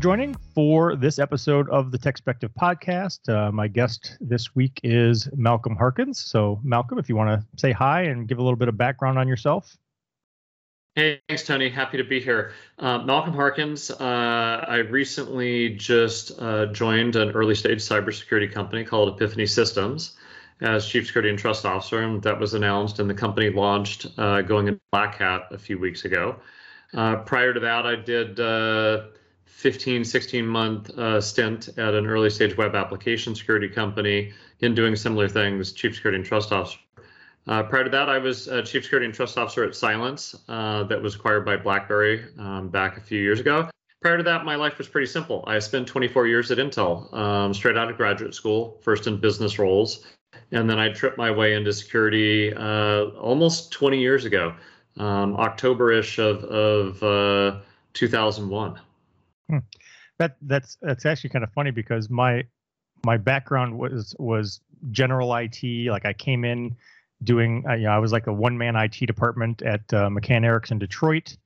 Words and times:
Joining 0.00 0.34
for 0.54 0.96
this 0.96 1.18
episode 1.18 1.68
of 1.68 1.92
the 1.92 1.98
Techspective 1.98 2.50
podcast. 2.58 3.28
Uh, 3.28 3.52
my 3.52 3.68
guest 3.68 4.16
this 4.18 4.54
week 4.54 4.80
is 4.82 5.28
Malcolm 5.36 5.76
Harkins. 5.76 6.18
So, 6.18 6.58
Malcolm, 6.64 6.98
if 6.98 7.10
you 7.10 7.16
want 7.16 7.38
to 7.38 7.46
say 7.60 7.72
hi 7.72 8.04
and 8.04 8.26
give 8.26 8.38
a 8.38 8.42
little 8.42 8.56
bit 8.56 8.68
of 8.68 8.78
background 8.78 9.18
on 9.18 9.28
yourself. 9.28 9.76
Hey, 10.94 11.20
thanks, 11.28 11.46
Tony. 11.46 11.68
Happy 11.68 11.98
to 11.98 12.04
be 12.04 12.18
here. 12.18 12.52
Uh, 12.78 13.00
Malcolm 13.00 13.34
Harkins. 13.34 13.90
Uh, 13.90 14.64
I 14.66 14.76
recently 14.76 15.74
just 15.76 16.32
uh, 16.40 16.66
joined 16.72 17.16
an 17.16 17.32
early 17.32 17.54
stage 17.54 17.80
cybersecurity 17.80 18.50
company 18.50 18.84
called 18.84 19.10
Epiphany 19.10 19.44
Systems 19.44 20.16
as 20.62 20.86
Chief 20.86 21.08
Security 21.08 21.28
and 21.28 21.38
Trust 21.38 21.66
Officer, 21.66 22.00
and 22.00 22.22
that 22.22 22.40
was 22.40 22.54
announced 22.54 23.00
and 23.00 23.10
the 23.10 23.14
company 23.14 23.50
launched 23.50 24.06
uh, 24.16 24.40
going 24.40 24.66
into 24.66 24.80
Black 24.92 25.16
Hat 25.16 25.48
a 25.50 25.58
few 25.58 25.78
weeks 25.78 26.06
ago. 26.06 26.36
Uh, 26.94 27.16
prior 27.16 27.52
to 27.52 27.60
that, 27.60 27.84
I 27.84 27.96
did 27.96 28.40
15, 29.50 30.04
16 30.04 30.46
month 30.46 30.90
stint 31.22 31.68
at 31.76 31.94
an 31.94 32.06
early 32.06 32.30
stage 32.30 32.56
web 32.56 32.74
application 32.74 33.34
security 33.34 33.68
company 33.68 34.32
in 34.60 34.74
doing 34.74 34.96
similar 34.96 35.28
things, 35.28 35.72
Chief 35.72 35.94
Security 35.94 36.16
and 36.16 36.26
Trust 36.26 36.52
Officer. 36.52 36.78
Uh, 37.46 37.62
prior 37.62 37.84
to 37.84 37.90
that, 37.90 38.08
I 38.08 38.18
was 38.18 38.48
uh, 38.48 38.62
Chief 38.62 38.84
Security 38.84 39.06
and 39.06 39.14
Trust 39.14 39.38
Officer 39.38 39.64
at 39.64 39.74
Cylance, 39.74 40.36
uh, 40.48 40.84
that 40.84 41.00
was 41.00 41.14
acquired 41.14 41.44
by 41.44 41.56
BlackBerry 41.56 42.24
um, 42.38 42.68
back 42.68 42.96
a 42.96 43.00
few 43.00 43.20
years 43.20 43.40
ago. 43.40 43.68
Prior 44.02 44.16
to 44.16 44.22
that, 44.22 44.44
my 44.44 44.56
life 44.56 44.78
was 44.78 44.88
pretty 44.88 45.06
simple. 45.06 45.44
I 45.46 45.58
spent 45.58 45.86
24 45.86 46.26
years 46.26 46.50
at 46.50 46.58
Intel, 46.58 47.12
um, 47.12 47.52
straight 47.52 47.76
out 47.76 47.90
of 47.90 47.96
graduate 47.96 48.34
school, 48.34 48.78
first 48.82 49.06
in 49.06 49.18
business 49.18 49.58
roles, 49.58 50.06
and 50.52 50.68
then 50.68 50.78
I 50.78 50.90
tripped 50.90 51.18
my 51.18 51.30
way 51.30 51.54
into 51.54 51.72
security 51.72 52.52
uh, 52.54 53.06
almost 53.18 53.72
20 53.72 53.98
years 53.98 54.24
ago, 54.24 54.54
um, 54.96 55.36
October-ish 55.36 56.18
of, 56.18 56.44
of 56.44 57.02
uh, 57.02 57.60
2001. 57.94 58.78
Hmm. 59.50 59.58
That 60.18 60.36
that's 60.42 60.76
that's 60.80 61.06
actually 61.06 61.30
kind 61.30 61.44
of 61.44 61.52
funny 61.52 61.70
because 61.70 62.10
my 62.10 62.44
my 63.04 63.16
background 63.16 63.78
was 63.78 64.14
was 64.18 64.60
general 64.90 65.34
IT. 65.34 65.62
Like 65.90 66.04
I 66.04 66.12
came 66.12 66.44
in 66.44 66.76
doing, 67.22 67.64
uh, 67.68 67.74
you 67.74 67.84
know, 67.84 67.90
I 67.90 67.98
was 67.98 68.12
like 68.12 68.26
a 68.26 68.32
one 68.32 68.56
man 68.56 68.76
IT 68.76 69.06
department 69.06 69.62
at 69.62 69.80
uh, 69.92 70.08
McCann 70.08 70.44
Erickson 70.44 70.78
Detroit 70.78 71.36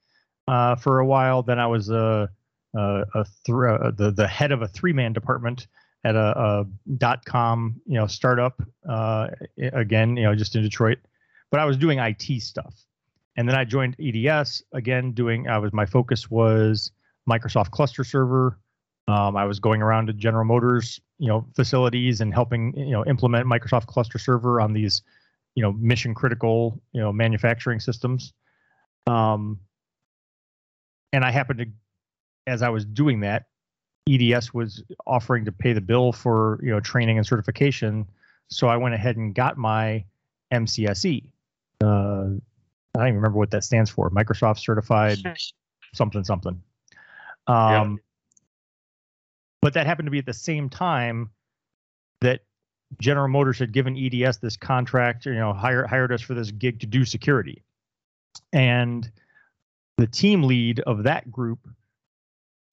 uh, 0.49 0.77
for 0.77 1.01
a 1.01 1.07
while. 1.07 1.43
Then 1.43 1.59
I 1.59 1.67
was 1.67 1.91
a, 1.91 2.29
a, 2.75 3.05
a 3.15 3.27
th- 3.45 3.57
uh, 3.57 3.91
the 3.93 4.13
the 4.15 4.27
head 4.27 4.53
of 4.53 4.63
a 4.63 4.69
three 4.69 4.93
man 4.93 5.13
department 5.13 5.67
at 6.05 6.17
a, 6.17 6.39
a, 6.39 6.67
dot 6.99 7.25
com, 7.25 7.81
you 7.87 7.95
know, 7.95 8.07
startup. 8.07 8.63
Uh, 8.89 9.29
again, 9.73 10.17
you 10.17 10.25
know, 10.25 10.35
just 10.35 10.55
in 10.55 10.63
Detroit, 10.63 10.99
but 11.51 11.61
I 11.61 11.65
was 11.65 11.77
doing 11.77 11.99
IT 11.99 12.43
stuff. 12.43 12.75
And 13.37 13.49
then 13.49 13.57
I 13.57 13.65
joined 13.65 13.97
EDS 13.99 14.63
again, 14.73 15.13
doing. 15.13 15.49
I 15.49 15.59
was 15.59 15.73
my 15.73 15.87
focus 15.87 16.31
was 16.31 16.93
Microsoft 17.29 17.71
Cluster 17.71 18.05
Server. 18.05 18.59
Um, 19.07 19.37
I 19.37 19.45
was 19.45 19.61
going 19.61 19.83
around 19.83 20.07
to 20.07 20.13
General 20.15 20.45
Motors, 20.45 21.01
you 21.19 21.29
know, 21.29 21.47
facilities 21.55 22.21
and 22.21 22.33
helping, 22.33 22.75
you 22.77 22.93
know, 22.93 23.05
implement 23.05 23.47
Microsoft 23.47 23.87
Cluster 23.87 24.19
Server 24.19 24.61
on 24.61 24.73
these 24.73 25.03
you 25.55 25.63
know 25.63 25.73
mission 25.73 26.15
critical 26.15 26.81
you 26.93 27.01
know 27.01 27.13
manufacturing 27.13 27.81
systems. 27.81 28.33
Um 29.07 29.61
and 31.13 31.25
i 31.25 31.31
happened 31.31 31.61
to 31.61 31.67
as 32.47 32.63
i 32.63 32.69
was 32.69 32.85
doing 32.85 33.21
that 33.21 33.45
eds 34.11 34.53
was 34.53 34.83
offering 35.07 35.45
to 35.45 35.53
pay 35.53 35.73
the 35.73 35.81
bill 35.81 36.13
for 36.13 36.59
you 36.63 36.71
know 36.71 36.81
training 36.81 37.19
and 37.19 37.27
certification. 37.27 38.07
So 38.49 38.69
i 38.69 38.77
went 38.77 38.95
ahead 38.95 39.17
and 39.17 39.35
got 39.35 39.57
my 39.57 40.05
mcse 40.53 41.25
uh, 41.83 41.87
i 41.87 42.99
don't 42.99 43.09
even 43.09 43.17
remember 43.17 43.39
what 43.39 43.51
that 43.51 43.65
stands 43.65 43.91
for. 43.91 44.11
Microsoft 44.11 44.59
certified 44.59 45.19
something 45.95 46.25
something 46.25 46.61
um 47.47 47.93
yeah. 47.93 47.97
but 49.63 49.75
that 49.75 49.87
happened 49.87 50.07
to 50.07 50.11
be 50.11 50.19
at 50.19 50.27
the 50.27 50.33
same 50.33 50.69
time 50.69 51.31
that 52.21 52.41
General 53.01 53.29
Motors 53.29 53.59
had 53.59 53.73
given 53.73 53.97
EDS 53.97 54.39
this 54.39 54.57
contract, 54.57 55.27
you 55.27 55.35
know, 55.35 55.53
hired 55.53 55.87
hired 55.87 56.13
us 56.13 56.21
for 56.21 56.35
this 56.35 56.51
gig 56.51 56.81
to 56.81 56.87
do 56.87 57.05
security. 57.05 57.63
And 58.53 59.11
the 59.97 60.07
team 60.07 60.45
lead 60.45 60.81
of 60.81 61.05
that 61.05 61.31
group 61.31 61.69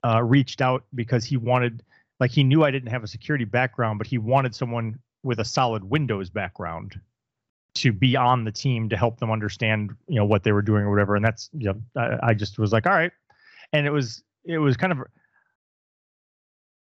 uh, 0.04 0.22
reached 0.24 0.62
out 0.62 0.84
because 0.96 1.24
he 1.24 1.38
wanted, 1.38 1.84
like, 2.20 2.32
he 2.32 2.44
knew 2.44 2.64
I 2.64 2.72
didn't 2.72 2.90
have 2.90 3.04
a 3.04 3.08
security 3.08 3.46
background, 3.46 4.00
but 4.00 4.08
he 4.08 4.18
wanted 4.18 4.56
someone 4.56 5.00
with 5.24 5.40
a 5.40 5.46
solid 5.46 5.84
Windows 5.84 6.30
background 6.30 7.00
to 7.76 7.92
be 7.92 8.16
on 8.16 8.44
the 8.44 8.52
team 8.52 8.90
to 8.90 8.98
help 8.98 9.20
them 9.20 9.32
understand, 9.32 9.96
you 10.08 10.16
know, 10.16 10.26
what 10.26 10.44
they 10.44 10.52
were 10.52 10.62
doing 10.62 10.84
or 10.84 10.90
whatever. 10.90 11.16
And 11.16 11.24
that's, 11.24 11.50
you 11.54 11.68
know, 11.68 11.82
I, 11.96 12.30
I 12.30 12.34
just 12.34 12.60
was 12.60 12.74
like, 12.74 12.86
all 12.86 12.94
right. 12.94 13.12
And 13.72 13.86
it 13.86 13.92
was, 13.92 14.24
it 14.46 14.58
was 14.58 14.78
kind 14.78 14.94
of 14.94 15.00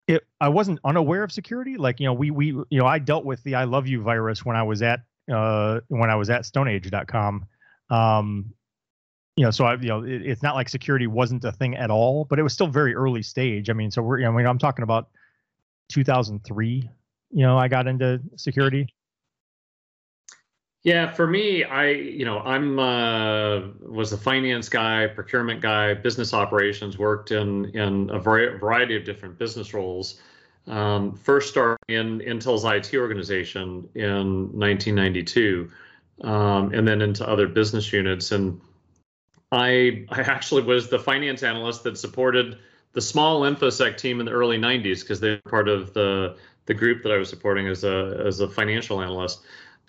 it 0.06 0.22
I 0.40 0.48
wasn't 0.48 0.80
unaware 0.84 1.22
of 1.22 1.32
security. 1.32 1.76
Like 1.76 2.00
you 2.00 2.06
know, 2.06 2.12
we 2.12 2.30
we 2.30 2.46
you 2.46 2.66
know 2.78 2.86
I 2.86 2.98
dealt 2.98 3.24
with 3.24 3.42
the 3.42 3.54
I 3.54 3.64
love 3.64 3.86
you 3.86 4.02
virus 4.02 4.44
when 4.44 4.56
I 4.56 4.62
was 4.62 4.82
at 4.82 5.00
uh 5.32 5.80
when 5.88 6.10
I 6.10 6.16
was 6.16 6.30
at 6.30 6.42
StoneAge.com. 6.42 7.46
Um, 7.90 8.54
you 9.36 9.44
know, 9.44 9.50
so 9.50 9.64
I 9.64 9.74
you 9.76 9.88
know 9.88 10.02
it, 10.02 10.22
it's 10.22 10.42
not 10.42 10.54
like 10.54 10.68
security 10.68 11.06
wasn't 11.06 11.44
a 11.44 11.52
thing 11.52 11.76
at 11.76 11.90
all, 11.90 12.24
but 12.24 12.38
it 12.38 12.42
was 12.42 12.52
still 12.52 12.66
very 12.66 12.94
early 12.94 13.22
stage. 13.22 13.70
I 13.70 13.72
mean, 13.72 13.90
so 13.90 14.02
we're 14.02 14.18
you 14.18 14.24
know, 14.24 14.32
I 14.32 14.36
mean 14.36 14.46
I'm 14.46 14.58
talking 14.58 14.82
about 14.82 15.08
2003. 15.88 16.90
You 17.30 17.42
know, 17.42 17.58
I 17.58 17.68
got 17.68 17.86
into 17.86 18.20
security. 18.36 18.94
Yeah, 20.84 21.10
for 21.10 21.26
me, 21.26 21.64
I 21.64 21.88
you 21.92 22.26
know 22.26 22.40
I'm 22.40 22.78
uh, 22.78 23.68
was 23.80 24.12
a 24.12 24.18
finance 24.18 24.68
guy, 24.68 25.06
procurement 25.06 25.62
guy, 25.62 25.94
business 25.94 26.34
operations. 26.34 26.98
Worked 26.98 27.30
in 27.30 27.64
in 27.74 28.10
a 28.10 28.18
variety 28.18 28.94
of 28.94 29.04
different 29.04 29.38
business 29.38 29.72
roles. 29.72 30.20
Um, 30.66 31.14
first 31.16 31.48
started 31.48 31.78
in 31.88 32.20
Intel's 32.20 32.64
IT 32.66 32.94
organization 32.96 33.88
in 33.94 34.50
1992, 34.58 35.70
um, 36.22 36.72
and 36.74 36.86
then 36.86 37.00
into 37.00 37.26
other 37.26 37.48
business 37.48 37.90
units. 37.90 38.30
And 38.30 38.60
I 39.52 40.04
I 40.10 40.20
actually 40.20 40.64
was 40.64 40.90
the 40.90 40.98
finance 40.98 41.42
analyst 41.42 41.82
that 41.84 41.96
supported 41.96 42.58
the 42.92 43.00
small 43.00 43.40
infosec 43.40 43.96
team 43.96 44.20
in 44.20 44.26
the 44.26 44.32
early 44.32 44.58
90s 44.58 45.00
because 45.00 45.18
they 45.18 45.30
were 45.30 45.50
part 45.50 45.68
of 45.68 45.94
the 45.94 46.36
the 46.66 46.74
group 46.74 47.02
that 47.02 47.12
I 47.12 47.16
was 47.16 47.30
supporting 47.30 47.68
as 47.68 47.84
a 47.84 48.22
as 48.26 48.40
a 48.40 48.48
financial 48.48 49.00
analyst. 49.00 49.40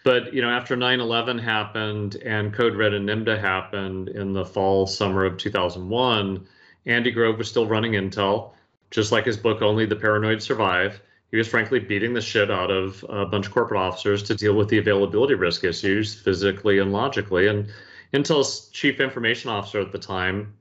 But 0.05 0.35
you 0.35 0.41
know, 0.43 0.51
after 0.51 0.77
9/11 0.77 1.39
happened 1.39 2.17
and 2.23 2.53
Code 2.53 2.75
Red 2.75 2.93
and 2.93 3.09
NIMDA 3.09 3.39
happened 3.39 4.09
in 4.09 4.33
the 4.33 4.45
fall 4.45 4.85
summer 4.85 5.25
of 5.25 5.38
2001, 5.38 6.47
Andy 6.85 7.09
Grove 7.09 7.39
was 7.39 7.49
still 7.49 7.66
running 7.66 7.93
Intel, 7.93 8.51
just 8.91 9.11
like 9.11 9.25
his 9.25 9.35
book 9.35 9.63
Only 9.63 9.88
the 9.88 9.95
Paranoid 9.95 10.44
Survive. 10.44 11.01
He 11.31 11.38
was 11.38 11.47
frankly 11.47 11.79
beating 11.79 12.13
the 12.13 12.21
shit 12.21 12.51
out 12.51 12.69
of 12.69 13.03
a 13.09 13.25
bunch 13.25 13.47
of 13.47 13.53
corporate 13.53 13.81
officers 13.81 14.21
to 14.23 14.35
deal 14.35 14.53
with 14.53 14.69
the 14.69 14.77
availability 14.77 15.33
risk 15.33 15.63
issues 15.63 16.13
physically 16.13 16.77
and 16.77 16.94
logically. 16.94 17.47
And 17.47 17.67
Intel's 18.13 18.69
chief 18.69 18.99
information 18.99 19.49
officer 19.49 19.81
at 19.81 19.91
the 19.91 19.97
time, 19.97 20.53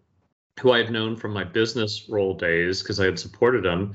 who 0.58 0.72
I 0.72 0.78
had 0.78 0.90
known 0.90 1.16
from 1.16 1.34
my 1.34 1.44
business 1.44 2.08
role 2.08 2.32
days 2.32 2.82
because 2.82 2.98
I 2.98 3.04
had 3.04 3.18
supported 3.18 3.66
him, 3.66 3.94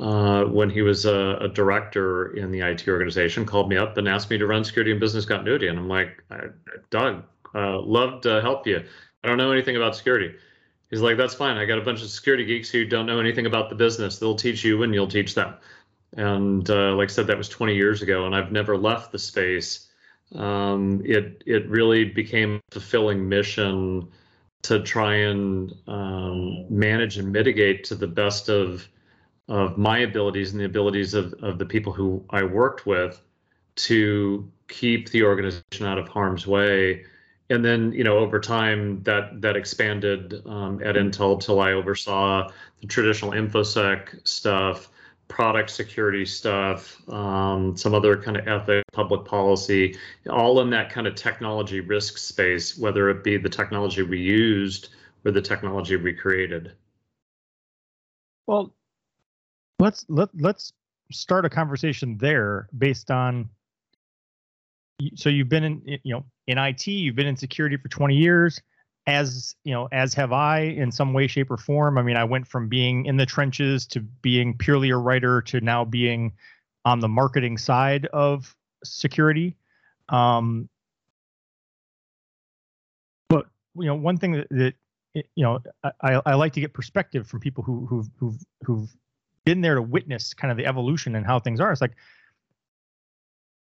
uh, 0.00 0.44
when 0.44 0.68
he 0.68 0.82
was 0.82 1.06
a, 1.06 1.38
a, 1.40 1.48
director 1.48 2.36
in 2.36 2.50
the 2.50 2.60
IT 2.60 2.86
organization, 2.86 3.46
called 3.46 3.68
me 3.68 3.76
up 3.76 3.96
and 3.96 4.06
asked 4.08 4.28
me 4.28 4.36
to 4.36 4.46
run 4.46 4.62
security 4.62 4.90
and 4.90 5.00
business 5.00 5.24
continuity. 5.24 5.68
And 5.68 5.78
I'm 5.78 5.88
like, 5.88 6.22
Doug, 6.90 7.24
uh, 7.54 7.80
love 7.80 8.20
to 8.22 8.42
help 8.42 8.66
you. 8.66 8.84
I 9.24 9.28
don't 9.28 9.38
know 9.38 9.52
anything 9.52 9.76
about 9.76 9.96
security. 9.96 10.34
He's 10.90 11.00
like, 11.00 11.16
that's 11.16 11.34
fine. 11.34 11.56
I 11.56 11.64
got 11.64 11.78
a 11.78 11.82
bunch 11.82 12.02
of 12.02 12.10
security 12.10 12.44
geeks 12.44 12.68
who 12.70 12.84
don't 12.84 13.06
know 13.06 13.18
anything 13.18 13.46
about 13.46 13.70
the 13.70 13.74
business. 13.74 14.18
They'll 14.18 14.36
teach 14.36 14.62
you 14.62 14.82
and 14.82 14.94
you'll 14.94 15.08
teach 15.08 15.34
them. 15.34 15.54
And 16.16 16.68
uh, 16.70 16.94
like 16.94 17.08
I 17.10 17.12
said, 17.12 17.26
that 17.26 17.38
was 17.38 17.48
20 17.48 17.74
years 17.74 18.02
ago, 18.02 18.26
and 18.26 18.34
I've 18.34 18.52
never 18.52 18.76
left 18.76 19.12
the 19.12 19.18
space. 19.18 19.88
Um, 20.34 21.02
it 21.04 21.42
it 21.46 21.68
really 21.68 22.04
became 22.04 22.56
a 22.56 22.74
fulfilling 22.74 23.28
mission 23.28 24.08
to 24.62 24.82
try 24.82 25.14
and 25.14 25.72
um, 25.86 26.66
manage 26.68 27.18
and 27.18 27.30
mitigate 27.30 27.84
to 27.84 27.94
the 27.94 28.06
best 28.06 28.48
of 28.48 28.88
of 29.48 29.78
my 29.78 29.98
abilities 29.98 30.52
and 30.52 30.60
the 30.60 30.64
abilities 30.64 31.14
of, 31.14 31.32
of 31.34 31.58
the 31.58 31.66
people 31.66 31.92
who 31.92 32.24
I 32.30 32.42
worked 32.42 32.86
with 32.86 33.20
to 33.76 34.50
keep 34.68 35.10
the 35.10 35.22
organization 35.22 35.86
out 35.86 35.98
of 35.98 36.08
harm's 36.08 36.46
way. 36.46 37.04
And 37.48 37.64
then, 37.64 37.92
you 37.92 38.02
know, 38.02 38.18
over 38.18 38.40
time 38.40 39.02
that 39.04 39.40
that 39.40 39.56
expanded 39.56 40.42
um, 40.46 40.82
at 40.82 40.96
Intel 40.96 41.40
till 41.40 41.60
I 41.60 41.72
oversaw 41.72 42.50
the 42.80 42.88
traditional 42.88 43.30
infosec 43.30 44.26
stuff, 44.26 44.90
product 45.28 45.70
security 45.70 46.26
stuff, 46.26 47.08
um, 47.08 47.76
some 47.76 47.94
other 47.94 48.16
kind 48.16 48.36
of 48.36 48.48
ethic, 48.48 48.84
public 48.92 49.24
policy, 49.24 49.96
all 50.28 50.60
in 50.60 50.70
that 50.70 50.90
kind 50.90 51.06
of 51.06 51.14
technology 51.14 51.80
risk 51.80 52.18
space, 52.18 52.76
whether 52.76 53.10
it 53.10 53.22
be 53.22 53.36
the 53.36 53.48
technology 53.48 54.02
we 54.02 54.18
used 54.18 54.88
or 55.24 55.30
the 55.30 55.42
technology 55.42 55.94
we 55.94 56.12
created. 56.12 56.72
Well, 58.46 58.72
let's 59.78 60.04
let 60.08 60.28
let's 60.38 60.72
start 61.12 61.44
a 61.44 61.50
conversation 61.50 62.18
there 62.18 62.68
based 62.76 63.10
on 63.10 63.48
so 65.14 65.28
you've 65.28 65.48
been 65.48 65.64
in 65.64 65.82
you 66.02 66.14
know 66.14 66.24
in 66.46 66.58
IT 66.58 66.86
you've 66.86 67.16
been 67.16 67.26
in 67.26 67.36
security 67.36 67.76
for 67.76 67.88
20 67.88 68.16
years 68.16 68.60
as 69.06 69.54
you 69.64 69.72
know, 69.72 69.88
as 69.92 70.14
have 70.14 70.32
I 70.32 70.60
in 70.60 70.90
some 70.90 71.12
way, 71.12 71.26
shape, 71.26 71.50
or 71.50 71.56
form. 71.56 71.96
I 71.96 72.02
mean, 72.02 72.16
I 72.16 72.24
went 72.24 72.46
from 72.46 72.68
being 72.68 73.06
in 73.06 73.16
the 73.16 73.26
trenches 73.26 73.86
to 73.88 74.00
being 74.00 74.56
purely 74.56 74.90
a 74.90 74.96
writer 74.96 75.40
to 75.42 75.60
now 75.60 75.84
being 75.84 76.32
on 76.84 77.00
the 77.00 77.08
marketing 77.08 77.56
side 77.56 78.06
of 78.06 78.54
security. 78.84 79.56
Um, 80.08 80.68
but 83.28 83.46
you 83.76 83.86
know, 83.86 83.94
one 83.94 84.16
thing 84.16 84.32
that, 84.32 84.48
that 84.50 84.74
you 85.14 85.44
know, 85.44 85.60
I, 86.02 86.20
I 86.26 86.34
like 86.34 86.52
to 86.54 86.60
get 86.60 86.74
perspective 86.74 87.28
from 87.28 87.40
people 87.40 87.62
who 87.62 87.86
who've 87.86 88.08
who've 88.18 88.38
who've 88.64 88.96
been 89.46 89.62
there 89.62 89.76
to 89.76 89.82
witness 89.82 90.34
kind 90.34 90.50
of 90.50 90.58
the 90.58 90.66
evolution 90.66 91.14
and 91.14 91.24
how 91.24 91.38
things 91.38 91.60
are. 91.60 91.72
It's 91.72 91.80
like, 91.80 91.96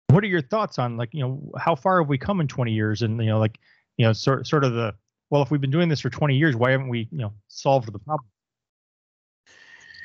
what 0.10 0.24
are 0.24 0.28
your 0.28 0.42
thoughts 0.42 0.80
on 0.80 0.98
like 0.98 1.10
you 1.14 1.22
know 1.22 1.52
how 1.58 1.76
far 1.76 2.02
have 2.02 2.10
we 2.10 2.18
come 2.18 2.42
in 2.42 2.48
20 2.48 2.72
years 2.72 3.02
and 3.02 3.22
you 3.22 3.28
know 3.28 3.40
like 3.40 3.60
you 3.98 4.06
know 4.06 4.14
sort 4.14 4.48
sort 4.48 4.64
of 4.64 4.74
the 4.74 4.94
well 5.30 5.42
if 5.42 5.52
we've 5.52 5.62
been 5.62 5.72
doing 5.72 5.90
this 5.90 6.00
for 6.00 6.10
20 6.10 6.36
years 6.36 6.56
why 6.56 6.72
haven't 6.72 6.88
we 6.88 7.08
you 7.12 7.18
know 7.18 7.34
solved 7.48 7.92
the 7.92 8.00
problem? 8.00 8.28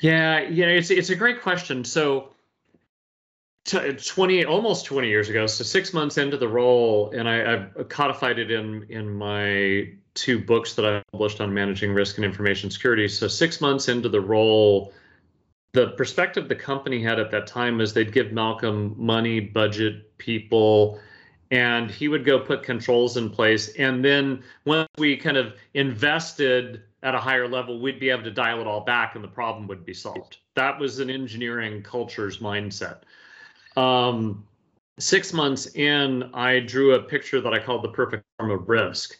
Yeah, 0.00 0.40
yeah, 0.40 0.66
it's 0.66 0.90
it's 0.90 1.10
a 1.10 1.16
great 1.16 1.42
question. 1.42 1.84
So. 1.84 2.28
20 3.64 4.44
almost 4.44 4.86
20 4.86 5.06
years 5.06 5.28
ago 5.28 5.46
so 5.46 5.62
six 5.62 5.94
months 5.94 6.18
into 6.18 6.36
the 6.36 6.48
role 6.48 7.12
and 7.16 7.28
I, 7.28 7.52
i've 7.52 7.88
codified 7.88 8.40
it 8.40 8.50
in 8.50 8.84
in 8.88 9.08
my 9.08 9.86
two 10.14 10.38
books 10.38 10.74
that 10.74 10.84
I 10.84 11.02
published 11.12 11.40
on 11.40 11.52
managing 11.52 11.92
risk 11.92 12.16
and 12.16 12.24
information 12.24 12.70
security. 12.70 13.08
So 13.08 13.28
six 13.28 13.60
months 13.60 13.88
into 13.88 14.08
the 14.08 14.20
role, 14.20 14.92
the 15.72 15.88
perspective 15.88 16.48
the 16.48 16.54
company 16.54 17.02
had 17.02 17.18
at 17.18 17.30
that 17.30 17.46
time 17.46 17.78
was 17.78 17.94
they'd 17.94 18.12
give 18.12 18.32
Malcolm 18.32 18.94
money, 18.98 19.40
budget, 19.40 20.16
people, 20.18 21.00
and 21.50 21.90
he 21.90 22.08
would 22.08 22.24
go 22.24 22.38
put 22.38 22.62
controls 22.62 23.16
in 23.16 23.30
place. 23.30 23.74
And 23.76 24.04
then 24.04 24.42
once 24.64 24.88
we 24.98 25.16
kind 25.16 25.36
of 25.36 25.54
invested 25.74 26.82
at 27.02 27.14
a 27.14 27.18
higher 27.18 27.48
level, 27.48 27.80
we'd 27.80 28.00
be 28.00 28.10
able 28.10 28.22
to 28.24 28.30
dial 28.30 28.60
it 28.60 28.66
all 28.66 28.82
back 28.82 29.14
and 29.14 29.24
the 29.24 29.28
problem 29.28 29.66
would 29.66 29.84
be 29.84 29.94
solved. 29.94 30.38
That 30.54 30.78
was 30.78 30.98
an 30.98 31.10
engineering 31.10 31.82
culture's 31.82 32.38
mindset. 32.38 33.00
Um, 33.76 34.46
six 34.98 35.32
months 35.32 35.74
in, 35.74 36.30
I 36.34 36.60
drew 36.60 36.94
a 36.94 37.02
picture 37.02 37.40
that 37.40 37.52
I 37.54 37.58
called 37.58 37.82
the 37.82 37.88
perfect 37.88 38.24
form 38.38 38.50
of 38.50 38.68
risk 38.68 39.18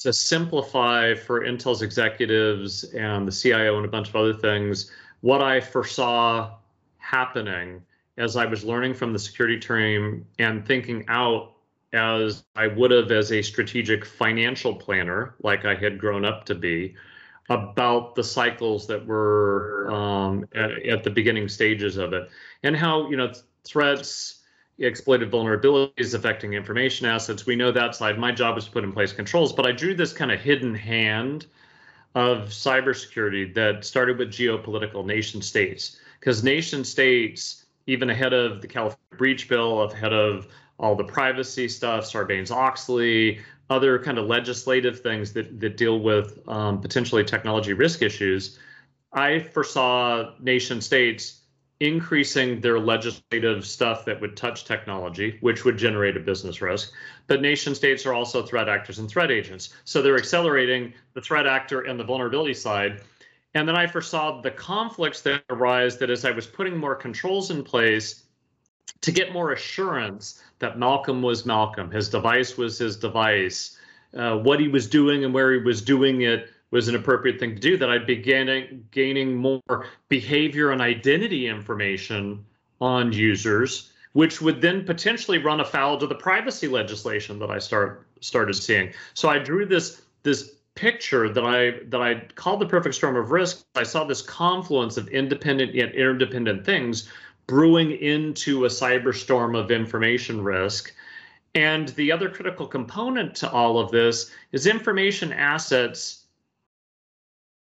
to 0.00 0.12
simplify 0.14 1.14
for 1.14 1.42
Intel's 1.42 1.82
executives 1.82 2.84
and 2.94 3.28
the 3.28 3.32
CIO 3.32 3.76
and 3.76 3.84
a 3.84 3.88
bunch 3.88 4.08
of 4.08 4.16
other 4.16 4.32
things 4.32 4.90
what 5.20 5.42
I 5.42 5.60
foresaw 5.60 6.56
happening 6.98 7.82
as 8.16 8.36
I 8.36 8.46
was 8.46 8.64
learning 8.64 8.94
from 8.94 9.12
the 9.12 9.18
security 9.18 9.58
team 9.58 10.26
and 10.38 10.66
thinking 10.66 11.04
out 11.08 11.52
as 11.92 12.44
I 12.54 12.68
would 12.68 12.90
have 12.90 13.10
as 13.10 13.32
a 13.32 13.42
strategic 13.42 14.04
financial 14.04 14.74
planner, 14.74 15.34
like 15.42 15.64
I 15.64 15.74
had 15.74 15.98
grown 15.98 16.24
up 16.24 16.44
to 16.46 16.54
be, 16.54 16.94
about 17.48 18.14
the 18.14 18.22
cycles 18.22 18.86
that 18.86 19.04
were 19.04 19.90
um, 19.90 20.46
at, 20.54 20.70
at 20.86 21.02
the 21.02 21.10
beginning 21.10 21.48
stages 21.48 21.96
of 21.96 22.12
it, 22.12 22.30
and 22.62 22.76
how 22.76 23.10
you 23.10 23.16
know 23.16 23.32
threats 23.64 24.40
exploited 24.78 25.30
vulnerabilities 25.30 26.14
affecting 26.14 26.54
information 26.54 27.06
assets. 27.06 27.46
We 27.46 27.56
know 27.56 27.72
that 27.72 27.96
side. 27.96 28.18
My 28.18 28.32
job 28.32 28.54
was 28.54 28.66
to 28.66 28.70
put 28.70 28.84
in 28.84 28.92
place 28.92 29.12
controls, 29.12 29.52
but 29.52 29.66
I 29.66 29.72
drew 29.72 29.94
this 29.94 30.12
kind 30.12 30.30
of 30.30 30.40
hidden 30.40 30.74
hand 30.74 31.46
of 32.14 32.48
cybersecurity 32.48 33.54
that 33.54 33.84
started 33.84 34.18
with 34.18 34.28
geopolitical 34.28 35.04
nation 35.04 35.40
states. 35.42 35.98
Because 36.18 36.42
nation 36.42 36.84
states, 36.84 37.64
even 37.86 38.10
ahead 38.10 38.32
of 38.32 38.60
the 38.60 38.68
California 38.68 38.98
breach 39.16 39.48
bill, 39.48 39.82
ahead 39.82 40.12
of 40.12 40.48
all 40.78 40.94
the 40.94 41.04
privacy 41.04 41.68
stuff, 41.68 42.04
Sarbanes-Oxley, 42.04 43.40
other 43.68 43.98
kind 43.98 44.18
of 44.18 44.26
legislative 44.26 45.00
things 45.00 45.32
that, 45.32 45.60
that 45.60 45.76
deal 45.76 46.00
with 46.00 46.40
um, 46.48 46.80
potentially 46.80 47.24
technology 47.24 47.72
risk 47.72 48.02
issues, 48.02 48.58
I 49.12 49.40
foresaw 49.40 50.32
nation 50.40 50.80
states 50.80 51.39
increasing 51.80 52.60
their 52.60 52.78
legislative 52.78 53.66
stuff 53.66 54.04
that 54.04 54.20
would 54.20 54.36
touch 54.36 54.64
technology, 54.64 55.38
which 55.40 55.64
would 55.64 55.78
generate 55.78 56.16
a 56.16 56.20
business 56.20 56.60
risk. 56.60 56.92
But 57.26 57.40
nation 57.40 57.74
states 57.74 58.04
are 58.04 58.12
also 58.12 58.44
threat 58.44 58.68
actors 58.68 58.98
and 58.98 59.08
threat 59.08 59.30
agents. 59.30 59.70
So 59.84 60.02
they're 60.02 60.18
accelerating 60.18 60.92
the 61.14 61.22
threat 61.22 61.46
actor 61.46 61.82
and 61.82 61.98
the 61.98 62.04
vulnerability 62.04 62.54
side. 62.54 63.00
And 63.54 63.66
then 63.66 63.76
I 63.76 63.86
foresaw 63.86 64.42
the 64.42 64.50
conflicts 64.50 65.22
that 65.22 65.42
arise 65.48 65.96
that 65.98 66.10
as 66.10 66.24
I 66.24 66.30
was 66.30 66.46
putting 66.46 66.76
more 66.76 66.94
controls 66.94 67.50
in 67.50 67.64
place 67.64 68.24
to 69.00 69.10
get 69.10 69.32
more 69.32 69.52
assurance 69.52 70.42
that 70.58 70.78
Malcolm 70.78 71.22
was 71.22 71.46
Malcolm, 71.46 71.90
his 71.90 72.10
device 72.10 72.58
was 72.58 72.78
his 72.78 72.98
device, 72.98 73.78
uh, 74.14 74.36
what 74.36 74.60
he 74.60 74.68
was 74.68 74.86
doing 74.86 75.24
and 75.24 75.32
where 75.32 75.52
he 75.52 75.58
was 75.58 75.80
doing 75.80 76.22
it 76.22 76.50
was 76.70 76.88
an 76.88 76.94
appropriate 76.94 77.40
thing 77.40 77.54
to 77.54 77.60
do, 77.60 77.76
that 77.76 77.90
I'd 77.90 78.06
be 78.06 78.16
gaining, 78.16 78.84
gaining 78.90 79.36
more 79.36 79.86
behavior 80.08 80.70
and 80.70 80.80
identity 80.80 81.46
information 81.48 82.44
on 82.80 83.12
users, 83.12 83.92
which 84.12 84.40
would 84.40 84.60
then 84.60 84.84
potentially 84.84 85.38
run 85.38 85.60
afoul 85.60 85.98
to 85.98 86.06
the 86.06 86.14
privacy 86.14 86.68
legislation 86.68 87.38
that 87.38 87.50
I 87.50 87.58
start 87.58 88.06
started 88.20 88.54
seeing. 88.54 88.92
So 89.14 89.28
I 89.28 89.38
drew 89.38 89.66
this 89.66 90.02
this 90.22 90.56
picture 90.74 91.28
that 91.28 91.44
I 91.44 91.84
that 91.88 92.00
I 92.00 92.22
called 92.34 92.60
the 92.60 92.66
perfect 92.66 92.94
storm 92.94 93.16
of 93.16 93.30
risk. 93.30 93.64
I 93.74 93.82
saw 93.82 94.04
this 94.04 94.22
confluence 94.22 94.96
of 94.96 95.08
independent 95.08 95.74
yet 95.74 95.94
interdependent 95.94 96.64
things 96.64 97.08
brewing 97.46 97.90
into 97.90 98.64
a 98.64 98.68
cyberstorm 98.68 99.58
of 99.58 99.70
information 99.70 100.42
risk. 100.42 100.94
And 101.56 101.88
the 101.90 102.12
other 102.12 102.28
critical 102.28 102.66
component 102.66 103.34
to 103.36 103.50
all 103.50 103.80
of 103.80 103.90
this 103.90 104.30
is 104.52 104.68
information 104.68 105.32
assets 105.32 106.19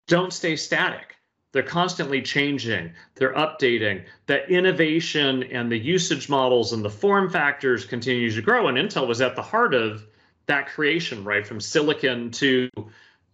don't 0.08 0.34
stay 0.34 0.56
static. 0.56 1.16
They're 1.54 1.62
constantly 1.62 2.22
changing, 2.22 2.94
they're 3.16 3.36
updating. 3.36 4.04
The 4.26 4.48
innovation 4.50 5.44
and 5.44 5.72
the 5.72 5.78
usage 5.78 6.28
models 6.28 6.74
and 6.74 6.84
the 6.84 6.90
form 6.90 7.30
factors 7.30 7.86
continue 7.86 8.32
to 8.32 8.42
grow. 8.42 8.68
And 8.68 8.78
Intel 8.78 9.08
was 9.08 9.22
at 9.22 9.36
the 9.36 9.44
heart 9.44 9.76
of 9.76 10.04
that 10.48 10.68
creation, 10.68 11.24
right? 11.24 11.46
From 11.46 11.62
silicon 11.62 12.32
to 12.32 12.70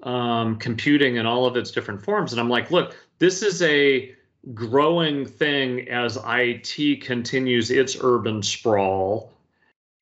um, 0.04 0.58
computing 0.58 1.18
and 1.18 1.28
all 1.28 1.46
of 1.46 1.56
its 1.56 1.72
different 1.72 2.04
forms. 2.04 2.34
And 2.34 2.42
I'm 2.42 2.50
like, 2.50 2.72
look, 2.72 2.96
this 3.20 3.42
is 3.42 3.62
a 3.62 4.14
growing 4.54 5.26
thing 5.26 5.88
as 5.90 6.18
IT 6.26 7.02
continues 7.02 7.72
its 7.72 7.96
urban 8.02 8.44
sprawl. 8.44 9.32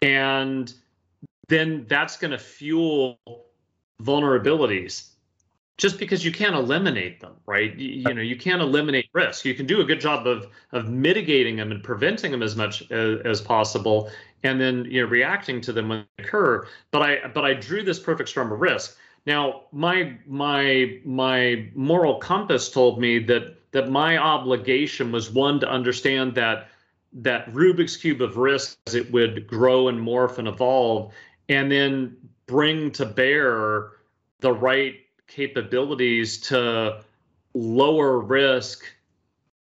And 0.02 0.74
then 1.50 1.86
that's 1.88 2.18
going 2.18 2.32
to 2.32 2.38
fuel 2.40 3.20
vulnerabilities 4.02 5.10
just 5.78 6.00
because 6.00 6.26
you 6.26 6.32
can't 6.32 6.56
eliminate 6.56 7.20
them, 7.20 7.34
right? 7.46 7.76
You, 7.76 8.10
you, 8.10 8.14
know, 8.14 8.22
you 8.22 8.36
can't 8.36 8.62
eliminate 8.62 9.10
risk. 9.14 9.46
You 9.46 9.54
can 9.54 9.68
do 9.68 9.80
a 9.80 9.86
good 9.86 10.02
job 10.02 10.26
of 10.26 10.48
of 10.72 10.90
mitigating 10.90 11.56
them 11.56 11.72
and 11.72 11.84
preventing 11.84 12.32
them 12.32 12.44
as 12.44 12.56
much 12.56 12.90
as, 12.92 13.20
as 13.22 13.42
possible, 13.42 14.10
and 14.44 14.60
then 14.60 14.86
you 14.86 15.02
know 15.02 15.08
reacting 15.08 15.62
to 15.62 15.74
them 15.74 15.90
when 15.90 16.06
they 16.18 16.24
occur. 16.24 16.68
But 16.92 17.02
I 17.04 17.28
but 17.28 17.46
I 17.46 17.54
drew 17.54 17.84
this 17.84 18.00
perfect 18.00 18.30
storm 18.30 18.52
of 18.52 18.60
risk. 18.60 18.98
Now, 19.26 19.64
my 19.72 20.18
my 20.26 21.00
my 21.06 21.70
moral 21.76 22.16
compass 22.16 22.72
told 22.72 23.00
me 23.00 23.20
that 23.20 23.56
that 23.72 23.90
my 23.90 24.18
obligation 24.18 25.12
was 25.12 25.30
one 25.30 25.60
to 25.60 25.70
understand 25.70 26.34
that 26.36 26.70
that 27.14 27.52
Rubik's 27.54 27.98
cube 27.98 28.22
of 28.22 28.38
risk 28.38 28.78
as 28.88 28.96
it 28.96 29.12
would 29.12 29.48
grow 29.48 29.90
and 29.90 30.00
morph 30.00 30.40
and 30.40 30.48
evolve, 30.48 31.14
and 31.50 31.72
then 31.72 32.18
bring 32.48 32.90
to 32.92 33.06
bear 33.06 33.92
the 34.40 34.54
right 34.54 34.96
capabilities 35.28 36.40
to 36.40 37.04
lower 37.54 38.20
risk 38.20 38.86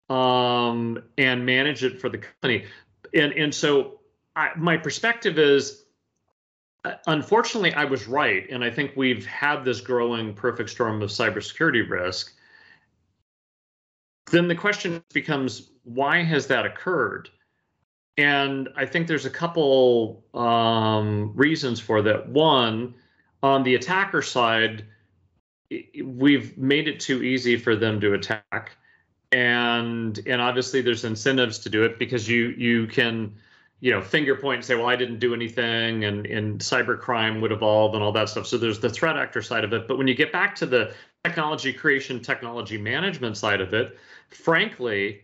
um, 0.09 1.01
and 1.17 1.45
manage 1.45 1.83
it 1.83 1.99
for 1.99 2.09
the 2.09 2.17
company. 2.17 2.65
And 3.13 3.33
and 3.33 3.53
so 3.53 3.99
I, 4.35 4.49
my 4.57 4.77
perspective 4.77 5.37
is, 5.37 5.85
uh, 6.85 6.93
unfortunately, 7.07 7.73
I 7.73 7.85
was 7.85 8.07
right, 8.07 8.49
and 8.49 8.63
I 8.63 8.71
think 8.71 8.91
we've 8.95 9.25
had 9.25 9.63
this 9.63 9.81
growing 9.81 10.33
perfect 10.33 10.69
storm 10.69 11.01
of 11.01 11.09
cybersecurity 11.09 11.87
risk. 11.89 12.33
Then 14.31 14.47
the 14.47 14.55
question 14.55 15.03
becomes, 15.13 15.69
why 15.83 16.23
has 16.23 16.47
that 16.47 16.65
occurred? 16.65 17.29
And 18.17 18.69
I 18.75 18.85
think 18.85 19.07
there's 19.07 19.25
a 19.25 19.29
couple 19.29 20.23
um, 20.33 21.31
reasons 21.35 21.79
for 21.79 22.01
that. 22.01 22.29
One, 22.29 22.95
on 23.41 23.63
the 23.63 23.75
attacker 23.75 24.21
side, 24.21 24.85
we've 26.03 26.57
made 26.57 26.87
it 26.87 26.99
too 26.99 27.23
easy 27.23 27.57
for 27.57 27.75
them 27.75 27.99
to 28.01 28.13
attack. 28.13 28.71
And 29.31 30.19
and 30.27 30.41
obviously 30.41 30.81
there's 30.81 31.03
incentives 31.05 31.59
to 31.59 31.69
do 31.69 31.83
it 31.83 31.97
because 31.97 32.29
you 32.29 32.49
you 32.49 32.87
can 32.87 33.33
you 33.79 33.91
know 33.91 34.01
finger 34.01 34.35
point 34.35 34.57
and 34.57 34.65
say 34.65 34.75
well 34.75 34.87
i 34.87 34.95
didn't 34.95 35.19
do 35.19 35.33
anything 35.33 36.05
and 36.05 36.25
and 36.27 36.61
cybercrime 36.61 37.41
would 37.41 37.51
evolve 37.51 37.95
and 37.95 38.03
all 38.03 38.11
that 38.11 38.29
stuff. 38.29 38.45
So 38.45 38.57
there's 38.57 38.79
the 38.79 38.89
threat 38.89 39.17
actor 39.17 39.41
side 39.41 39.63
of 39.63 39.73
it. 39.73 39.87
But 39.87 39.97
when 39.97 40.07
you 40.07 40.13
get 40.13 40.31
back 40.31 40.55
to 40.57 40.65
the 40.65 40.93
technology 41.23 41.71
creation 41.71 42.19
technology 42.19 42.77
management 42.77 43.37
side 43.37 43.61
of 43.61 43.73
it 43.73 43.97
frankly 44.29 45.21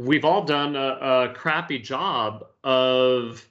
we've 0.00 0.24
all 0.24 0.44
done 0.44 0.76
a, 0.76 1.28
a 1.28 1.34
crappy 1.34 1.78
job 1.78 2.46
of 2.64 3.46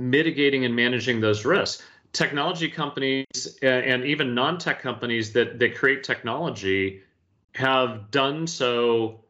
mitigating 0.00 0.64
and 0.64 0.74
managing 0.74 1.20
those 1.20 1.44
risks 1.44 1.82
technology 2.16 2.70
companies 2.70 3.58
and 3.60 4.02
even 4.04 4.34
non-tech 4.34 4.80
companies 4.80 5.34
that 5.34 5.58
that 5.58 5.76
create 5.76 6.02
technology 6.02 7.02
have 7.54 8.10
done 8.10 8.46
so 8.46 9.20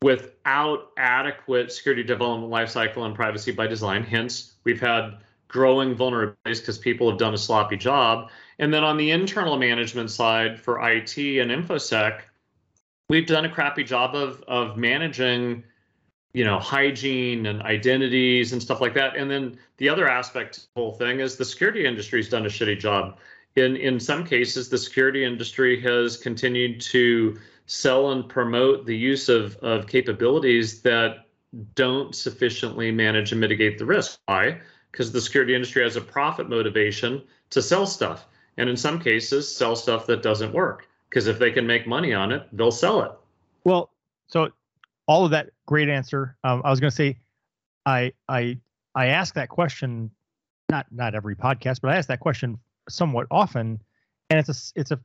without 0.00 0.90
adequate 0.96 1.70
security 1.70 2.02
development 2.02 2.50
lifecycle 2.50 3.04
and 3.04 3.14
privacy 3.14 3.52
by 3.52 3.66
design. 3.66 4.02
Hence, 4.02 4.54
we've 4.64 4.80
had 4.80 5.18
growing 5.48 5.94
vulnerabilities 5.94 6.60
because 6.60 6.78
people 6.78 7.10
have 7.10 7.18
done 7.18 7.34
a 7.34 7.38
sloppy 7.38 7.76
job. 7.76 8.30
And 8.58 8.72
then 8.72 8.84
on 8.84 8.96
the 8.96 9.10
internal 9.10 9.58
management 9.58 10.10
side 10.10 10.58
for 10.58 10.80
IT 10.88 11.18
and 11.18 11.50
InfoSec, 11.50 12.22
we've 13.10 13.26
done 13.26 13.44
a 13.44 13.50
crappy 13.50 13.84
job 13.84 14.14
of 14.14 14.42
of 14.48 14.78
managing 14.78 15.64
you 16.34 16.44
know 16.44 16.58
hygiene 16.58 17.46
and 17.46 17.62
identities 17.62 18.52
and 18.52 18.60
stuff 18.60 18.80
like 18.80 18.92
that. 18.94 19.16
And 19.16 19.30
then 19.30 19.56
the 19.78 19.88
other 19.88 20.06
aspect 20.06 20.58
of 20.58 20.64
the 20.74 20.80
whole 20.80 20.92
thing 20.92 21.20
is 21.20 21.36
the 21.36 21.44
security 21.44 21.86
industry's 21.86 22.28
done 22.28 22.44
a 22.44 22.50
shitty 22.50 22.78
job. 22.78 23.18
In 23.56 23.76
in 23.76 23.98
some 23.98 24.24
cases 24.26 24.68
the 24.68 24.76
security 24.76 25.24
industry 25.24 25.80
has 25.80 26.18
continued 26.18 26.80
to 26.82 27.38
sell 27.66 28.10
and 28.10 28.28
promote 28.28 28.84
the 28.84 28.96
use 28.96 29.28
of 29.30 29.56
of 29.58 29.86
capabilities 29.86 30.82
that 30.82 31.26
don't 31.76 32.14
sufficiently 32.14 32.90
manage 32.90 33.30
and 33.30 33.40
mitigate 33.40 33.78
the 33.78 33.86
risk. 33.86 34.18
Why? 34.26 34.60
Because 34.90 35.12
the 35.12 35.20
security 35.20 35.54
industry 35.54 35.84
has 35.84 35.94
a 35.94 36.00
profit 36.00 36.50
motivation 36.50 37.22
to 37.50 37.62
sell 37.62 37.86
stuff. 37.86 38.26
And 38.56 38.68
in 38.68 38.76
some 38.76 38.98
cases 38.98 39.54
sell 39.54 39.76
stuff 39.76 40.06
that 40.06 40.22
doesn't 40.22 40.52
work. 40.52 40.88
Because 41.08 41.28
if 41.28 41.38
they 41.38 41.52
can 41.52 41.64
make 41.64 41.86
money 41.86 42.12
on 42.12 42.32
it 42.32 42.48
they'll 42.52 42.72
sell 42.72 43.02
it. 43.02 43.12
Well 43.62 43.90
so 44.26 44.50
all 45.06 45.24
of 45.24 45.30
that 45.32 45.50
great 45.66 45.88
answer. 45.88 46.36
Um, 46.44 46.62
I 46.64 46.70
was 46.70 46.80
going 46.80 46.90
to 46.90 46.96
say, 46.96 47.18
I 47.86 48.12
I 48.28 48.58
I 48.94 49.06
ask 49.06 49.34
that 49.34 49.48
question, 49.48 50.10
not 50.70 50.86
not 50.90 51.14
every 51.14 51.36
podcast, 51.36 51.80
but 51.80 51.90
I 51.90 51.96
ask 51.96 52.08
that 52.08 52.20
question 52.20 52.58
somewhat 52.88 53.26
often, 53.30 53.80
and 54.30 54.38
it's 54.38 54.48
a 54.48 54.80
it's 54.80 54.90
a 54.90 55.00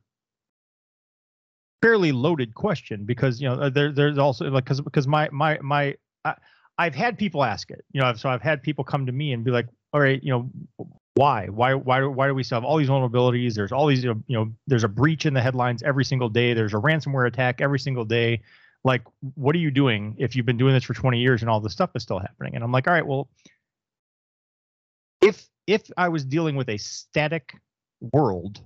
fairly 1.81 2.11
loaded 2.11 2.53
question 2.55 3.05
because 3.05 3.41
you 3.41 3.49
know 3.49 3.69
there 3.69 3.91
there's 3.91 4.17
also 4.17 4.49
like 4.49 4.65
because 4.65 4.81
because 4.81 5.07
my 5.07 5.29
my 5.31 5.57
my 5.61 5.95
I, 6.25 6.35
I've 6.77 6.95
had 6.95 7.17
people 7.17 7.43
ask 7.43 7.71
it, 7.71 7.83
you 7.91 8.01
know, 8.01 8.13
so 8.13 8.29
I've 8.29 8.41
had 8.41 8.63
people 8.63 8.83
come 8.83 9.05
to 9.05 9.11
me 9.11 9.33
and 9.33 9.43
be 9.43 9.51
like, 9.51 9.67
all 9.93 9.99
right, 9.99 10.21
you 10.23 10.31
know, 10.31 10.49
why 11.15 11.47
why 11.47 11.73
why 11.73 12.03
why 12.05 12.27
do 12.27 12.33
we 12.33 12.43
still 12.43 12.57
have 12.57 12.63
all 12.63 12.77
these 12.77 12.89
vulnerabilities? 12.89 13.53
There's 13.53 13.73
all 13.73 13.87
these 13.87 14.03
you 14.03 14.23
know 14.29 14.51
there's 14.67 14.85
a 14.85 14.89
breach 14.89 15.25
in 15.25 15.33
the 15.33 15.41
headlines 15.41 15.83
every 15.83 16.05
single 16.05 16.29
day. 16.29 16.53
There's 16.53 16.73
a 16.73 16.77
ransomware 16.77 17.27
attack 17.27 17.59
every 17.59 17.79
single 17.79 18.05
day 18.05 18.41
like 18.83 19.03
what 19.35 19.55
are 19.55 19.59
you 19.59 19.71
doing 19.71 20.15
if 20.17 20.35
you've 20.35 20.45
been 20.45 20.57
doing 20.57 20.73
this 20.73 20.83
for 20.83 20.93
20 20.93 21.19
years 21.19 21.41
and 21.41 21.49
all 21.49 21.59
this 21.59 21.73
stuff 21.73 21.91
is 21.95 22.03
still 22.03 22.19
happening? 22.19 22.55
And 22.55 22.63
i'm 22.63 22.71
like 22.71 22.87
all 22.87 22.93
right 22.93 23.05
well 23.05 23.29
if 25.21 25.47
if 25.67 25.83
i 25.97 26.07
was 26.07 26.23
dealing 26.23 26.55
with 26.55 26.69
a 26.69 26.77
static 26.77 27.53
world 28.13 28.61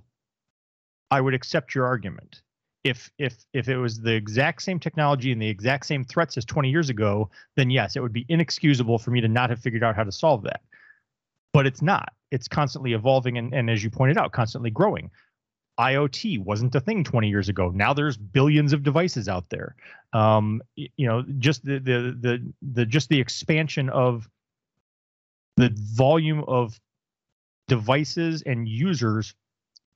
i 1.10 1.20
would 1.20 1.34
accept 1.34 1.74
your 1.74 1.86
argument. 1.86 2.42
If 2.82 3.10
if 3.18 3.36
if 3.54 3.68
it 3.68 3.78
was 3.78 4.00
the 4.00 4.12
exact 4.12 4.62
same 4.62 4.78
technology 4.78 5.32
and 5.32 5.40
the 5.40 5.48
exact 5.48 5.86
same 5.86 6.04
threats 6.04 6.36
as 6.36 6.44
20 6.44 6.68
years 6.70 6.90
ago 6.90 7.30
then 7.56 7.70
yes 7.70 7.96
it 7.96 8.00
would 8.00 8.12
be 8.12 8.26
inexcusable 8.28 8.98
for 8.98 9.10
me 9.10 9.20
to 9.20 9.28
not 9.28 9.48
have 9.50 9.60
figured 9.60 9.82
out 9.82 9.96
how 9.96 10.04
to 10.04 10.12
solve 10.12 10.42
that. 10.42 10.60
But 11.54 11.66
it's 11.66 11.82
not. 11.82 12.12
It's 12.30 12.48
constantly 12.48 12.92
evolving 12.92 13.38
and, 13.38 13.54
and 13.54 13.70
as 13.70 13.82
you 13.82 13.90
pointed 13.90 14.18
out 14.18 14.32
constantly 14.32 14.70
growing 14.70 15.10
IoT 15.78 16.38
wasn't 16.44 16.74
a 16.74 16.80
thing 16.80 17.02
20 17.04 17.28
years 17.28 17.48
ago. 17.48 17.70
Now 17.74 17.94
there's 17.94 18.16
billions 18.16 18.72
of 18.72 18.82
devices 18.82 19.28
out 19.28 19.48
there. 19.50 19.74
Um, 20.12 20.62
you 20.76 21.06
know, 21.06 21.24
just 21.38 21.64
the, 21.64 21.78
the 21.78 22.16
the 22.20 22.52
the 22.62 22.86
just 22.86 23.08
the 23.08 23.20
expansion 23.20 23.90
of 23.90 24.28
the 25.56 25.72
volume 25.74 26.44
of 26.46 26.78
devices 27.68 28.42
and 28.42 28.68
users 28.68 29.34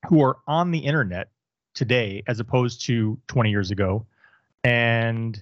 who 0.08 0.22
are 0.22 0.38
on 0.46 0.70
the 0.70 0.78
internet 0.78 1.28
today 1.74 2.22
as 2.26 2.40
opposed 2.40 2.84
to 2.86 3.18
20 3.28 3.50
years 3.50 3.70
ago. 3.70 4.06
And 4.64 5.40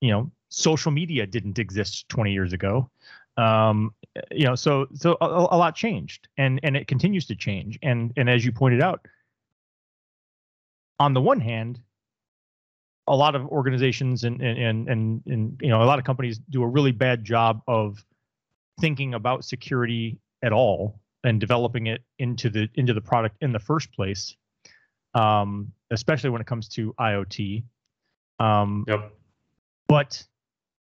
you 0.00 0.10
know, 0.10 0.30
social 0.48 0.92
media 0.92 1.26
didn't 1.26 1.58
exist 1.58 2.08
20 2.08 2.32
years 2.32 2.52
ago. 2.52 2.88
Um, 3.36 3.94
you 4.30 4.46
know, 4.46 4.54
so 4.54 4.86
so 4.94 5.16
a, 5.20 5.26
a 5.26 5.56
lot 5.56 5.74
changed 5.74 6.28
and 6.36 6.60
and 6.62 6.76
it 6.76 6.86
continues 6.86 7.26
to 7.26 7.34
change. 7.34 7.78
And 7.82 8.12
and 8.16 8.30
as 8.30 8.44
you 8.44 8.52
pointed 8.52 8.82
out, 8.82 9.06
on 10.98 11.14
the 11.14 11.20
one 11.20 11.40
hand, 11.40 11.80
a 13.06 13.16
lot 13.16 13.34
of 13.34 13.46
organizations 13.46 14.24
and 14.24 14.40
and 14.42 14.88
and 14.88 15.22
and 15.26 15.60
you 15.62 15.68
know 15.68 15.82
a 15.82 15.86
lot 15.86 15.98
of 15.98 16.04
companies 16.04 16.38
do 16.50 16.62
a 16.62 16.66
really 16.66 16.92
bad 16.92 17.24
job 17.24 17.62
of 17.66 18.04
thinking 18.80 19.14
about 19.14 19.44
security 19.44 20.18
at 20.42 20.52
all 20.52 21.00
and 21.24 21.40
developing 21.40 21.86
it 21.86 22.02
into 22.18 22.50
the 22.50 22.68
into 22.74 22.92
the 22.92 23.00
product 23.00 23.36
in 23.40 23.52
the 23.52 23.58
first 23.58 23.90
place 23.92 24.36
um, 25.14 25.72
especially 25.90 26.28
when 26.28 26.40
it 26.40 26.46
comes 26.46 26.68
to 26.68 26.94
iot 27.00 27.64
um, 28.40 28.84
yep. 28.86 29.10
but 29.88 30.22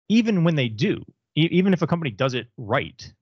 even 0.10 0.44
when 0.44 0.56
they 0.56 0.68
do 0.68 1.04
e- 1.36 1.50
even 1.52 1.72
if 1.72 1.84
a 1.84 1.88
company 1.88 2.10
does 2.10 2.34
it 2.34 2.48
right 2.58 3.14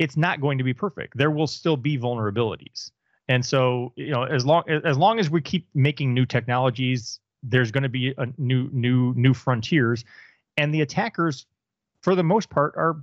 it's 0.00 0.16
not 0.16 0.40
going 0.40 0.56
to 0.56 0.64
be 0.64 0.72
perfect. 0.72 1.16
There 1.16 1.30
will 1.30 1.46
still 1.46 1.76
be 1.76 1.98
vulnerabilities 1.98 2.90
and 3.30 3.46
so, 3.46 3.92
you 3.94 4.10
know, 4.10 4.24
as 4.24 4.44
long 4.44 4.64
as 4.68 4.98
long 4.98 5.20
as 5.20 5.30
we 5.30 5.40
keep 5.40 5.68
making 5.72 6.12
new 6.12 6.26
technologies, 6.26 7.20
there's 7.44 7.70
going 7.70 7.84
to 7.84 7.88
be 7.88 8.12
a 8.18 8.26
new 8.38 8.68
new 8.72 9.14
new 9.14 9.34
frontiers, 9.34 10.04
and 10.56 10.74
the 10.74 10.80
attackers, 10.80 11.46
for 12.02 12.16
the 12.16 12.24
most 12.24 12.50
part, 12.50 12.74
are 12.76 12.96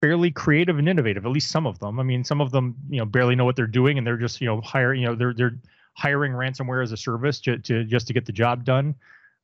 fairly 0.00 0.30
creative 0.30 0.78
and 0.78 0.88
innovative. 0.88 1.26
At 1.26 1.32
least 1.32 1.50
some 1.50 1.66
of 1.66 1.78
them. 1.80 2.00
I 2.00 2.02
mean, 2.02 2.24
some 2.24 2.40
of 2.40 2.50
them, 2.50 2.76
you 2.88 2.96
know, 2.96 3.04
barely 3.04 3.36
know 3.36 3.44
what 3.44 3.54
they're 3.54 3.66
doing, 3.66 3.98
and 3.98 4.06
they're 4.06 4.16
just, 4.16 4.40
you 4.40 4.46
know, 4.46 4.62
hiring, 4.62 5.02
you 5.02 5.08
know, 5.08 5.14
they're 5.14 5.34
they're 5.34 5.58
hiring 5.92 6.32
ransomware 6.32 6.82
as 6.82 6.92
a 6.92 6.96
service 6.96 7.38
to, 7.40 7.58
to 7.58 7.84
just 7.84 8.06
to 8.06 8.14
get 8.14 8.24
the 8.24 8.32
job 8.32 8.64
done. 8.64 8.94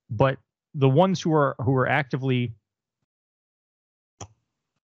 But 0.08 0.38
the 0.74 0.88
ones 0.88 1.20
who 1.20 1.34
are 1.34 1.54
who 1.58 1.76
are 1.76 1.86
actively 1.86 2.54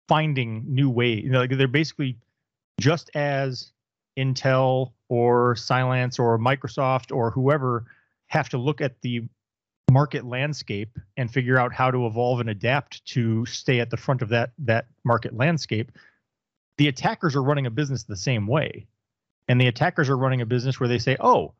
finding 0.07 0.65
new 0.69 0.91
ways, 0.91 1.25
you 1.25 1.31
know, 1.31 1.39
like 1.39 1.57
they're 1.57 1.67
basically 1.67 2.19
just 2.79 3.11
as 3.15 3.73
Intel 4.19 4.93
or 5.09 5.55
Cylance 5.55 6.19
or 6.19 6.39
Microsoft 6.39 7.15
or 7.15 7.31
whoever 7.31 7.85
have 8.29 8.49
to 8.51 8.59
look 8.59 8.81
at 8.81 9.01
the 9.03 9.23
market 9.91 10.25
landscape 10.25 10.99
and 11.17 11.31
figure 11.31 11.59
out 11.59 11.73
how 11.73 11.91
to 11.91 12.07
evolve 12.07 12.41
and 12.41 12.49
adapt 12.49 13.05
to 13.05 13.45
stay 13.47 13.81
at 13.81 13.91
the 13.91 13.97
front 13.97 14.23
of 14.23 14.31
that 14.31 14.53
that 14.59 14.87
market 15.05 15.37
landscape 15.37 15.93
the 16.79 16.89
attackers 16.89 17.37
are 17.37 17.43
running 17.43 17.67
a 17.67 17.71
business 17.71 18.03
the 18.03 18.17
same 18.17 18.47
way. 18.47 18.87
And 19.49 19.61
the 19.61 19.69
attackers 19.69 20.09
are 20.09 20.17
running 20.17 20.41
a 20.41 20.47
business 20.47 20.81
where 20.81 20.89
they 20.89 20.99
say 20.99 21.17
oh 21.21 21.55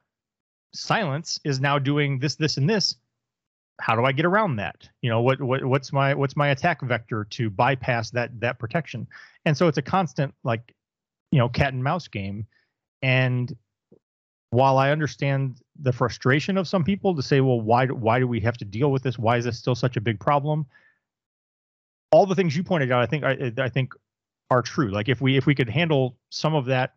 Cylance 0.75 1.39
is 1.45 1.61
now 1.61 1.79
doing 1.79 2.19
this 2.19 2.35
this 2.35 2.57
and 2.57 2.69
this. 2.69 2.97
How 3.81 3.97
do 3.97 4.05
i 4.05 4.13
get 4.13 4.25
around 4.25 4.57
that? 4.57 4.89
You 5.03 5.11
know 5.11 5.21
what, 5.21 5.41
what 5.41 5.65
what's 5.65 5.93
my 5.93 6.15
what's 6.15 6.37
my 6.37 6.49
attack 6.49 6.81
vector 6.83 7.25
to 7.31 7.51
bypass 7.51 8.11
that 8.11 8.41
that 8.41 8.59
protection? 8.59 9.07
And 9.45 9.57
so 9.57 9.69
it's 9.69 9.79
a 9.79 9.83
constant 9.83 10.35
like 10.43 10.75
you 11.31 11.39
know 11.39 11.49
cat 11.49 11.75
and 11.75 11.85
mouse 11.85 12.09
game 12.09 12.47
and 13.05 13.55
while 14.51 14.79
i 14.79 14.91
understand 14.91 15.61
the 15.81 15.93
frustration 15.93 16.57
of 16.57 16.67
some 16.67 16.83
people 16.83 17.15
to 17.15 17.23
say 17.23 17.41
well 17.41 17.61
why 17.61 17.87
why 17.87 18.19
do 18.19 18.27
we 18.27 18.41
have 18.41 18.57
to 18.57 18.65
deal 18.65 18.91
with 18.91 19.03
this? 19.03 19.19
Why 19.19 19.37
is 19.37 19.45
this 19.45 19.59
still 19.59 19.75
such 19.75 19.97
a 19.97 20.01
big 20.01 20.19
problem? 20.19 20.67
All 22.11 22.25
the 22.25 22.35
things 22.35 22.57
you 22.57 22.65
pointed 22.65 22.91
out 22.91 23.03
i 23.03 23.07
think 23.07 23.25
i, 23.25 23.53
I 23.59 23.69
think 23.69 23.93
are 24.51 24.63
true. 24.63 24.91
Like 24.91 25.09
if 25.09 25.21
we 25.21 25.37
if 25.37 25.47
we 25.47 25.55
could 25.55 25.69
handle 25.69 26.17
some 26.31 26.55
of 26.55 26.67
that 26.67 26.95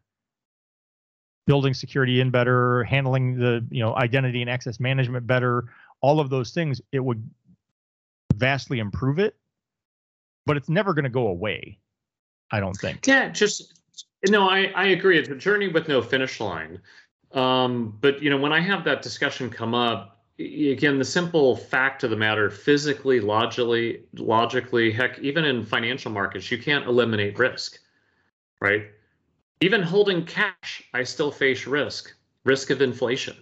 building 1.45 1.73
security 1.73 2.19
in 2.21 2.29
better 2.29 2.83
handling 2.83 3.37
the 3.37 3.65
you 3.69 3.81
know 3.81 3.95
identity 3.95 4.41
and 4.41 4.49
access 4.49 4.79
management 4.79 5.25
better 5.25 5.65
all 6.01 6.19
of 6.19 6.29
those 6.29 6.51
things 6.51 6.81
it 6.91 6.99
would 6.99 7.29
vastly 8.35 8.79
improve 8.79 9.19
it. 9.19 9.35
But 10.45 10.55
it's 10.55 10.69
never 10.69 10.93
going 10.93 11.03
to 11.03 11.09
go 11.09 11.27
away 11.27 11.79
i 12.51 12.61
don't 12.61 12.75
think. 12.75 13.07
Yeah 13.07 13.29
just 13.29 13.76
no, 14.29 14.49
I, 14.49 14.71
I 14.75 14.87
agree. 14.87 15.17
It's 15.17 15.29
a 15.29 15.35
journey 15.35 15.67
with 15.67 15.87
no 15.87 16.01
finish 16.01 16.39
line. 16.39 16.81
Um, 17.33 17.97
but 18.01 18.21
you 18.21 18.29
know, 18.29 18.37
when 18.37 18.53
I 18.53 18.59
have 18.59 18.83
that 18.85 19.01
discussion 19.01 19.49
come 19.49 19.73
up, 19.73 20.17
again, 20.39 20.97
the 20.97 21.05
simple 21.05 21.55
fact 21.55 22.03
of 22.03 22.09
the 22.09 22.15
matter, 22.15 22.49
physically, 22.49 23.19
logically, 23.19 24.03
logically, 24.13 24.91
heck, 24.91 25.19
even 25.19 25.45
in 25.45 25.65
financial 25.65 26.11
markets, 26.11 26.51
you 26.51 26.57
can't 26.57 26.85
eliminate 26.85 27.37
risk, 27.37 27.79
right? 28.59 28.87
Even 29.61 29.81
holding 29.81 30.25
cash, 30.25 30.83
I 30.93 31.03
still 31.03 31.31
face 31.31 31.65
risk, 31.65 32.13
risk 32.43 32.69
of 32.69 32.81
inflation, 32.81 33.35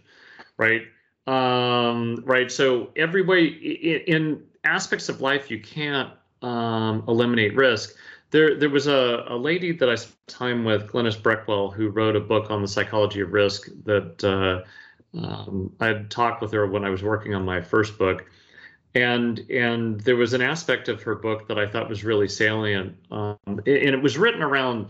right? 0.58 0.84
Um, 1.28 2.24
right. 2.26 2.52
So 2.52 2.92
every 2.96 3.22
way 3.22 3.46
in, 3.46 4.44
aspects 4.64 5.10
of 5.10 5.22
life, 5.22 5.52
you 5.52 5.60
can't 5.60 6.12
um, 6.42 7.04
eliminate 7.08 7.56
risk 7.56 7.96
there 8.36 8.54
there 8.56 8.70
was 8.70 8.88
a, 8.88 9.24
a 9.28 9.38
lady 9.38 9.72
that 9.72 9.90
I 9.90 9.96
spent 9.96 10.28
time 10.28 10.66
with, 10.66 10.92
Glynis 10.92 11.18
Breakwell, 11.18 11.74
who 11.74 11.88
wrote 11.88 12.18
a 12.18 12.20
book 12.20 12.52
on 12.52 12.62
the 12.62 12.68
psychology 12.68 13.22
of 13.22 13.32
risk 13.32 13.70
that 13.86 14.22
uh, 14.26 15.18
um, 15.18 15.72
I 15.80 15.88
had 15.88 16.12
talked 16.12 16.42
with 16.42 16.52
her 16.52 16.68
when 16.68 16.84
I 16.84 16.90
was 16.90 17.02
working 17.02 17.34
on 17.34 17.46
my 17.46 17.62
first 17.62 17.98
book. 17.98 18.26
And 18.94 19.40
and 19.50 20.02
there 20.02 20.18
was 20.18 20.34
an 20.34 20.42
aspect 20.42 20.90
of 20.90 21.02
her 21.04 21.16
book 21.16 21.48
that 21.48 21.58
I 21.58 21.66
thought 21.66 21.88
was 21.88 22.04
really 22.04 22.28
salient, 22.28 22.98
um, 23.10 23.38
and 23.46 23.96
it 23.98 24.02
was 24.02 24.18
written 24.18 24.42
around 24.42 24.88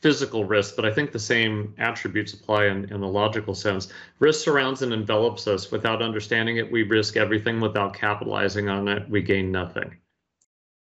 physical 0.00 0.44
risk, 0.44 0.76
but 0.76 0.84
I 0.84 0.92
think 0.92 1.10
the 1.10 1.18
same 1.18 1.74
attributes 1.78 2.32
apply 2.34 2.66
in, 2.66 2.92
in 2.92 3.00
the 3.00 3.08
logical 3.08 3.54
sense. 3.54 3.88
Risk 4.20 4.44
surrounds 4.44 4.82
and 4.82 4.92
envelops 4.92 5.48
us. 5.48 5.70
Without 5.70 6.02
understanding 6.02 6.58
it, 6.58 6.70
we 6.70 6.82
risk 6.84 7.16
everything. 7.16 7.60
Without 7.60 7.94
capitalizing 7.94 8.68
on 8.68 8.86
it, 8.86 9.08
we 9.08 9.22
gain 9.22 9.50
nothing. 9.50 9.96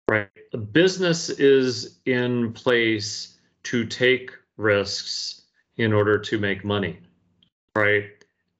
Right? 0.08 0.28
A 0.52 0.58
business 0.58 1.28
is 1.28 1.98
in 2.06 2.52
place 2.52 3.38
to 3.64 3.84
take 3.84 4.30
risks 4.56 5.42
in 5.76 5.92
order 5.92 6.18
to 6.18 6.38
make 6.38 6.64
money. 6.64 6.98
Right? 7.76 8.04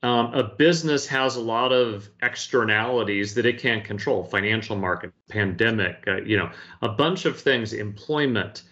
Um, 0.02 0.32
a 0.32 0.44
business 0.44 1.06
has 1.08 1.36
a 1.36 1.40
lot 1.40 1.72
of 1.72 2.08
externalities 2.22 3.34
that 3.34 3.46
it 3.46 3.58
can't 3.58 3.84
control 3.84 4.22
financial 4.22 4.76
market 4.76 5.12
pandemic 5.28 6.04
uh, 6.06 6.22
you 6.22 6.36
know 6.36 6.50
a 6.82 6.88
bunch 6.88 7.24
of 7.24 7.40
things 7.40 7.72
employment 7.72 8.62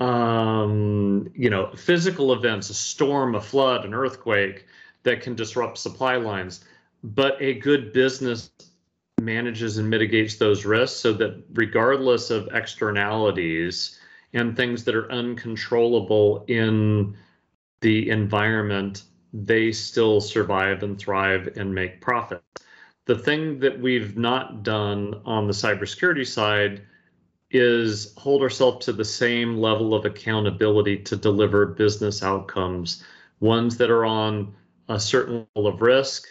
um, 0.00 1.30
you 1.34 1.50
know, 1.50 1.70
physical 1.76 2.32
events, 2.32 2.70
a 2.70 2.74
storm, 2.74 3.34
a 3.34 3.40
flood, 3.40 3.84
an 3.84 3.94
earthquake 3.94 4.66
that 5.04 5.20
can 5.20 5.34
disrupt 5.34 5.78
supply 5.78 6.16
lines. 6.16 6.64
But 7.02 7.36
a 7.40 7.54
good 7.54 7.92
business 7.92 8.50
manages 9.24 9.78
and 9.78 9.88
mitigates 9.88 10.36
those 10.36 10.64
risks 10.64 10.98
so 10.98 11.12
that 11.14 11.42
regardless 11.54 12.30
of 12.30 12.48
externalities 12.52 13.98
and 14.32 14.56
things 14.56 14.84
that 14.84 14.94
are 14.94 15.10
uncontrollable 15.10 16.44
in 16.48 17.16
the 17.80 18.10
environment, 18.10 19.04
they 19.32 19.72
still 19.72 20.20
survive 20.20 20.82
and 20.82 20.98
thrive 20.98 21.48
and 21.56 21.74
make 21.74 22.00
profit. 22.00 22.42
The 23.06 23.18
thing 23.18 23.58
that 23.60 23.78
we've 23.78 24.16
not 24.16 24.62
done 24.62 25.20
on 25.24 25.46
the 25.46 25.52
cybersecurity 25.52 26.26
side 26.26 26.82
is 27.50 28.14
hold 28.16 28.42
ourselves 28.42 28.86
to 28.86 28.92
the 28.92 29.04
same 29.04 29.58
level 29.58 29.94
of 29.94 30.04
accountability 30.04 30.98
to 30.98 31.16
deliver 31.16 31.66
business 31.66 32.22
outcomes, 32.22 33.04
ones 33.40 33.76
that 33.76 33.90
are 33.90 34.04
on 34.04 34.54
a 34.88 34.98
certain 34.98 35.46
level 35.54 35.70
of 35.70 35.80
risk, 35.82 36.28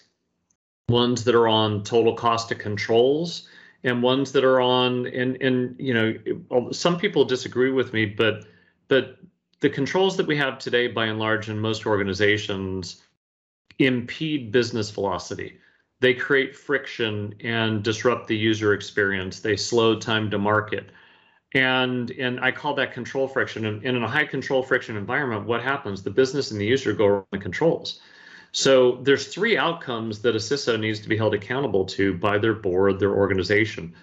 ones 0.89 1.23
that 1.23 1.35
are 1.35 1.47
on 1.47 1.83
total 1.83 2.13
cost 2.13 2.51
of 2.51 2.57
controls, 2.57 3.47
and 3.83 4.01
ones 4.01 4.31
that 4.31 4.43
are 4.43 4.61
on 4.61 5.07
and 5.07 5.41
and 5.41 5.75
you 5.79 5.93
know 5.93 6.71
some 6.71 6.97
people 6.97 7.25
disagree 7.25 7.71
with 7.71 7.93
me, 7.93 8.05
but 8.05 8.45
but 8.87 9.17
the 9.59 9.69
controls 9.69 10.17
that 10.17 10.27
we 10.27 10.35
have 10.37 10.59
today 10.59 10.87
by 10.87 11.05
and 11.05 11.19
large 11.19 11.49
in 11.49 11.59
most 11.59 11.85
organizations 11.85 13.01
impede 13.79 14.51
business 14.51 14.91
velocity 14.91 15.57
they 15.99 16.13
create 16.13 16.53
friction 16.53 17.33
and 17.39 17.81
disrupt 17.81 18.27
the 18.27 18.35
user 18.35 18.73
experience. 18.73 19.39
They 19.39 19.55
slow 19.55 19.97
time 19.97 20.29
to 20.31 20.37
market 20.37 20.89
and 21.53 22.11
and 22.11 22.39
I 22.39 22.51
call 22.51 22.73
that 22.75 22.93
control 22.93 23.27
friction. 23.27 23.65
And, 23.65 23.83
in 23.83 24.03
a 24.03 24.07
high 24.07 24.25
control 24.25 24.63
friction 24.63 24.97
environment, 24.97 25.45
what 25.45 25.61
happens? 25.61 26.03
The 26.03 26.09
business 26.09 26.51
and 26.51 26.59
the 26.59 26.65
user 26.65 26.93
go 26.93 27.05
around 27.05 27.25
the 27.31 27.37
controls. 27.37 27.99
So 28.55 28.99
there's 29.01 29.33
three 29.33 29.57
outcomes 29.57 30.19
that 30.19 30.35
a 30.35 30.39
CISO 30.39 30.79
needs 30.79 30.99
to 30.99 31.09
be 31.09 31.17
held 31.17 31.33
accountable 31.33 31.85
to 31.85 32.13
by 32.13 32.37
their 32.37 32.53
board, 32.53 32.99
their 32.99 33.11
organization. 33.11 33.95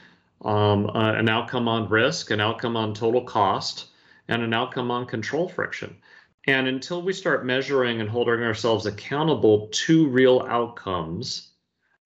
Um, 0.44 0.86
uh, 0.88 1.12
an 1.12 1.28
outcome 1.28 1.68
on 1.68 1.88
risk, 1.88 2.32
an 2.32 2.40
outcome 2.40 2.76
on 2.76 2.92
total 2.92 3.22
cost, 3.22 3.86
and 4.26 4.42
an 4.42 4.52
outcome 4.52 4.90
on 4.90 5.06
control 5.06 5.48
friction. 5.48 5.96
And 6.48 6.66
until 6.66 7.00
we 7.00 7.12
start 7.12 7.46
measuring 7.46 8.00
and 8.00 8.10
holding 8.10 8.42
ourselves 8.42 8.86
accountable 8.86 9.68
to 9.70 10.08
real 10.08 10.44
outcomes, 10.48 11.50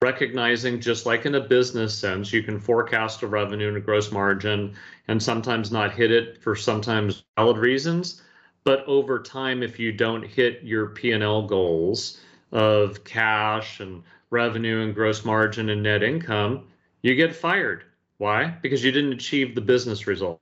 recognizing 0.02 0.80
just 0.80 1.06
like 1.06 1.24
in 1.24 1.36
a 1.36 1.40
business 1.40 1.96
sense, 1.96 2.30
you 2.30 2.42
can 2.42 2.60
forecast 2.60 3.22
a 3.22 3.26
revenue 3.26 3.68
and 3.68 3.78
a 3.78 3.80
gross 3.80 4.12
margin 4.12 4.74
and 5.08 5.22
sometimes 5.22 5.72
not 5.72 5.94
hit 5.94 6.10
it 6.10 6.42
for 6.42 6.54
sometimes 6.54 7.24
valid 7.38 7.56
reasons. 7.56 8.20
But 8.64 8.84
over 8.86 9.18
time, 9.22 9.62
if 9.62 9.78
you 9.78 9.92
don't 9.92 10.26
hit 10.26 10.62
your 10.62 10.88
P&L 10.88 11.46
goals 11.46 12.20
of 12.54 13.04
cash 13.04 13.80
and 13.80 14.02
revenue 14.30 14.82
and 14.82 14.94
gross 14.94 15.24
margin 15.24 15.68
and 15.68 15.82
net 15.82 16.02
income, 16.02 16.68
you 17.02 17.14
get 17.14 17.34
fired. 17.34 17.84
Why? 18.18 18.56
Because 18.62 18.82
you 18.82 18.92
didn't 18.92 19.12
achieve 19.12 19.54
the 19.54 19.60
business 19.60 20.06
result. 20.06 20.40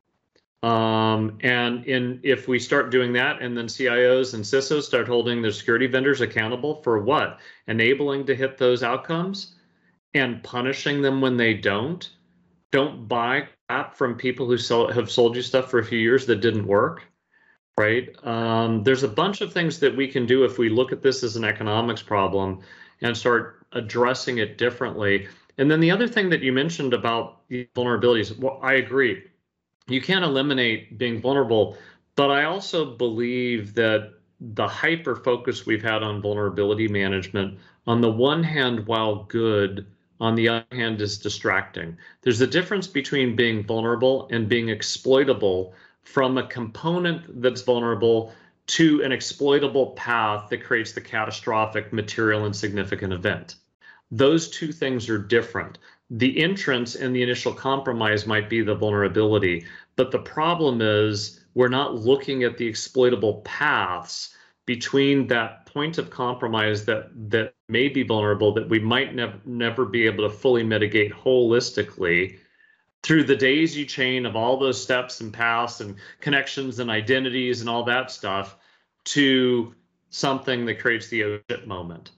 Um, 0.62 1.38
and 1.40 1.84
in 1.86 2.20
if 2.22 2.46
we 2.46 2.60
start 2.60 2.90
doing 2.90 3.12
that, 3.14 3.42
and 3.42 3.56
then 3.56 3.66
CIOs 3.66 4.34
and 4.34 4.44
CISOs 4.44 4.84
start 4.84 5.08
holding 5.08 5.42
their 5.42 5.50
security 5.50 5.88
vendors 5.88 6.20
accountable 6.20 6.82
for 6.82 7.00
what? 7.00 7.40
Enabling 7.66 8.26
to 8.26 8.36
hit 8.36 8.58
those 8.58 8.84
outcomes 8.84 9.56
and 10.14 10.42
punishing 10.44 11.02
them 11.02 11.20
when 11.20 11.36
they 11.36 11.54
don't. 11.54 12.08
Don't 12.70 13.08
buy 13.08 13.48
crap 13.68 13.96
from 13.96 14.14
people 14.16 14.46
who 14.46 14.56
sell, 14.56 14.90
have 14.92 15.10
sold 15.10 15.34
you 15.34 15.42
stuff 15.42 15.70
for 15.70 15.80
a 15.80 15.84
few 15.84 15.98
years 15.98 16.26
that 16.26 16.36
didn't 16.36 16.66
work. 16.66 17.02
Right? 17.78 18.14
Um, 18.24 18.82
there's 18.82 19.02
a 19.02 19.08
bunch 19.08 19.40
of 19.40 19.52
things 19.52 19.78
that 19.80 19.96
we 19.96 20.06
can 20.06 20.26
do 20.26 20.44
if 20.44 20.58
we 20.58 20.68
look 20.68 20.92
at 20.92 21.02
this 21.02 21.22
as 21.22 21.36
an 21.36 21.44
economics 21.44 22.02
problem 22.02 22.60
and 23.00 23.16
start 23.16 23.64
addressing 23.72 24.38
it 24.38 24.58
differently. 24.58 25.26
And 25.58 25.70
then 25.70 25.80
the 25.80 25.90
other 25.90 26.06
thing 26.06 26.28
that 26.30 26.42
you 26.42 26.52
mentioned 26.52 26.92
about 26.92 27.48
vulnerabilities, 27.50 28.38
well, 28.38 28.60
I 28.62 28.74
agree 28.74 29.22
you 29.88 30.00
can't 30.00 30.24
eliminate 30.24 30.98
being 30.98 31.20
vulnerable, 31.20 31.76
but 32.16 32.30
I 32.30 32.44
also 32.44 32.96
believe 32.96 33.74
that 33.74 34.12
the 34.40 34.66
hyper 34.66 35.16
focus 35.16 35.66
we've 35.66 35.82
had 35.82 36.02
on 36.02 36.20
vulnerability 36.20 36.88
management, 36.88 37.58
on 37.86 38.00
the 38.00 38.10
one 38.10 38.42
hand, 38.42 38.86
while 38.86 39.24
good, 39.24 39.86
on 40.20 40.34
the 40.34 40.48
other 40.48 40.66
hand, 40.72 41.00
is 41.00 41.18
distracting. 41.18 41.96
There's 42.22 42.40
a 42.40 42.46
difference 42.46 42.86
between 42.86 43.36
being 43.36 43.64
vulnerable 43.64 44.28
and 44.30 44.48
being 44.48 44.68
exploitable 44.68 45.74
from 46.02 46.38
a 46.38 46.46
component 46.46 47.40
that's 47.40 47.62
vulnerable 47.62 48.32
to 48.66 49.02
an 49.02 49.12
exploitable 49.12 49.90
path 49.92 50.48
that 50.50 50.64
creates 50.64 50.92
the 50.92 51.00
catastrophic 51.00 51.92
material 51.92 52.44
and 52.44 52.54
significant 52.54 53.12
event. 53.12 53.56
Those 54.10 54.50
two 54.50 54.72
things 54.72 55.08
are 55.08 55.18
different 55.18 55.78
the 56.12 56.42
entrance 56.42 56.94
and 56.94 57.16
the 57.16 57.22
initial 57.22 57.54
compromise 57.54 58.26
might 58.26 58.50
be 58.50 58.60
the 58.60 58.74
vulnerability. 58.74 59.64
But 59.96 60.10
the 60.10 60.18
problem 60.18 60.82
is 60.82 61.40
we're 61.54 61.68
not 61.68 61.94
looking 61.94 62.44
at 62.44 62.58
the 62.58 62.66
exploitable 62.66 63.40
paths 63.44 64.36
between 64.66 65.26
that 65.28 65.64
point 65.66 65.96
of 65.96 66.10
compromise 66.10 66.84
that 66.84 67.08
that 67.30 67.54
may 67.68 67.88
be 67.88 68.02
vulnerable 68.02 68.52
that 68.52 68.68
we 68.68 68.78
might 68.78 69.14
never 69.14 69.40
never 69.46 69.86
be 69.86 70.06
able 70.06 70.28
to 70.28 70.34
fully 70.34 70.62
mitigate 70.62 71.12
holistically 71.12 72.38
through 73.02 73.24
the 73.24 73.36
daisy 73.36 73.84
chain 73.84 74.26
of 74.26 74.36
all 74.36 74.56
those 74.56 74.80
steps 74.80 75.20
and 75.20 75.32
paths 75.32 75.80
and 75.80 75.96
connections 76.20 76.78
and 76.78 76.90
identities 76.90 77.60
and 77.60 77.68
all 77.68 77.82
that 77.84 78.10
stuff 78.10 78.56
to 79.04 79.74
something 80.10 80.64
that 80.66 80.78
creates 80.78 81.08
the 81.08 81.24
oh 81.24 81.40
shit 81.50 81.66
moment. 81.66 82.12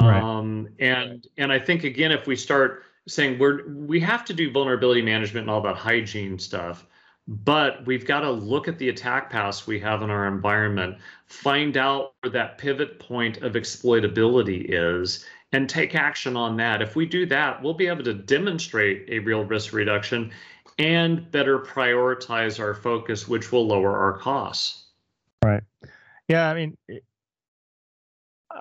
Right. 0.00 0.20
Um, 0.20 0.68
and 0.80 1.26
and 1.36 1.52
I 1.52 1.58
think 1.58 1.84
again, 1.84 2.10
if 2.10 2.26
we 2.26 2.34
start 2.34 2.84
saying 3.06 3.38
we're 3.38 3.68
we 3.68 4.00
have 4.00 4.24
to 4.24 4.32
do 4.32 4.50
vulnerability 4.50 5.02
management 5.02 5.44
and 5.44 5.50
all 5.50 5.60
that 5.60 5.76
hygiene 5.76 6.38
stuff 6.38 6.86
but 7.26 7.84
we've 7.86 8.06
got 8.06 8.20
to 8.20 8.30
look 8.30 8.68
at 8.68 8.78
the 8.78 8.90
attack 8.90 9.30
paths 9.30 9.66
we 9.66 9.78
have 9.78 10.02
in 10.02 10.10
our 10.10 10.26
environment 10.26 10.96
find 11.26 11.76
out 11.76 12.14
where 12.20 12.30
that 12.30 12.58
pivot 12.58 12.98
point 12.98 13.38
of 13.38 13.54
exploitability 13.54 14.66
is 14.68 15.24
and 15.54 15.68
take 15.68 15.94
action 15.94 16.36
on 16.36 16.56
that. 16.56 16.82
If 16.82 16.96
we 16.96 17.06
do 17.06 17.26
that 17.26 17.62
we'll 17.62 17.74
be 17.74 17.86
able 17.86 18.04
to 18.04 18.14
demonstrate 18.14 19.08
a 19.08 19.20
real 19.20 19.44
risk 19.44 19.72
reduction 19.72 20.32
and 20.78 21.30
better 21.30 21.58
prioritize 21.58 22.58
our 22.58 22.74
focus 22.74 23.28
which 23.28 23.52
will 23.52 23.66
lower 23.66 23.96
our 23.96 24.18
costs. 24.18 24.84
Right. 25.44 25.62
Yeah 26.28 26.50
i 26.50 26.54
mean 26.54 26.76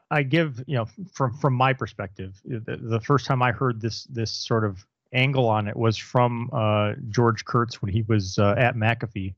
I 0.10 0.24
give 0.24 0.64
you 0.68 0.76
know 0.76 0.86
from 1.12 1.34
from 1.38 1.54
my 1.54 1.74
perspective, 1.74 2.42
the, 2.46 2.78
the, 2.82 3.00
first 3.00 3.26
time 3.26 3.42
I 3.42 3.52
heard 3.52 3.82
this 3.82 4.06
this 4.06 4.32
sort 4.32 4.66
of 4.66 4.86
angle 5.14 5.48
on 5.48 5.68
it 5.68 5.76
was 5.76 5.98
from 5.98 6.50
uh, 6.52 6.94
George 7.10 7.46
Kurtz 7.46 7.82
when 7.82 7.92
he 7.92 8.02
was 8.04 8.40
uh, 8.40 8.56
at 8.58 8.76
McAfee. 8.76 9.36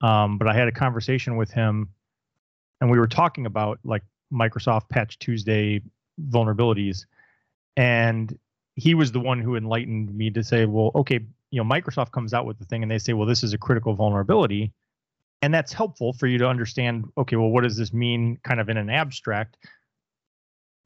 Um, 0.00 0.38
but 0.38 0.48
I 0.48 0.54
had 0.54 0.68
a 0.68 0.72
conversation 0.72 1.36
with 1.36 1.50
him, 1.50 1.88
and 2.80 2.90
we 2.90 2.98
were 2.98 3.08
talking 3.08 3.46
about 3.46 3.78
like 3.84 4.02
Microsoft 4.32 4.88
Patch 4.88 5.18
Tuesday 5.18 5.82
vulnerabilities, 6.20 7.06
and 7.76 8.38
he 8.74 8.94
was 8.94 9.12
the 9.12 9.20
one 9.20 9.40
who 9.40 9.56
enlightened 9.56 10.14
me 10.14 10.30
to 10.30 10.42
say, 10.42 10.64
well, 10.64 10.90
okay, 10.94 11.20
you 11.50 11.62
know, 11.62 11.68
Microsoft 11.68 12.12
comes 12.12 12.32
out 12.32 12.46
with 12.46 12.58
the 12.58 12.64
thing, 12.64 12.82
and 12.82 12.90
they 12.90 12.98
say, 12.98 13.12
well, 13.12 13.26
this 13.26 13.42
is 13.42 13.52
a 13.52 13.58
critical 13.58 13.94
vulnerability. 13.94 14.72
And 15.42 15.52
that's 15.52 15.72
helpful 15.72 16.12
for 16.12 16.28
you 16.28 16.38
to 16.38 16.46
understand 16.46 17.04
okay 17.18 17.34
well 17.34 17.48
what 17.48 17.64
does 17.64 17.76
this 17.76 17.92
mean 17.92 18.38
kind 18.44 18.60
of 18.60 18.68
in 18.68 18.76
an 18.76 18.88
abstract 18.88 19.56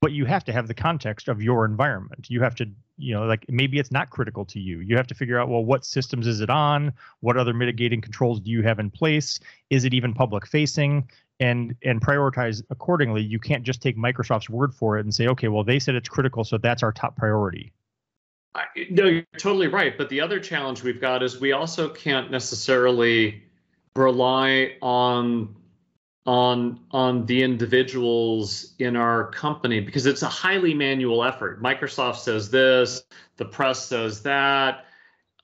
but 0.00 0.12
you 0.12 0.24
have 0.24 0.44
to 0.44 0.52
have 0.52 0.68
the 0.68 0.74
context 0.74 1.28
of 1.28 1.42
your 1.42 1.64
environment. 1.64 2.28
You 2.28 2.42
have 2.42 2.54
to 2.56 2.68
you 2.98 3.14
know 3.14 3.24
like 3.24 3.44
maybe 3.48 3.78
it's 3.78 3.90
not 3.90 4.10
critical 4.10 4.44
to 4.46 4.60
you. 4.60 4.80
You 4.80 4.96
have 4.96 5.06
to 5.08 5.14
figure 5.14 5.38
out 5.38 5.48
well 5.48 5.64
what 5.64 5.84
systems 5.84 6.26
is 6.26 6.40
it 6.40 6.50
on? 6.50 6.92
What 7.20 7.36
other 7.36 7.54
mitigating 7.54 8.00
controls 8.00 8.40
do 8.40 8.50
you 8.50 8.62
have 8.62 8.78
in 8.78 8.90
place? 8.90 9.40
Is 9.70 9.84
it 9.84 9.94
even 9.94 10.14
public 10.14 10.46
facing? 10.46 11.08
And 11.38 11.74
and 11.82 12.00
prioritize 12.00 12.62
accordingly. 12.70 13.22
You 13.22 13.38
can't 13.38 13.62
just 13.62 13.82
take 13.82 13.96
microsoft's 13.96 14.48
word 14.48 14.74
for 14.74 14.96
it 14.98 15.04
and 15.04 15.14
say 15.14 15.28
okay 15.28 15.48
well 15.48 15.64
they 15.64 15.78
said 15.78 15.94
it's 15.94 16.08
critical 16.08 16.44
so 16.44 16.58
that's 16.58 16.82
our 16.82 16.92
top 16.92 17.16
priority. 17.16 17.72
I, 18.54 18.64
no 18.90 19.04
you're 19.04 19.24
totally 19.36 19.68
right. 19.68 19.96
But 19.98 20.08
the 20.08 20.20
other 20.20 20.40
challenge 20.40 20.82
we've 20.82 21.00
got 21.00 21.22
is 21.22 21.40
we 21.40 21.52
also 21.52 21.90
can't 21.90 22.30
necessarily 22.30 23.42
rely 23.94 24.76
on 24.80 25.54
on 26.26 26.80
on 26.90 27.24
the 27.26 27.42
individuals 27.42 28.74
in 28.78 28.96
our 28.96 29.30
company 29.30 29.80
because 29.80 30.06
it's 30.06 30.22
a 30.22 30.28
highly 30.28 30.74
manual 30.74 31.24
effort. 31.24 31.62
Microsoft 31.62 32.16
says 32.16 32.50
this, 32.50 33.04
the 33.36 33.44
press 33.44 33.84
says 33.84 34.22
that. 34.22 34.84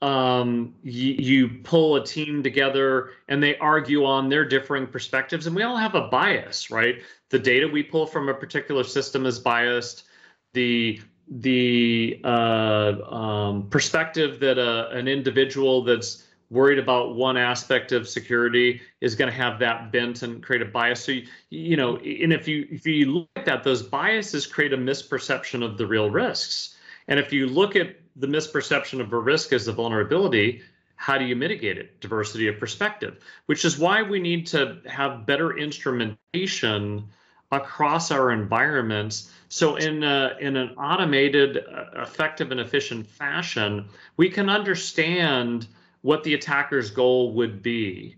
Um, 0.01 0.75
you, 0.83 1.13
you 1.13 1.49
pull 1.63 1.95
a 1.95 2.05
team 2.05 2.43
together 2.43 3.11
and 3.29 3.41
they 3.41 3.57
argue 3.59 4.03
on 4.03 4.27
their 4.27 4.43
differing 4.43 4.85
perspectives, 4.85 5.47
and 5.47 5.55
we 5.55 5.63
all 5.63 5.77
have 5.77 5.95
a 5.95 6.09
bias, 6.09 6.69
right? 6.69 7.01
The 7.29 7.39
data 7.39 7.69
we 7.69 7.83
pull 7.83 8.05
from 8.05 8.27
a 8.27 8.33
particular 8.33 8.83
system 8.83 9.25
is 9.25 9.39
biased. 9.39 10.03
The 10.51 10.99
the 11.29 12.19
uh, 12.25 12.95
um, 13.09 13.69
perspective 13.69 14.41
that 14.41 14.57
a, 14.57 14.89
an 14.89 15.07
individual 15.07 15.85
that's 15.85 16.22
worried 16.53 16.79
about 16.79 17.15
one 17.15 17.35
aspect 17.35 17.91
of 17.91 18.07
security 18.07 18.79
is 19.01 19.15
going 19.15 19.29
to 19.29 19.35
have 19.35 19.59
that 19.59 19.91
bent 19.91 20.21
and 20.21 20.41
create 20.43 20.61
a 20.61 20.65
bias. 20.65 21.03
So 21.03 21.11
you, 21.11 21.23
you 21.49 21.75
know, 21.75 21.97
and 21.97 22.31
if 22.31 22.47
you 22.47 22.67
if 22.69 22.85
you 22.85 23.11
look 23.11 23.29
at 23.35 23.45
that, 23.45 23.63
those 23.63 23.81
biases 23.81 24.45
create 24.45 24.71
a 24.71 24.77
misperception 24.77 25.65
of 25.65 25.77
the 25.77 25.87
real 25.87 26.09
risks. 26.09 26.77
And 27.07 27.19
if 27.19 27.33
you 27.33 27.47
look 27.47 27.75
at 27.75 27.97
the 28.15 28.27
misperception 28.27 29.01
of 29.01 29.11
a 29.11 29.19
risk 29.19 29.51
as 29.51 29.67
a 29.67 29.73
vulnerability, 29.73 30.61
how 30.95 31.17
do 31.17 31.25
you 31.25 31.35
mitigate 31.35 31.77
it? 31.77 31.99
Diversity 31.99 32.47
of 32.47 32.59
perspective, 32.59 33.23
which 33.47 33.65
is 33.65 33.77
why 33.77 34.03
we 34.03 34.19
need 34.19 34.47
to 34.47 34.77
have 34.87 35.25
better 35.25 35.57
instrumentation 35.57 37.03
across 37.51 38.09
our 38.11 38.31
environments. 38.31 39.31
So 39.49 39.75
in 39.75 40.03
a, 40.03 40.35
in 40.39 40.55
an 40.55 40.69
automated, 40.77 41.57
uh, 41.57 42.01
effective, 42.01 42.51
and 42.51 42.59
efficient 42.59 43.05
fashion, 43.05 43.89
we 44.17 44.29
can 44.29 44.49
understand 44.49 45.67
what 46.03 46.23
the 46.23 46.35
attacker's 46.35 46.91
goal 46.91 47.33
would 47.33 47.63
be. 47.63 48.15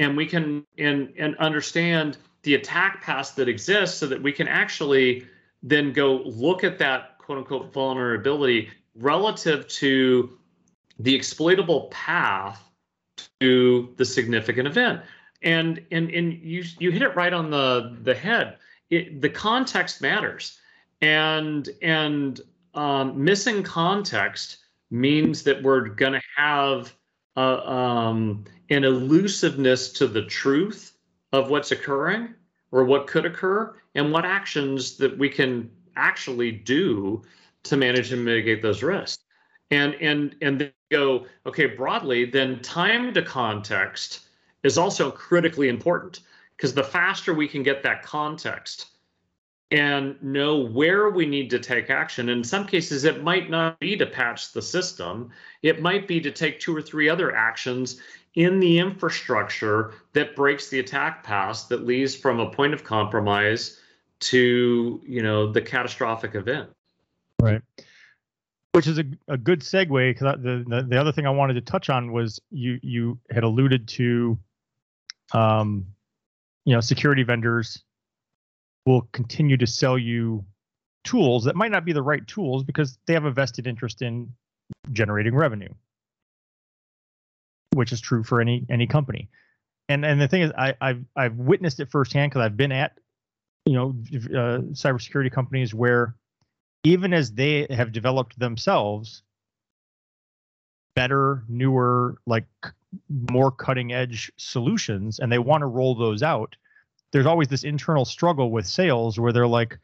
And 0.00 0.16
we 0.16 0.26
can 0.26 0.66
and 0.76 1.12
and 1.16 1.36
understand 1.36 2.18
the 2.42 2.54
attack 2.54 3.02
path 3.02 3.36
that 3.36 3.48
exists 3.48 3.98
so 3.98 4.06
that 4.06 4.20
we 4.20 4.32
can 4.32 4.48
actually 4.48 5.26
then 5.62 5.92
go 5.92 6.22
look 6.24 6.64
at 6.64 6.78
that 6.78 7.18
quote 7.18 7.38
unquote 7.38 7.72
vulnerability 7.72 8.70
relative 8.94 9.68
to 9.68 10.38
the 10.98 11.14
exploitable 11.14 11.88
path 11.90 12.62
to 13.40 13.94
the 13.96 14.04
significant 14.04 14.66
event. 14.66 15.02
And 15.42 15.84
and 15.90 16.10
and 16.10 16.32
you 16.32 16.64
you 16.78 16.90
hit 16.90 17.02
it 17.02 17.14
right 17.14 17.32
on 17.32 17.50
the 17.50 17.96
the 18.02 18.14
head. 18.14 18.56
It, 18.90 19.20
the 19.20 19.28
context 19.28 20.00
matters. 20.00 20.58
And 21.00 21.68
and 21.82 22.40
um, 22.74 23.22
missing 23.22 23.62
context 23.62 24.58
means 24.90 25.42
that 25.42 25.62
we're 25.62 25.88
going 25.88 26.14
to 26.14 26.22
have 26.36 26.94
uh, 27.38 27.60
um, 27.70 28.44
an 28.68 28.82
elusiveness 28.82 29.92
to 29.92 30.08
the 30.08 30.24
truth 30.24 30.94
of 31.32 31.50
what's 31.50 31.70
occurring 31.70 32.34
or 32.72 32.84
what 32.84 33.06
could 33.06 33.24
occur 33.24 33.76
and 33.94 34.10
what 34.10 34.24
actions 34.24 34.96
that 34.96 35.16
we 35.16 35.28
can 35.28 35.70
actually 35.94 36.50
do 36.50 37.22
to 37.62 37.76
manage 37.76 38.12
and 38.12 38.24
mitigate 38.24 38.60
those 38.60 38.82
risks. 38.82 39.22
And 39.70 39.94
and 40.00 40.34
and 40.42 40.60
then 40.60 40.72
go 40.90 41.26
okay 41.46 41.66
broadly 41.66 42.24
then 42.24 42.60
time 42.62 43.12
to 43.12 43.22
context 43.22 44.20
is 44.62 44.78
also 44.78 45.10
critically 45.10 45.68
important 45.68 46.20
because 46.56 46.72
the 46.72 46.82
faster 46.82 47.34
we 47.34 47.46
can 47.46 47.62
get 47.62 47.82
that 47.82 48.02
context 48.02 48.86
and 49.70 50.20
know 50.22 50.58
where 50.58 51.10
we 51.10 51.26
need 51.26 51.50
to 51.50 51.58
take 51.58 51.90
action. 51.90 52.30
In 52.30 52.42
some 52.42 52.66
cases, 52.66 53.04
it 53.04 53.22
might 53.22 53.50
not 53.50 53.78
be 53.80 53.96
to 53.96 54.06
patch 54.06 54.52
the 54.52 54.62
system, 54.62 55.30
it 55.62 55.82
might 55.82 56.08
be 56.08 56.20
to 56.20 56.30
take 56.30 56.58
two 56.58 56.74
or 56.74 56.80
three 56.80 57.08
other 57.08 57.34
actions 57.34 58.00
in 58.34 58.60
the 58.60 58.78
infrastructure 58.78 59.94
that 60.12 60.36
breaks 60.36 60.68
the 60.68 60.78
attack 60.78 61.24
path 61.24 61.66
that 61.68 61.84
leads 61.84 62.14
from 62.14 62.40
a 62.40 62.50
point 62.50 62.72
of 62.72 62.84
compromise 62.84 63.80
to 64.20 65.00
you 65.04 65.22
know 65.22 65.50
the 65.50 65.60
catastrophic 65.60 66.34
event. 66.34 66.70
Right. 67.40 67.62
Which 68.72 68.86
is 68.86 68.98
a, 68.98 69.04
a 69.28 69.36
good 69.36 69.60
segue 69.60 70.10
because 70.10 70.42
the, 70.42 70.64
the 70.68 70.82
the 70.82 71.00
other 71.00 71.10
thing 71.10 71.26
i 71.26 71.30
wanted 71.30 71.54
to 71.54 71.60
touch 71.60 71.90
on 71.90 72.12
was 72.12 72.40
you 72.50 72.78
you 72.82 73.18
had 73.30 73.42
alluded 73.42 73.88
to 73.88 74.38
um 75.32 75.86
you 76.64 76.74
know 76.74 76.80
security 76.80 77.22
vendors 77.22 77.82
will 78.88 79.08
continue 79.12 79.56
to 79.56 79.66
sell 79.66 79.98
you 79.98 80.44
tools 81.04 81.44
that 81.44 81.54
might 81.54 81.70
not 81.70 81.84
be 81.84 81.92
the 81.92 82.02
right 82.02 82.26
tools 82.26 82.64
because 82.64 82.98
they 83.06 83.12
have 83.12 83.24
a 83.24 83.30
vested 83.30 83.66
interest 83.66 84.02
in 84.02 84.32
generating 84.92 85.34
revenue 85.34 85.72
which 87.74 87.92
is 87.92 88.00
true 88.00 88.24
for 88.24 88.40
any 88.40 88.66
any 88.68 88.86
company. 88.86 89.28
And 89.88 90.04
and 90.04 90.20
the 90.20 90.28
thing 90.28 90.42
is 90.42 90.52
i 90.58 90.74
i've 90.80 91.04
i've 91.16 91.36
witnessed 91.36 91.80
it 91.80 91.90
firsthand 91.90 92.30
because 92.30 92.44
i've 92.44 92.56
been 92.56 92.72
at 92.72 92.98
you 93.64 93.74
know 93.74 93.94
uh, 94.14 94.60
cybersecurity 94.72 95.32
companies 95.32 95.72
where 95.72 96.14
even 96.84 97.14
as 97.14 97.32
they 97.32 97.66
have 97.70 97.92
developed 97.92 98.38
themselves 98.38 99.22
better 100.94 101.44
newer 101.48 102.18
like 102.26 102.46
more 103.30 103.50
cutting 103.50 103.92
edge 103.92 104.32
solutions 104.36 105.20
and 105.20 105.30
they 105.30 105.38
want 105.38 105.62
to 105.62 105.66
roll 105.66 105.94
those 105.94 106.22
out 106.22 106.56
there's 107.12 107.26
always 107.26 107.48
this 107.48 107.64
internal 107.64 108.04
struggle 108.04 108.50
with 108.50 108.66
sales 108.66 109.18
where 109.18 109.32
they're 109.32 109.46
like, 109.46 109.78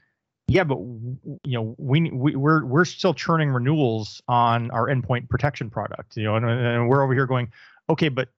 yeah, 0.47 0.65
but 0.65 0.79
you 0.79 1.39
know, 1.45 1.75
we, 1.79 2.11
we 2.11 2.37
we're 2.37 2.65
we're 2.65 2.85
still 2.85 3.15
churning 3.15 3.51
renewals 3.51 4.23
on 4.29 4.71
our 4.71 4.89
endpoint 4.89 5.29
protection 5.31 5.71
product, 5.71 6.17
you 6.17 6.25
know, 6.25 6.37
and, 6.37 6.45
and 6.45 6.89
we're 6.89 7.03
over 7.03 7.15
here 7.15 7.27
going, 7.27 7.51
okay, 7.89 8.09
but 8.09 8.29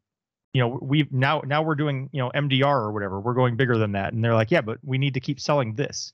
you 0.53 0.61
know, 0.61 0.79
we've 0.81 1.13
now 1.13 1.43
now 1.45 1.63
we're 1.63 1.75
doing 1.75 2.09
you 2.13 2.23
know 2.23 2.31
MDR 2.35 2.65
or 2.65 2.93
whatever, 2.93 3.21
we're 3.21 3.35
going 3.35 3.57
bigger 3.57 3.77
than 3.77 3.93
that, 3.93 4.13
and 4.13 4.25
they're 4.25 4.35
like, 4.35 4.51
yeah, 4.51 4.61
but 4.61 4.79
we 4.85 4.99
need 4.99 5.15
to 5.15 5.21
keep 5.21 5.41
selling 5.41 5.75
this. 5.75 6.13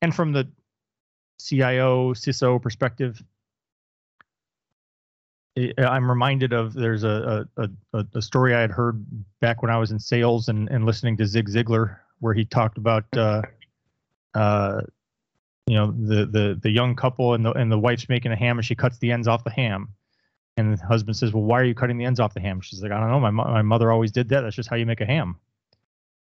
And 0.00 0.14
from 0.14 0.32
the 0.32 0.48
CIO 1.40 2.14
CISO 2.14 2.62
perspective, 2.62 3.22
I'm 5.78 6.08
reminded 6.08 6.52
of 6.52 6.74
there's 6.74 7.04
a, 7.04 7.48
a, 7.56 8.04
a, 8.14 8.22
story 8.22 8.54
I 8.54 8.60
had 8.60 8.70
heard 8.70 9.04
back 9.40 9.62
when 9.62 9.70
I 9.70 9.78
was 9.78 9.90
in 9.90 9.98
sales 9.98 10.48
and, 10.48 10.68
and 10.68 10.84
listening 10.84 11.16
to 11.18 11.26
Zig 11.26 11.48
Ziglar, 11.48 11.96
where 12.20 12.34
he 12.34 12.44
talked 12.44 12.78
about, 12.78 13.04
uh, 13.16 13.42
uh, 14.34 14.82
you 15.66 15.74
know, 15.76 15.92
the, 15.92 16.26
the, 16.26 16.58
the 16.62 16.70
young 16.70 16.94
couple 16.96 17.34
and 17.34 17.44
the, 17.44 17.52
and 17.52 17.70
the 17.70 17.78
wife's 17.78 18.08
making 18.08 18.32
a 18.32 18.36
ham 18.36 18.58
and 18.58 18.64
she 18.64 18.74
cuts 18.74 18.98
the 18.98 19.12
ends 19.12 19.28
off 19.28 19.44
the 19.44 19.50
ham. 19.50 19.88
And 20.56 20.76
the 20.76 20.84
husband 20.84 21.16
says, 21.16 21.32
well, 21.32 21.44
why 21.44 21.60
are 21.60 21.64
you 21.64 21.74
cutting 21.74 21.96
the 21.96 22.04
ends 22.04 22.20
off 22.20 22.34
the 22.34 22.40
ham? 22.40 22.60
She's 22.60 22.82
like, 22.82 22.92
I 22.92 23.00
don't 23.00 23.10
know. 23.10 23.20
My, 23.20 23.30
my 23.30 23.62
mother 23.62 23.90
always 23.90 24.12
did 24.12 24.28
that. 24.28 24.42
That's 24.42 24.56
just 24.56 24.68
how 24.68 24.76
you 24.76 24.86
make 24.86 25.00
a 25.00 25.06
ham. 25.06 25.36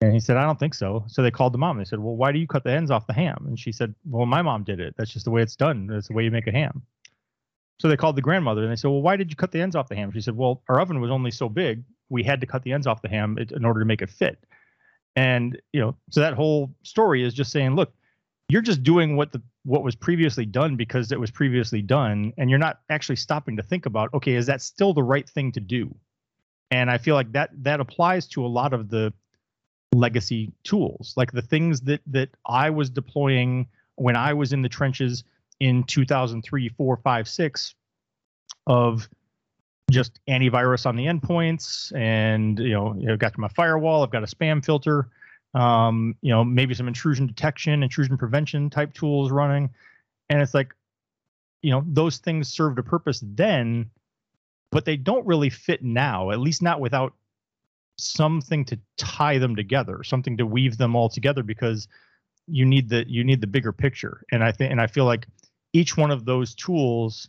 And 0.02 0.14
he 0.14 0.20
said, 0.20 0.36
I 0.36 0.44
don't 0.44 0.58
think 0.58 0.74
so. 0.74 1.04
So 1.08 1.22
they 1.22 1.30
called 1.30 1.52
the 1.52 1.58
mom. 1.58 1.78
They 1.78 1.84
said, 1.84 1.98
well, 1.98 2.16
why 2.16 2.32
do 2.32 2.38
you 2.38 2.46
cut 2.46 2.64
the 2.64 2.72
ends 2.72 2.90
off 2.90 3.06
the 3.06 3.12
ham? 3.12 3.44
And 3.46 3.58
she 3.58 3.70
said, 3.72 3.94
well, 4.08 4.24
my 4.24 4.40
mom 4.40 4.64
did 4.64 4.80
it. 4.80 4.94
That's 4.96 5.12
just 5.12 5.24
the 5.24 5.30
way 5.30 5.42
it's 5.42 5.56
done. 5.56 5.86
That's 5.86 6.08
the 6.08 6.14
way 6.14 6.24
you 6.24 6.30
make 6.30 6.46
a 6.46 6.52
ham. 6.52 6.82
So 7.80 7.88
they 7.88 7.96
called 7.96 8.16
the 8.16 8.22
grandmother 8.22 8.62
and 8.62 8.70
they 8.70 8.76
said, 8.76 8.88
"Well, 8.88 9.00
why 9.00 9.16
did 9.16 9.30
you 9.30 9.36
cut 9.36 9.52
the 9.52 9.62
ends 9.62 9.74
off 9.74 9.88
the 9.88 9.96
ham?" 9.96 10.12
She 10.12 10.20
said, 10.20 10.36
"Well, 10.36 10.62
our 10.68 10.78
oven 10.78 11.00
was 11.00 11.10
only 11.10 11.30
so 11.30 11.48
big, 11.48 11.82
we 12.10 12.22
had 12.22 12.42
to 12.42 12.46
cut 12.46 12.62
the 12.62 12.74
ends 12.74 12.86
off 12.86 13.00
the 13.00 13.08
ham 13.08 13.38
in 13.38 13.64
order 13.64 13.80
to 13.80 13.86
make 13.86 14.02
it 14.02 14.10
fit." 14.10 14.38
And 15.16 15.58
you 15.72 15.80
know, 15.80 15.96
so 16.10 16.20
that 16.20 16.34
whole 16.34 16.74
story 16.82 17.24
is 17.24 17.32
just 17.32 17.50
saying, 17.50 17.76
"Look, 17.76 17.94
you're 18.50 18.60
just 18.60 18.82
doing 18.82 19.16
what 19.16 19.32
the 19.32 19.40
what 19.64 19.82
was 19.82 19.96
previously 19.96 20.44
done 20.44 20.76
because 20.76 21.10
it 21.10 21.18
was 21.18 21.30
previously 21.30 21.80
done, 21.80 22.34
and 22.36 22.50
you're 22.50 22.58
not 22.58 22.80
actually 22.90 23.16
stopping 23.16 23.56
to 23.56 23.62
think 23.62 23.86
about, 23.86 24.12
okay, 24.12 24.34
is 24.34 24.44
that 24.44 24.60
still 24.60 24.92
the 24.92 25.02
right 25.02 25.26
thing 25.26 25.50
to 25.52 25.60
do?" 25.60 25.94
And 26.70 26.90
I 26.90 26.98
feel 26.98 27.14
like 27.14 27.32
that 27.32 27.50
that 27.64 27.80
applies 27.80 28.26
to 28.28 28.44
a 28.44 28.46
lot 28.46 28.74
of 28.74 28.90
the 28.90 29.10
legacy 29.94 30.52
tools, 30.64 31.14
like 31.16 31.32
the 31.32 31.40
things 31.40 31.80
that 31.82 32.02
that 32.08 32.28
I 32.44 32.68
was 32.68 32.90
deploying 32.90 33.68
when 33.96 34.16
I 34.16 34.34
was 34.34 34.52
in 34.52 34.60
the 34.60 34.68
trenches 34.68 35.24
in 35.60 35.84
2003, 35.84 36.68
4, 36.68 36.96
5, 36.96 37.28
6 37.28 37.74
of 38.66 39.08
just 39.90 40.20
antivirus 40.28 40.86
on 40.86 40.94
the 40.94 41.06
endpoints 41.06 41.92
and 41.96 42.60
you 42.60 42.72
know 42.72 42.96
i've 43.10 43.18
got 43.18 43.36
my 43.36 43.48
firewall 43.48 44.04
i've 44.04 44.12
got 44.12 44.22
a 44.22 44.26
spam 44.26 44.64
filter 44.64 45.08
um, 45.54 46.14
you 46.22 46.30
know 46.30 46.44
maybe 46.44 46.74
some 46.74 46.88
intrusion 46.88 47.26
detection 47.26 47.82
intrusion 47.82 48.16
prevention 48.16 48.70
type 48.70 48.92
tools 48.94 49.30
running. 49.30 49.70
And 50.28 50.40
it's 50.40 50.54
like 50.54 50.74
you 51.62 51.70
know 51.70 51.82
those 51.86 52.18
things 52.18 52.48
served 52.48 52.78
a 52.78 52.82
purpose 52.82 53.22
then 53.22 53.90
but 54.70 54.84
they 54.84 54.96
don't 54.96 55.26
really 55.26 55.50
fit 55.50 55.82
now 55.82 56.30
at 56.30 56.38
least 56.38 56.62
not 56.62 56.80
without 56.80 57.12
something 57.98 58.64
to 58.64 58.78
tie 58.96 59.36
them 59.36 59.56
together 59.56 60.02
something 60.04 60.36
to 60.38 60.46
weave 60.46 60.78
them 60.78 60.96
all 60.96 61.08
together 61.08 61.42
because 61.42 61.88
you 62.46 62.64
need 62.64 62.88
the 62.88 63.04
you 63.08 63.24
need 63.24 63.40
the 63.40 63.46
bigger 63.46 63.72
picture. 63.72 64.24
And 64.32 64.42
i 64.42 64.52
think 64.52 64.70
and 64.70 64.80
i 64.80 64.86
feel 64.86 65.04
like 65.04 65.26
each 65.72 65.96
one 65.96 66.10
of 66.10 66.24
those 66.24 66.54
tools 66.54 67.28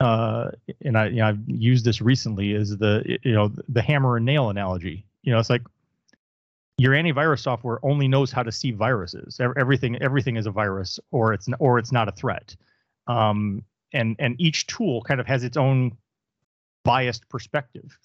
uh, 0.00 0.50
and 0.82 0.98
I, 0.98 1.06
you 1.06 1.16
know, 1.16 1.28
I've 1.28 1.48
used 1.48 1.84
this 1.84 2.00
recently 2.02 2.52
is 2.52 2.76
the, 2.76 3.18
you 3.22 3.32
know, 3.32 3.50
the 3.68 3.80
hammer 3.80 4.16
and 4.16 4.26
nail 4.26 4.50
analogy. 4.50 5.06
You 5.22 5.32
know, 5.32 5.38
it's 5.38 5.48
like 5.48 5.62
your 6.78 6.92
antivirus 6.92 7.40
software 7.40 7.78
only 7.82 8.06
knows 8.06 8.30
how 8.30 8.42
to 8.42 8.52
see 8.52 8.72
viruses. 8.72 9.40
Everything, 9.40 10.00
everything 10.02 10.36
is 10.36 10.46
a 10.46 10.50
virus, 10.50 11.00
or 11.10 11.32
it's 11.32 11.48
or 11.58 11.78
it's 11.78 11.92
not 11.92 12.08
a 12.08 12.12
threat. 12.12 12.54
Um, 13.06 13.62
and 13.92 14.16
and 14.18 14.38
each 14.38 14.66
tool 14.66 15.00
kind 15.02 15.20
of 15.20 15.26
has 15.26 15.44
its 15.44 15.56
own 15.56 15.96
biased 16.84 17.28
perspective, 17.30 17.98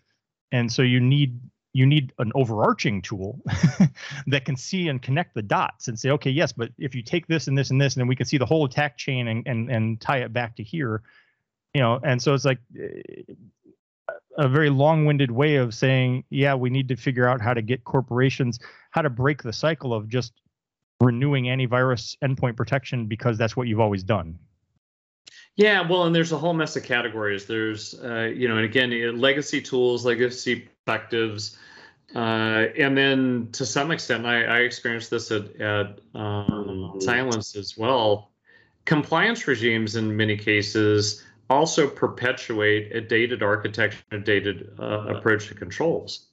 and 0.52 0.72
so 0.72 0.84
you 0.84 1.02
need 1.02 1.38
you 1.74 1.86
need 1.86 2.12
an 2.20 2.32
overarching 2.36 3.02
tool 3.02 3.40
that 4.28 4.46
can 4.46 4.56
see 4.56 4.90
and 4.90 5.02
connect 5.02 5.34
the 5.34 5.42
dots 5.42 5.88
and 5.88 5.98
say, 5.98 6.10
okay, 6.10 6.30
yes, 6.30 6.52
but 6.52 6.70
if 6.78 6.94
you 6.94 7.02
take 7.02 7.28
this 7.28 7.48
and 7.48 7.58
this 7.58 7.72
and 7.72 7.80
this, 7.80 7.96
and 7.96 8.02
then 8.02 8.08
we 8.08 8.16
can 8.16 8.26
see 8.26 8.38
the 8.38 8.46
whole 8.46 8.66
attack 8.66 8.98
chain 8.98 9.28
and 9.28 9.48
and 9.48 9.72
and 9.72 10.02
tie 10.02 10.18
it 10.18 10.34
back 10.34 10.56
to 10.58 10.64
here, 10.64 11.02
you 11.74 11.82
know. 11.82 12.00
And 12.04 12.22
so 12.22 12.34
it's 12.34 12.46
like 12.46 12.60
a 14.38 14.48
very 14.48 14.70
long-winded 14.70 15.32
way 15.32 15.56
of 15.56 15.74
saying, 15.74 16.24
yeah, 16.30 16.56
we 16.56 16.70
need 16.70 16.88
to 16.90 16.96
figure 16.96 17.28
out 17.28 17.42
how 17.42 17.54
to 17.54 17.62
get 17.62 17.84
corporations 17.84 18.60
how 18.92 19.02
to 19.02 19.10
break 19.10 19.42
the 19.42 19.54
cycle 19.54 19.94
of 19.94 20.08
just 20.08 20.34
renewing 21.00 21.46
antivirus 21.46 22.16
endpoint 22.24 22.56
protection 22.56 23.08
because 23.08 23.38
that's 23.38 23.58
what 23.58 23.68
you've 23.68 23.80
always 23.80 24.04
done. 24.04 24.38
Yeah, 25.56 25.88
well, 25.88 26.06
and 26.06 26.16
there's 26.16 26.32
a 26.32 26.38
whole 26.38 26.54
mess 26.54 26.76
of 26.76 26.84
categories. 26.84 27.46
There's, 27.46 27.94
uh, 27.94 28.32
you 28.34 28.48
know, 28.48 28.58
and 28.58 28.66
again, 28.66 29.20
legacy 29.20 29.62
tools, 29.62 30.06
legacy 30.06 30.70
perspectives, 30.86 31.58
uh, 32.16 32.68
and 32.78 32.98
then 32.98 33.50
to 33.54 33.66
some 33.66 33.92
extent, 33.92 34.26
I, 34.26 34.44
I 34.44 34.60
experienced 34.60 35.10
this 35.10 35.32
at, 35.32 35.56
at 35.62 36.00
um, 36.14 36.98
Cylance 37.00 37.56
as 37.56 37.78
well. 37.78 38.32
Compliance 38.86 39.48
regimes, 39.48 39.96
in 39.96 40.16
many 40.16 40.36
cases, 40.38 41.24
also 41.50 41.88
perpetuate 41.88 42.94
a 42.96 43.02
dated 43.02 43.44
architecture, 43.44 44.04
a 44.12 44.18
dated 44.18 44.74
uh, 44.80 45.16
approach 45.16 45.48
to 45.48 45.56
controls. 45.56 46.28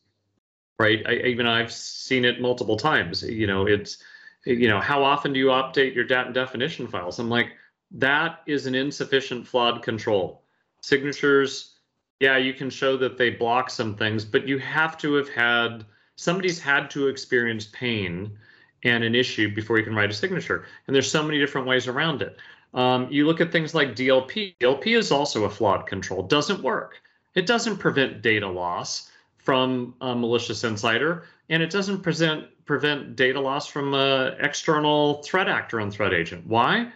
Right? 0.79 1.03
I, 1.07 1.15
even 1.27 1.47
I've 1.47 1.73
seen 1.73 2.25
it 2.25 2.41
multiple 2.41 2.77
times. 2.77 3.23
You 3.23 3.47
know, 3.47 3.67
it's, 3.67 3.99
you 4.45 4.69
know, 4.69 4.81
how 4.81 5.05
often 5.05 5.33
do 5.33 5.39
you 5.39 5.47
update 5.47 5.95
your 5.95 6.05
data 6.05 6.33
definition 6.33 6.87
files? 6.89 7.19
I'm 7.19 7.29
like 7.29 7.53
that 7.93 8.41
is 8.47 8.67
an 8.67 8.75
insufficient 8.75 9.47
flawed 9.47 9.83
control. 9.83 10.43
Signatures, 10.83 11.78
yeah, 12.21 12.37
you 12.37 12.55
can 12.55 12.71
show 12.71 12.97
that 12.97 13.17
they 13.17 13.31
block 13.31 13.71
some 13.71 13.95
things, 13.95 14.25
but 14.25 14.47
you 14.47 14.59
have 14.59 14.99
to 14.99 15.15
have 15.15 15.29
had 15.29 15.85
somebody's 16.17 16.61
had 16.61 16.91
to 16.91 17.09
experience 17.09 17.69
pain 17.73 18.37
and 18.85 19.05
an 19.05 19.15
issue 19.15 19.55
before 19.55 19.79
you 19.79 19.85
can 19.85 19.95
write 19.95 20.11
a 20.11 20.15
signature. 20.15 20.67
And 20.87 20.95
there's 20.95 21.11
so 21.11 21.23
many 21.23 21.39
different 21.39 21.67
ways 21.67 21.87
around 21.87 22.23
it. 22.23 22.39
Um, 22.75 23.09
you 23.11 23.27
look 23.27 23.41
at 23.41 23.51
things 23.51 23.75
like 23.75 23.97
DLP. 23.97 24.57
DLP 24.61 24.97
is 24.97 25.11
also 25.11 25.45
a 25.45 25.51
flawed 25.51 25.87
control. 25.87 26.23
Doesn't 26.23 26.63
work. 26.63 27.01
It 27.35 27.47
doesn't 27.47 27.79
prevent 27.79 28.23
data 28.23 28.49
loss 28.49 29.11
from 29.39 29.95
a 30.01 30.15
malicious 30.15 30.65
insider, 30.65 31.25
and 31.49 31.63
it 31.63 31.71
doesn't 31.71 32.03
present 32.03 32.47
prevent 32.67 33.17
data 33.17 33.41
loss 33.41 33.67
from 33.67 33.95
an 33.95 34.35
external 34.41 35.23
threat 35.23 35.49
actor 35.49 35.81
and 35.81 35.91
threat 35.91 36.13
agent. 36.13 36.47
Why? 36.47 36.93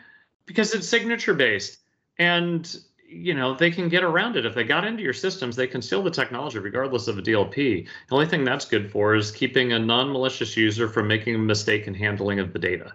because 0.46 0.74
it's 0.74 0.88
signature 0.88 1.34
based 1.34 1.78
and 2.18 2.78
you 3.12 3.34
know 3.34 3.54
they 3.54 3.70
can 3.70 3.88
get 3.88 4.02
around 4.02 4.36
it. 4.36 4.46
If 4.46 4.54
they 4.54 4.64
got 4.64 4.84
into 4.84 5.02
your 5.02 5.12
systems 5.12 5.56
they 5.56 5.66
can 5.66 5.82
steal 5.82 6.02
the 6.02 6.10
technology 6.10 6.58
regardless 6.58 7.08
of 7.08 7.18
a 7.18 7.22
dlp 7.22 7.54
the 7.54 8.14
only 8.14 8.26
thing 8.26 8.44
that's 8.44 8.64
good 8.64 8.90
for 8.90 9.14
is 9.14 9.30
keeping 9.30 9.72
a 9.72 9.78
non-malicious 9.78 10.56
user 10.56 10.88
from 10.88 11.08
making 11.08 11.34
a 11.34 11.38
mistake 11.38 11.86
in 11.86 11.94
handling 11.94 12.38
of 12.38 12.52
the 12.52 12.58
data. 12.58 12.92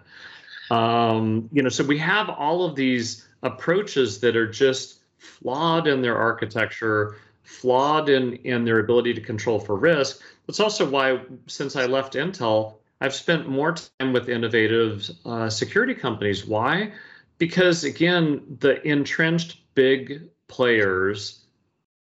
Um, 0.70 1.48
you 1.52 1.62
know 1.62 1.68
so 1.68 1.84
we 1.84 1.98
have 1.98 2.28
all 2.28 2.64
of 2.64 2.74
these 2.74 3.26
approaches 3.42 4.20
that 4.20 4.36
are 4.36 4.50
just 4.50 5.00
flawed 5.18 5.86
in 5.86 6.02
their 6.02 6.16
architecture 6.16 7.16
flawed 7.42 8.08
in 8.08 8.34
in 8.44 8.64
their 8.64 8.80
ability 8.80 9.14
to 9.14 9.20
control 9.20 9.58
for 9.58 9.76
risk. 9.76 10.20
That's 10.46 10.60
also 10.60 10.88
why 10.88 11.20
since 11.46 11.76
i 11.76 11.86
left 11.86 12.14
intel 12.14 12.74
i've 13.00 13.14
spent 13.14 13.48
more 13.48 13.74
time 13.74 14.12
with 14.12 14.28
innovative 14.28 15.10
uh, 15.24 15.48
security 15.48 15.94
companies. 15.94 16.46
Why? 16.46 16.92
Because 17.38 17.84
again, 17.84 18.42
the 18.60 18.86
entrenched 18.86 19.58
big 19.78 20.22
players, 20.48 21.44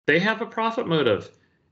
they 0.07 0.19
have 0.19 0.43
a 0.43 0.47
profit 0.47 0.87
motive. 0.87 1.31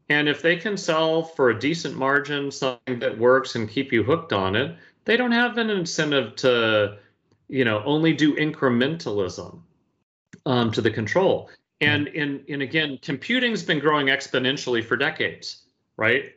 And 0.09 0.31
if 0.31 0.41
they 0.41 0.57
can 0.57 0.79
sell 0.79 1.23
for 1.23 1.51
a 1.51 1.59
decent 1.61 1.95
margin 1.95 2.51
something 2.51 2.99
that 3.01 3.19
works 3.19 3.55
and 3.55 3.69
keep 3.69 3.93
you 3.93 4.03
hooked 4.03 4.33
on 4.33 4.57
it, 4.57 4.75
they 5.05 5.19
don't 5.19 5.31
have 5.31 5.59
an 5.59 5.69
incentive 5.69 6.37
to, 6.37 6.97
you 7.49 7.67
know, 7.67 7.83
only 7.85 8.15
do 8.15 8.35
incrementalism 8.35 9.61
um, 10.47 10.73
to 10.73 10.81
the 10.81 10.91
control. 10.91 11.51
And 11.83 12.09
in 12.09 12.45
and 12.49 12.63
again, 12.63 12.99
computing's 13.03 13.63
been 13.63 13.79
growing 13.79 14.07
exponentially 14.07 14.83
for 14.83 14.97
decades, 14.97 15.67
right? 15.99 16.33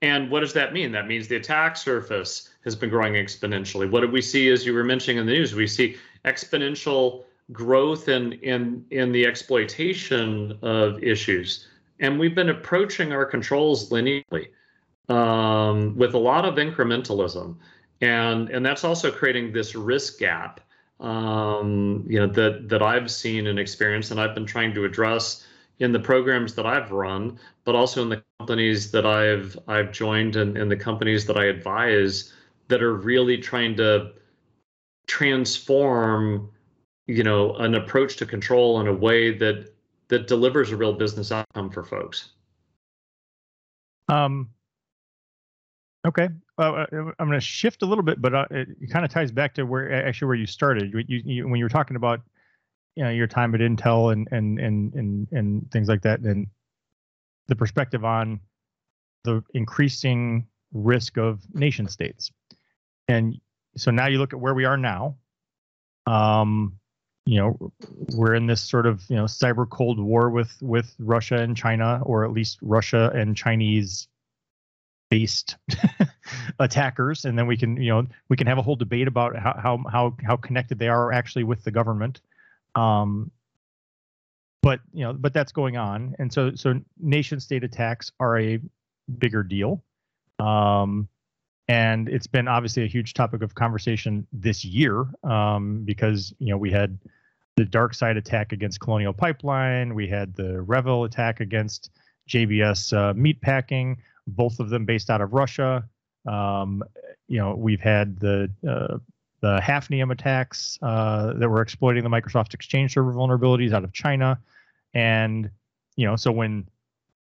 And 0.00 0.30
what 0.30 0.40
does 0.40 0.52
that 0.52 0.72
mean? 0.72 0.92
That 0.92 1.08
means 1.08 1.26
the 1.26 1.36
attack 1.36 1.76
surface 1.76 2.50
has 2.64 2.76
been 2.76 2.90
growing 2.90 3.14
exponentially. 3.14 3.90
What 3.90 4.02
did 4.02 4.12
we 4.12 4.22
see 4.22 4.48
as 4.48 4.64
you 4.64 4.74
were 4.74 4.84
mentioning 4.84 5.18
in 5.18 5.26
the 5.26 5.32
news? 5.32 5.56
We 5.56 5.66
see 5.66 5.96
exponential 6.24 7.24
growth 7.50 8.08
in 8.08 8.32
in 8.34 8.84
in 8.90 9.12
the 9.12 9.26
exploitation 9.26 10.58
of 10.62 11.02
issues. 11.02 11.66
And 12.00 12.18
we've 12.18 12.34
been 12.34 12.50
approaching 12.50 13.12
our 13.12 13.24
controls 13.24 13.90
linearly 13.90 14.48
um, 15.08 15.96
with 15.96 16.14
a 16.14 16.18
lot 16.18 16.44
of 16.44 16.54
incrementalism. 16.54 17.56
And 18.00 18.48
and 18.50 18.64
that's 18.64 18.84
also 18.84 19.10
creating 19.10 19.52
this 19.52 19.74
risk 19.74 20.18
gap 20.18 20.60
um, 21.02 22.04
you 22.08 22.18
know 22.18 22.28
that 22.28 22.68
that 22.68 22.82
I've 22.82 23.10
seen 23.10 23.48
and 23.48 23.58
experienced 23.58 24.12
and 24.12 24.20
I've 24.20 24.34
been 24.34 24.46
trying 24.46 24.72
to 24.74 24.84
address 24.84 25.46
in 25.80 25.90
the 25.90 25.98
programs 25.98 26.54
that 26.54 26.64
I've 26.64 26.92
run 26.92 27.38
but 27.64 27.74
also 27.74 28.02
in 28.02 28.08
the 28.08 28.22
companies 28.38 28.92
that 28.92 29.04
I've 29.04 29.58
I've 29.66 29.90
joined 29.90 30.36
and 30.36 30.56
in 30.56 30.68
the 30.68 30.76
companies 30.76 31.26
that 31.26 31.36
I 31.36 31.46
advise 31.46 32.32
that 32.68 32.82
are 32.82 32.94
really 32.94 33.36
trying 33.36 33.76
to 33.76 34.12
transform 35.06 36.50
you 37.12 37.22
know 37.22 37.54
an 37.56 37.74
approach 37.74 38.16
to 38.16 38.26
control 38.26 38.80
in 38.80 38.88
a 38.88 38.92
way 38.92 39.36
that 39.36 39.72
that 40.08 40.26
delivers 40.26 40.70
a 40.72 40.76
real 40.76 40.92
business 40.92 41.32
outcome 41.32 41.70
for 41.70 41.84
folks. 41.84 42.30
Um 44.08 44.50
okay. 46.06 46.28
Uh, 46.58 46.84
i'm 46.92 47.26
going 47.26 47.32
to 47.32 47.40
shift 47.40 47.82
a 47.82 47.86
little 47.86 48.04
bit 48.04 48.20
but 48.20 48.34
uh, 48.34 48.44
it, 48.50 48.68
kind 48.90 49.04
of 49.04 49.10
ties 49.10 49.32
back 49.32 49.54
to 49.54 49.64
where 49.64 50.06
actually 50.06 50.26
where 50.26 50.36
you 50.36 50.46
started. 50.46 50.92
You, 50.92 51.22
you, 51.24 51.48
when 51.48 51.58
you 51.58 51.64
were 51.64 51.70
talking 51.70 51.96
about 51.96 52.20
you 52.94 53.02
know 53.02 53.10
your 53.10 53.26
time 53.26 53.54
at 53.54 53.60
intel 53.60 54.12
and 54.12 54.28
and 54.30 54.58
and 54.60 54.94
and, 54.94 55.28
and 55.32 55.70
things 55.70 55.88
like 55.88 56.02
that 56.02 56.20
and 56.20 56.46
the 57.48 57.56
perspective 57.56 58.04
on 58.04 58.40
the 59.24 59.42
increasing 59.54 60.46
risk 60.72 61.16
of 61.16 61.40
nation 61.54 61.88
states. 61.88 62.30
And 63.08 63.40
so 63.76 63.90
now 63.90 64.06
you 64.06 64.18
look 64.18 64.32
at 64.32 64.40
where 64.40 64.54
we 64.54 64.64
are 64.64 64.76
now. 64.76 65.16
Um, 66.06 66.78
you 67.24 67.38
know, 67.38 67.72
we're 68.14 68.34
in 68.34 68.46
this 68.46 68.60
sort 68.60 68.86
of 68.86 69.02
you 69.08 69.16
know 69.16 69.24
cyber 69.24 69.68
cold 69.68 69.98
war 70.00 70.30
with 70.30 70.56
with 70.60 70.94
Russia 70.98 71.36
and 71.36 71.56
China, 71.56 72.02
or 72.04 72.24
at 72.24 72.32
least 72.32 72.58
Russia 72.62 73.10
and 73.14 73.36
Chinese 73.36 74.08
based 75.10 75.56
attackers, 76.58 77.24
and 77.24 77.38
then 77.38 77.46
we 77.46 77.56
can 77.56 77.76
you 77.76 77.90
know 77.90 78.06
we 78.28 78.36
can 78.36 78.46
have 78.46 78.58
a 78.58 78.62
whole 78.62 78.76
debate 78.76 79.06
about 79.06 79.36
how 79.36 79.82
how 79.90 80.16
how 80.24 80.36
connected 80.36 80.78
they 80.78 80.88
are 80.88 81.12
actually 81.12 81.44
with 81.44 81.62
the 81.64 81.70
government. 81.70 82.20
Um, 82.74 83.30
but 84.62 84.80
you 84.92 85.04
know, 85.04 85.12
but 85.12 85.32
that's 85.32 85.52
going 85.52 85.76
on, 85.76 86.16
and 86.18 86.32
so 86.32 86.54
so 86.54 86.80
nation 87.00 87.38
state 87.38 87.62
attacks 87.62 88.10
are 88.18 88.38
a 88.38 88.58
bigger 89.18 89.42
deal. 89.42 89.84
Um, 90.38 91.08
and 91.68 92.08
it's 92.08 92.26
been 92.26 92.48
obviously 92.48 92.82
a 92.84 92.88
huge 92.88 93.14
topic 93.14 93.42
of 93.42 93.54
conversation 93.54 94.26
this 94.32 94.64
year 94.64 95.06
um, 95.24 95.82
because 95.84 96.34
you 96.38 96.50
know 96.50 96.58
we 96.58 96.70
had 96.70 96.98
the 97.56 97.64
DarkSide 97.64 98.16
attack 98.16 98.52
against 98.52 98.80
Colonial 98.80 99.12
Pipeline, 99.12 99.94
we 99.94 100.08
had 100.08 100.34
the 100.34 100.62
REvil 100.62 101.04
attack 101.04 101.40
against 101.40 101.90
JBS 102.28 102.96
uh, 102.96 103.12
Meatpacking, 103.12 103.98
both 104.26 104.58
of 104.58 104.70
them 104.70 104.84
based 104.84 105.10
out 105.10 105.20
of 105.20 105.32
Russia. 105.34 105.84
Um, 106.26 106.82
you 107.28 107.38
know, 107.38 107.54
we've 107.54 107.80
had 107.80 108.18
the 108.18 108.50
uh, 108.68 108.98
the 109.40 109.60
Hafnium 109.60 110.12
attacks 110.12 110.78
uh, 110.82 111.32
that 111.34 111.48
were 111.48 111.62
exploiting 111.62 112.04
the 112.04 112.10
Microsoft 112.10 112.54
Exchange 112.54 112.94
server 112.94 113.12
vulnerabilities 113.12 113.72
out 113.72 113.84
of 113.84 113.92
China, 113.92 114.38
and 114.94 115.50
you 115.96 116.06
know, 116.06 116.16
so 116.16 116.32
when 116.32 116.66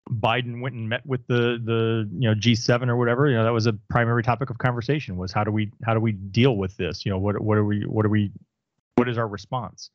Biden 0.10 0.62
went 0.62 0.76
and 0.76 0.88
met 0.88 1.06
with 1.06 1.26
the 1.28 1.60
the 1.64 2.08
you 2.14 2.30
know 2.30 2.36
G7 2.36 2.88
or 2.90 2.96
whatever. 2.96 3.28
You 3.28 3.36
know 3.36 3.44
that 3.44 3.54
was 3.54 3.66
a 3.66 3.74
primary 3.90 4.24
topic 4.24 4.50
of 4.50 4.58
conversation 4.58 5.18
was 5.18 5.32
how 5.32 5.44
do 5.44 5.52
we 5.52 5.72
how 5.84 5.94
do 5.94 6.00
we 6.00 6.12
deal 6.12 6.58
with 6.58 6.78
this? 6.78 7.06
You 7.06 7.12
know 7.12 7.18
what 7.18 7.40
what 7.42 7.58
are 7.58 7.66
we 7.66 7.86
what 7.86 8.06
are 8.06 8.10
we 8.10 8.32
what 8.96 9.10
is 9.10 9.18
our 9.18 9.28
response? 9.28 9.90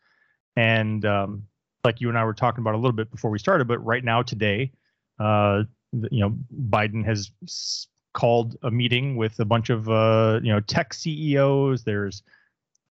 And 0.56 1.04
um, 1.04 1.44
like 1.84 2.00
you 2.00 2.08
and 2.08 2.18
I 2.18 2.24
were 2.24 2.34
talking 2.34 2.60
about 2.60 2.74
a 2.74 2.78
little 2.78 2.92
bit 2.92 3.10
before 3.10 3.30
we 3.30 3.38
started, 3.38 3.68
but 3.68 3.78
right 3.84 4.02
now 4.02 4.22
today, 4.22 4.72
uh, 5.20 5.62
you 5.92 6.20
know 6.20 6.36
Biden 6.68 7.04
has 7.04 7.30
called 8.12 8.56
a 8.62 8.70
meeting 8.70 9.16
with 9.16 9.38
a 9.38 9.44
bunch 9.44 9.70
of 9.70 9.88
uh, 9.88 10.40
you 10.42 10.52
know 10.52 10.60
tech 10.60 10.92
CEOs. 10.92 11.84
There's 11.84 12.24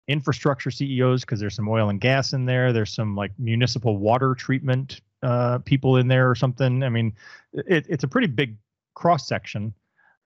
infrastructure 0.07 0.71
CEOs 0.71 1.21
because 1.21 1.41
there's 1.41 1.55
some 1.55 1.67
oil 1.67 1.89
and 1.89 1.99
gas 1.99 2.31
in 2.31 2.45
there. 2.45 2.71
There's 2.71 2.93
some 2.93 3.15
like 3.15 3.31
municipal 3.37 3.97
water 3.97 4.35
treatment 4.35 5.01
uh, 5.23 5.59
people 5.59 5.97
in 5.97 6.07
there 6.07 6.29
or 6.29 6.35
something. 6.35 6.83
I 6.83 6.89
mean, 6.89 7.13
it, 7.53 7.85
it's 7.89 8.03
a 8.03 8.07
pretty 8.07 8.27
big 8.27 8.57
cross 8.93 9.27
section, 9.27 9.73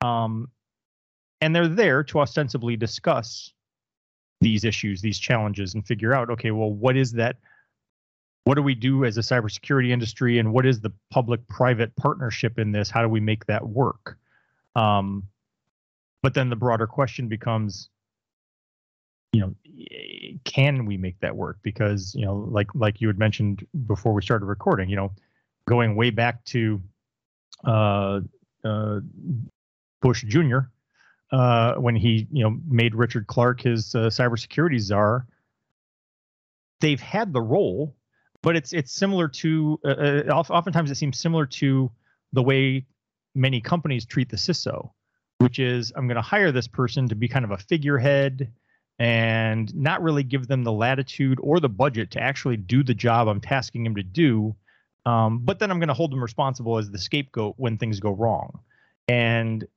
um, 0.02 0.50
and 1.42 1.56
they're 1.56 1.68
there 1.68 2.04
to 2.04 2.20
ostensibly 2.20 2.76
discuss 2.76 3.54
these 4.42 4.64
issues, 4.64 5.02
these 5.02 5.20
challenges, 5.20 5.74
and 5.74 5.86
figure 5.86 6.14
out, 6.14 6.30
okay, 6.30 6.52
well, 6.52 6.72
what 6.72 6.98
is 6.98 7.12
that? 7.14 7.38
What 8.46 8.56
do 8.56 8.62
we 8.62 8.76
do 8.76 9.06
as 9.06 9.18
a 9.18 9.22
cybersecurity 9.22 9.92
industry, 9.92 10.40
and 10.40 10.52
what 10.52 10.66
is 10.66 10.82
the 10.82 10.92
public-private 11.12 11.96
partnership 11.96 12.60
in 12.60 12.74
this? 12.74 12.90
How 12.90 13.02
do 13.02 13.08
we 13.08 13.22
make 13.22 13.46
that 13.46 13.66
work? 13.66 14.18
Um, 14.76 15.24
but 16.22 16.34
then 16.34 16.50
the 16.50 16.56
broader 16.56 16.88
question 16.88 17.28
becomes, 17.28 17.90
you 19.34 19.42
know, 19.42 19.56
can 20.46 20.86
we 20.86 20.96
make 20.96 21.20
that 21.20 21.36
work? 21.36 21.58
Because 21.64 22.14
you 22.16 22.26
know, 22.26 22.36
like 22.36 22.68
like 22.76 23.02
you 23.02 23.08
had 23.08 23.18
mentioned 23.18 23.66
before 23.88 24.14
we 24.14 24.22
started 24.22 24.46
recording, 24.46 24.90
you 24.90 24.96
know, 24.96 25.12
going 25.68 25.96
way 25.96 26.12
back 26.12 26.46
to 26.46 26.82
uh, 27.66 28.22
uh, 28.64 29.00
Bush 30.02 30.24
Jr. 30.26 30.60
Uh, 31.32 31.74
when 31.76 31.96
he 31.96 32.28
you 32.32 32.44
know 32.44 32.58
made 32.68 32.94
Richard 32.94 33.26
Clarke 33.26 33.62
his 33.62 33.96
uh, 33.96 34.10
cybersecurity 34.10 34.80
czar, 34.80 35.26
they've 36.80 37.02
had 37.02 37.34
the 37.34 37.42
role, 37.42 37.96
but 38.44 38.56
it's 38.56 38.72
it's 38.72 38.94
similar 38.94 39.28
to 39.28 39.80
uh, 39.84 39.88
uh 39.88 40.24
oftentimes 40.30 40.92
it 40.92 40.96
seems 40.96 41.20
similar 41.20 41.48
to 41.48 41.92
the 42.34 42.44
way 42.44 42.86
many 43.34 43.62
companies 43.62 44.06
treat 44.06 44.30
the 44.30 44.38
CISO, 44.38 44.92
which 45.40 45.58
is 45.58 45.92
I'm 45.96 46.08
going 46.08 46.18
to 46.18 46.22
hire 46.22 46.52
this 46.52 46.68
person 46.68 47.08
to 47.10 47.16
be 47.16 47.28
kind 47.28 47.46
of 47.46 47.50
a 47.50 47.58
figurehead 47.58 48.52
and 49.04 49.76
not 49.76 50.02
really 50.02 50.24
give 50.24 50.48
them 50.48 50.64
the 50.64 50.72
latitude 50.72 51.38
or 51.44 51.60
the 51.60 51.68
budget 51.68 52.10
to 52.10 52.22
actually 52.22 52.56
do 52.56 52.84
the 52.84 52.94
job 52.94 53.28
I'm 53.28 53.42
tasking 53.42 53.86
him 53.86 53.96
to 53.96 54.04
do. 54.04 54.56
Um, 55.06 55.40
but 55.40 55.60
then 55.60 55.70
I'm 55.70 55.80
going 55.80 55.90
to 55.90 55.94
hold 55.94 56.14
them 56.14 56.24
responsible 56.24 56.78
as 56.78 56.90
the 56.90 56.98
scapegoat 56.98 57.56
when 57.58 57.78
things 57.78 58.00
go 58.00 58.12
wrong. 58.12 58.60
And 59.10 59.68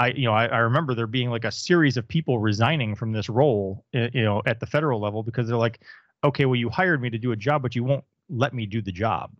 I, 0.00 0.08
you 0.08 0.24
know, 0.24 0.32
I, 0.32 0.46
I, 0.46 0.58
remember 0.58 0.96
there 0.96 1.06
being 1.06 1.30
like 1.30 1.44
a 1.44 1.52
series 1.52 1.96
of 1.96 2.08
people 2.08 2.40
resigning 2.40 2.96
from 2.96 3.12
this 3.12 3.28
role, 3.28 3.84
you 3.92 4.24
know, 4.24 4.42
at 4.46 4.58
the 4.58 4.66
federal 4.66 5.00
level 5.00 5.22
because 5.22 5.46
they're 5.46 5.56
like, 5.56 5.82
okay, 6.24 6.44
well, 6.44 6.56
you 6.56 6.68
hired 6.68 7.00
me 7.00 7.08
to 7.10 7.18
do 7.18 7.30
a 7.30 7.36
job, 7.36 7.62
but 7.62 7.76
you 7.76 7.84
won't 7.84 8.04
let 8.28 8.52
me 8.52 8.66
do 8.66 8.82
the 8.82 8.90
job. 8.90 9.30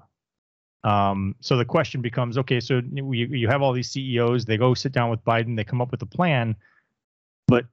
Um, 0.84 1.34
so 1.40 1.56
the 1.56 1.64
question 1.64 2.00
becomes, 2.00 2.38
okay, 2.38 2.60
so 2.60 2.80
you, 2.92 3.26
you 3.26 3.48
have 3.48 3.60
all 3.60 3.72
these 3.72 3.90
CEOs, 3.90 4.44
they 4.44 4.56
go 4.56 4.72
sit 4.72 4.92
down 4.92 5.10
with 5.10 5.24
Biden, 5.24 5.56
they 5.56 5.64
come 5.64 5.80
up 5.80 5.90
with 5.90 6.00
a 6.02 6.06
plan, 6.06 6.54
but 7.48 7.66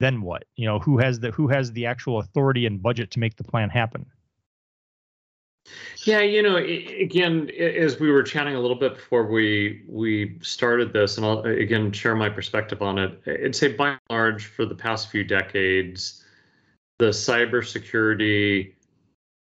then 0.00 0.22
what? 0.22 0.44
You 0.56 0.66
know, 0.66 0.78
who 0.78 0.98
has 0.98 1.20
the 1.20 1.30
who 1.30 1.48
has 1.48 1.72
the 1.72 1.86
actual 1.86 2.18
authority 2.18 2.66
and 2.66 2.82
budget 2.82 3.10
to 3.12 3.18
make 3.18 3.36
the 3.36 3.44
plan 3.44 3.70
happen? 3.70 4.06
Yeah, 6.04 6.20
you 6.20 6.42
know, 6.42 6.56
again, 6.56 7.50
as 7.58 7.98
we 7.98 8.10
were 8.10 8.22
chatting 8.22 8.54
a 8.54 8.60
little 8.60 8.76
bit 8.76 8.96
before 8.96 9.26
we 9.26 9.82
we 9.88 10.38
started 10.42 10.92
this, 10.92 11.16
and 11.16 11.24
I'll 11.24 11.40
again 11.40 11.90
share 11.92 12.14
my 12.14 12.28
perspective 12.28 12.82
on 12.82 12.98
it. 12.98 13.22
I'd 13.26 13.56
say 13.56 13.68
by 13.68 13.90
and 13.90 14.00
large, 14.10 14.46
for 14.46 14.66
the 14.66 14.74
past 14.74 15.10
few 15.10 15.24
decades, 15.24 16.22
the 16.98 17.06
cybersecurity 17.06 18.74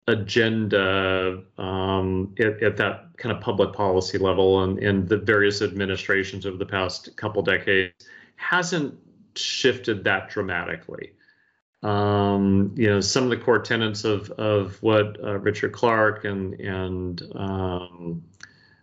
agenda 0.08 1.42
um, 1.58 2.32
at, 2.38 2.62
at, 2.62 2.76
that 2.76 3.08
kind 3.16 3.34
of 3.34 3.42
public 3.42 3.72
policy 3.72 4.18
level 4.18 4.62
and 4.62 4.78
in 4.78 5.04
the 5.06 5.16
various 5.16 5.62
administrations 5.62 6.46
over 6.46 6.56
the 6.56 6.66
past 6.66 7.16
couple 7.16 7.42
decades 7.42 8.06
hasn't 8.36 8.96
shifted 9.38 10.04
that 10.04 10.30
dramatically. 10.30 11.12
Um, 11.82 12.74
you 12.76 12.88
know, 12.88 13.00
some 13.00 13.24
of 13.24 13.30
the 13.30 13.36
core 13.36 13.58
tenets 13.58 14.04
of 14.04 14.30
of 14.32 14.82
what 14.82 15.22
uh, 15.22 15.38
Richard 15.38 15.72
Clarke 15.72 16.24
and 16.24 16.54
and 16.54 17.22
um, 17.34 18.24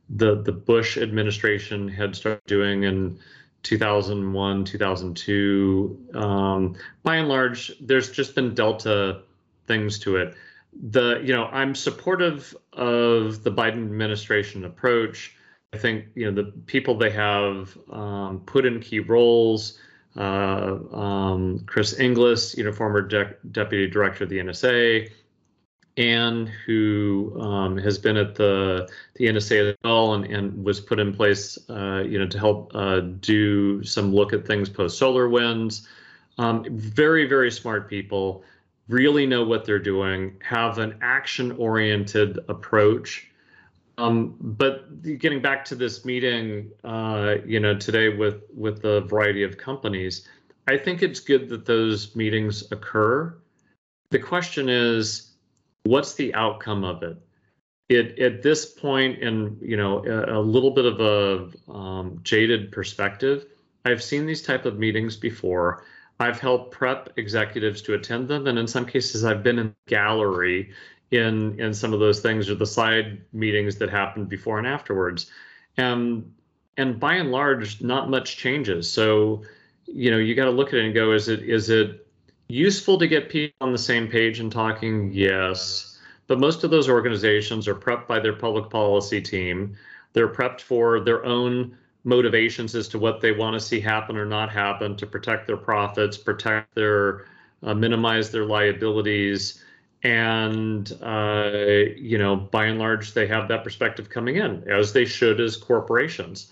the 0.10 0.42
the 0.42 0.52
Bush 0.52 0.98
administration 0.98 1.88
had 1.88 2.16
started 2.16 2.46
doing 2.46 2.84
in 2.84 3.20
2001, 3.64 4.66
2002. 4.66 6.08
Um, 6.14 6.76
by 7.02 7.18
and 7.18 7.28
large, 7.28 7.72
there's 7.82 8.12
just 8.12 8.36
been 8.36 8.54
delta 8.54 9.22
things 9.68 10.00
to 10.00 10.18
it. 10.18 10.36
The 10.90 11.22
you 11.24 11.34
know, 11.34 11.46
I'm 11.46 11.76
supportive 11.76 12.56
of 12.74 13.44
the 13.44 13.52
Biden 13.52 13.84
administration 13.84 14.66
approach. 14.66 15.36
I 15.74 15.78
think 15.78 16.06
you 16.16 16.30
know 16.30 16.44
the 16.44 16.52
people 16.52 16.96
they 16.96 17.12
have 17.12 17.76
um, 17.92 18.42
put 18.46 18.66
in 18.66 18.80
key 18.80 19.00
roles 19.00 19.80
uh, 20.18 20.78
um, 20.92 21.60
Chris 21.66 22.00
Inglis, 22.00 22.56
you 22.58 22.64
know, 22.64 22.72
former 22.72 23.02
de- 23.02 23.36
deputy 23.52 23.88
director 23.88 24.26
of 24.26 24.30
the 24.30 24.40
NSA, 24.40 25.12
and 25.98 26.50
who 26.66 27.40
um, 27.40 27.78
has 27.78 27.98
been 27.98 28.18
at 28.18 28.36
the 28.36 28.90
the 29.16 29.26
NSA 29.26 29.72
as 29.72 29.76
well, 29.84 30.14
and, 30.14 30.26
and 30.26 30.64
was 30.64 30.80
put 30.80 31.00
in 31.00 31.14
place, 31.14 31.58
uh, 31.70 32.04
you 32.06 32.20
know, 32.20 32.28
to 32.28 32.40
help 32.40 32.72
uh, 32.76 33.00
do 33.00 33.84
some 33.84 34.14
look 34.14 34.34
at 34.34 34.46
things 34.46 34.70
post 34.70 35.02
SolarWinds. 35.02 35.88
Um, 36.38 36.66
very 36.70 37.26
very 37.28 37.52
smart 37.52 37.90
people, 37.90 38.44
really 38.88 39.26
know 39.26 39.44
what 39.44 39.66
they're 39.66 39.80
doing, 39.80 40.36
have 40.44 40.78
an 40.78 40.98
action 41.02 41.52
oriented 41.54 42.40
approach 42.50 43.30
um, 43.98 44.36
but 44.40 45.04
getting 45.20 45.42
back 45.42 45.66
to 45.66 45.76
this 45.76 46.04
meeting, 46.04 46.72
uh, 46.84 47.36
you 47.46 47.60
know, 47.60 47.78
today 47.78 48.10
with 48.10 48.44
with 48.54 48.84
a 48.86 49.02
variety 49.02 49.44
of 49.44 49.58
companies, 49.58 50.28
I 50.68 50.78
think 50.78 51.04
it's 51.04 51.20
good 51.20 51.50
that 51.50 51.66
those 51.66 52.16
meetings 52.16 52.72
occur. 52.72 53.36
The 54.10 54.20
question 54.20 54.70
is, 54.70 55.32
what's 55.84 56.16
the 56.16 56.34
outcome 56.34 56.84
of 56.84 57.04
it? 57.04 57.18
It 57.90 58.18
at 58.20 58.42
this 58.42 58.66
point, 58.66 59.20
in 59.20 59.58
you 59.62 59.78
know, 59.78 60.04
a, 60.06 60.40
a 60.40 60.42
little 60.42 60.72
bit 60.72 60.86
of 60.86 61.00
a 61.00 61.72
um, 61.72 62.20
jaded 62.24 62.72
perspective, 62.72 63.46
I've 63.86 64.02
seen 64.02 64.26
these 64.26 64.42
type 64.42 64.66
of 64.66 64.80
meetings 64.80 65.16
before. 65.16 65.84
I've 66.20 66.40
helped 66.40 66.72
prep 66.72 67.10
executives 67.18 67.82
to 67.84 67.96
attend 67.96 68.28
them, 68.28 68.48
and 68.48 68.58
in 68.58 68.68
some 68.68 68.86
cases, 68.86 69.26
I've 69.26 69.44
been 69.44 69.60
in 69.60 69.76
gallery 69.88 70.72
in 71.14 71.60
in 71.60 71.74
some 71.74 71.94
of 71.94 72.00
those 72.00 72.20
things 72.20 72.50
or 72.50 72.56
the 72.56 72.66
side 72.66 73.22
meetings 73.32 73.78
that 73.78 73.90
happened 73.90 74.30
before 74.30 74.58
and 74.58 74.68
afterwards. 74.68 75.30
And 75.78 76.34
and 76.78 77.00
by 77.00 77.16
and 77.16 77.32
large 77.32 77.82
not 77.82 78.10
much 78.10 78.38
changes. 78.38 78.92
So 78.92 79.44
you 79.86 80.12
know 80.12 80.18
you 80.18 80.36
got 80.36 80.46
to 80.46 80.52
look 80.52 80.70
at 80.70 80.76
it 80.76 80.86
and 80.86 80.94
go 80.94 81.12
is 81.12 81.30
it 81.30 81.44
is 81.44 81.70
it 81.70 82.08
useful 82.48 82.98
to 82.98 83.08
get 83.08 83.30
people 83.30 83.56
on 83.62 83.72
the 83.72 83.78
same 83.78 84.08
page 84.08 84.40
and 84.40 84.52
talking? 84.52 85.12
Yes. 85.14 86.00
But 86.28 86.40
most 86.40 86.64
of 86.64 86.72
those 86.72 86.90
organizations 86.90 87.68
are 87.68 87.76
prepped 87.76 88.08
by 88.08 88.20
their 88.20 88.34
public 88.34 88.70
policy 88.70 89.22
team. 89.22 89.76
They're 90.14 90.30
prepped 90.30 90.62
for 90.62 91.00
their 91.00 91.26
own 91.26 91.78
motivations 92.06 92.76
as 92.76 92.88
to 92.90 93.00
what 93.00 93.22
they 93.22 93.32
want 93.32 93.54
to 93.54 93.60
see 93.60 93.80
happen 93.80 94.18
or 94.18 94.26
not 94.26 94.52
happen 94.52 94.96
to 94.98 95.08
protect 95.08 95.48
their 95.48 95.58
profits 95.58 96.18
protect 96.18 96.76
their 96.76 97.26
uh, 97.64 97.74
minimize 97.74 98.30
their 98.30 98.46
liabilities 98.46 99.64
and 100.04 100.92
uh, 101.02 101.52
you 101.96 102.18
know 102.18 102.36
by 102.36 102.66
and 102.66 102.80
large 102.80 103.14
they 103.14 103.28
have 103.28 103.48
that 103.48 103.64
perspective 103.64 104.10
coming 104.10 104.36
in 104.36 104.68
as 104.70 104.94
they 104.94 105.06
should 105.06 105.40
as 105.40 105.58
corporations. 105.58 106.52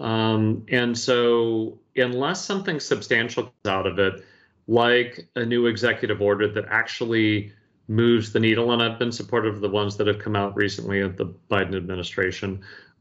Um, 0.00 0.64
and 0.68 0.96
so 0.96 1.78
unless 1.96 2.44
something 2.44 2.78
substantial 2.78 3.44
comes 3.44 3.66
out 3.66 3.86
of 3.86 3.98
it 3.98 4.24
like 4.68 5.26
a 5.34 5.44
new 5.44 5.66
executive 5.66 6.20
order 6.20 6.46
that 6.46 6.66
actually 6.68 7.52
moves 7.88 8.32
the 8.32 8.38
needle 8.38 8.70
and 8.70 8.82
i've 8.82 8.98
been 8.98 9.10
supportive 9.10 9.54
of 9.54 9.60
the 9.62 9.68
ones 9.68 9.96
that 9.96 10.06
have 10.06 10.18
come 10.18 10.36
out 10.36 10.54
recently 10.54 11.00
of 11.00 11.16
the 11.16 11.24
biden 11.50 11.74
administration 11.74 12.60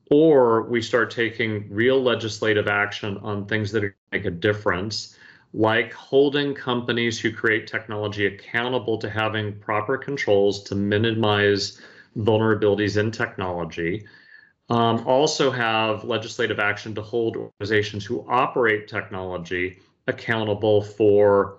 or 0.10 0.64
we 0.64 0.82
start 0.82 1.12
taking 1.12 1.68
real 1.70 2.02
legislative 2.02 2.70
action 2.70 3.18
on 3.18 3.46
things 3.46 3.72
that 3.74 3.94
make 4.14 4.24
a 4.24 4.32
difference 4.32 5.17
like 5.54 5.94
holding 5.94 6.54
companies 6.54 7.20
who 7.20 7.32
create 7.32 7.68
technology 7.68 8.26
accountable 8.26 8.98
to 8.98 9.10
having 9.10 9.58
proper 9.60 9.98
controls 9.98 10.64
to 10.64 10.76
minimize 10.76 11.82
vulnerabilities 12.18 12.98
in 12.98 13.12
technology. 13.12 14.06
Um, 14.70 15.08
also, 15.08 15.50
have 15.50 16.04
legislative 16.04 16.60
action 16.60 16.94
to 16.96 17.02
hold 17.02 17.38
organizations 17.38 18.06
who 18.06 18.26
operate 18.28 18.88
technology 18.88 19.80
accountable 20.08 20.82
for 20.82 21.58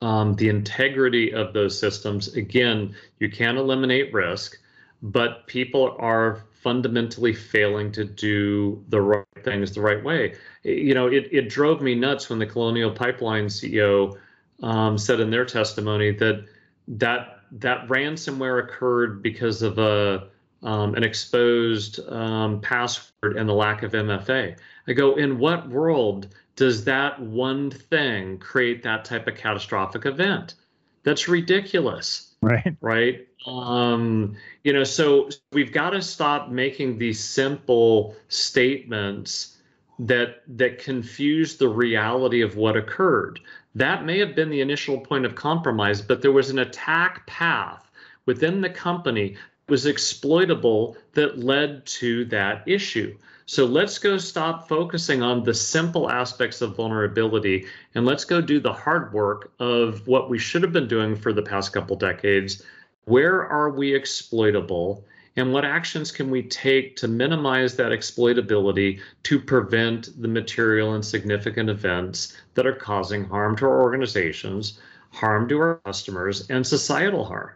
um, 0.00 0.34
the 0.36 0.48
integrity 0.48 1.32
of 1.32 1.52
those 1.52 1.78
systems. 1.78 2.34
Again, 2.34 2.94
you 3.20 3.30
can't 3.30 3.58
eliminate 3.58 4.12
risk, 4.12 4.58
but 5.02 5.46
people 5.46 5.96
are 5.98 6.44
fundamentally 6.62 7.32
failing 7.32 7.90
to 7.92 8.04
do 8.04 8.84
the 8.88 9.00
right 9.00 9.26
things 9.42 9.72
the 9.72 9.80
right 9.80 10.02
way. 10.02 10.34
You 10.62 10.94
know, 10.94 11.08
it, 11.08 11.28
it 11.32 11.48
drove 11.48 11.82
me 11.82 11.94
nuts 11.94 12.30
when 12.30 12.38
the 12.38 12.46
Colonial 12.46 12.90
Pipeline 12.90 13.46
CEO 13.46 14.16
um, 14.62 14.96
said 14.96 15.20
in 15.20 15.30
their 15.30 15.44
testimony 15.44 16.12
that 16.12 16.44
that 16.88 17.40
that 17.52 17.86
ransomware 17.88 18.62
occurred 18.62 19.22
because 19.22 19.62
of 19.62 19.78
a 19.78 20.28
um, 20.62 20.94
an 20.94 21.02
exposed 21.02 22.00
um, 22.08 22.60
password 22.60 23.36
and 23.36 23.48
the 23.48 23.54
lack 23.54 23.82
of 23.82 23.92
MFA. 23.92 24.56
I 24.86 24.92
go, 24.92 25.16
in 25.16 25.38
what 25.38 25.68
world 25.68 26.28
does 26.54 26.84
that 26.84 27.20
one 27.20 27.70
thing 27.70 28.38
create 28.38 28.82
that 28.84 29.04
type 29.04 29.26
of 29.26 29.34
catastrophic 29.34 30.06
event? 30.06 30.54
That's 31.02 31.26
ridiculous. 31.26 32.31
Right. 32.42 32.76
Right. 32.80 33.28
Um, 33.46 34.36
you 34.64 34.72
know, 34.72 34.84
so 34.84 35.30
we've 35.52 35.72
got 35.72 35.90
to 35.90 36.02
stop 36.02 36.50
making 36.50 36.98
these 36.98 37.22
simple 37.22 38.16
statements 38.28 39.58
that 40.00 40.42
that 40.48 40.78
confuse 40.78 41.56
the 41.56 41.68
reality 41.68 42.42
of 42.42 42.56
what 42.56 42.76
occurred. 42.76 43.40
That 43.76 44.04
may 44.04 44.18
have 44.18 44.34
been 44.34 44.50
the 44.50 44.60
initial 44.60 44.98
point 44.98 45.24
of 45.24 45.36
compromise, 45.36 46.02
but 46.02 46.20
there 46.20 46.32
was 46.32 46.50
an 46.50 46.58
attack 46.58 47.26
path 47.26 47.90
within 48.26 48.60
the 48.60 48.70
company 48.70 49.36
was 49.68 49.86
exploitable 49.86 50.96
that 51.14 51.38
led 51.38 51.86
to 51.86 52.24
that 52.26 52.62
issue. 52.66 53.16
So 53.46 53.66
let's 53.66 53.98
go 53.98 54.18
stop 54.18 54.68
focusing 54.68 55.22
on 55.22 55.42
the 55.42 55.54
simple 55.54 56.10
aspects 56.10 56.60
of 56.60 56.76
vulnerability 56.76 57.66
and 57.94 58.06
let's 58.06 58.24
go 58.24 58.40
do 58.40 58.60
the 58.60 58.72
hard 58.72 59.12
work 59.12 59.52
of 59.58 60.06
what 60.06 60.30
we 60.30 60.38
should 60.38 60.62
have 60.62 60.72
been 60.72 60.88
doing 60.88 61.16
for 61.16 61.32
the 61.32 61.42
past 61.42 61.72
couple 61.72 61.96
decades. 61.96 62.62
Where 63.04 63.46
are 63.46 63.70
we 63.70 63.94
exploitable? 63.94 65.04
And 65.36 65.52
what 65.52 65.64
actions 65.64 66.12
can 66.12 66.30
we 66.30 66.42
take 66.42 66.94
to 66.96 67.08
minimize 67.08 67.74
that 67.76 67.90
exploitability 67.90 69.00
to 69.22 69.40
prevent 69.40 70.20
the 70.20 70.28
material 70.28 70.94
and 70.94 71.04
significant 71.04 71.70
events 71.70 72.36
that 72.54 72.66
are 72.66 72.74
causing 72.74 73.24
harm 73.24 73.56
to 73.56 73.64
our 73.64 73.80
organizations, 73.80 74.78
harm 75.10 75.48
to 75.48 75.58
our 75.58 75.76
customers, 75.86 76.48
and 76.50 76.66
societal 76.66 77.24
harm? 77.24 77.50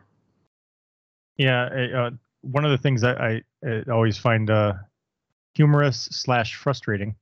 Yeah, 1.36 1.64
uh, 1.94 2.10
one 2.40 2.64
of 2.64 2.70
the 2.70 2.78
things 2.78 3.04
I, 3.04 3.42
I 3.62 3.82
always 3.92 4.16
find 4.16 4.48
uh, 4.48 4.72
humorous 5.56 6.08
slash 6.12 6.54
frustrating 6.54 7.14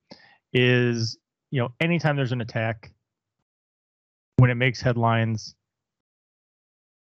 is 0.52 1.16
you 1.50 1.60
know 1.60 1.68
anytime 1.80 2.16
there's 2.16 2.32
an 2.32 2.40
attack 2.40 2.92
when 4.38 4.50
it 4.50 4.56
makes 4.56 4.80
headlines 4.80 5.54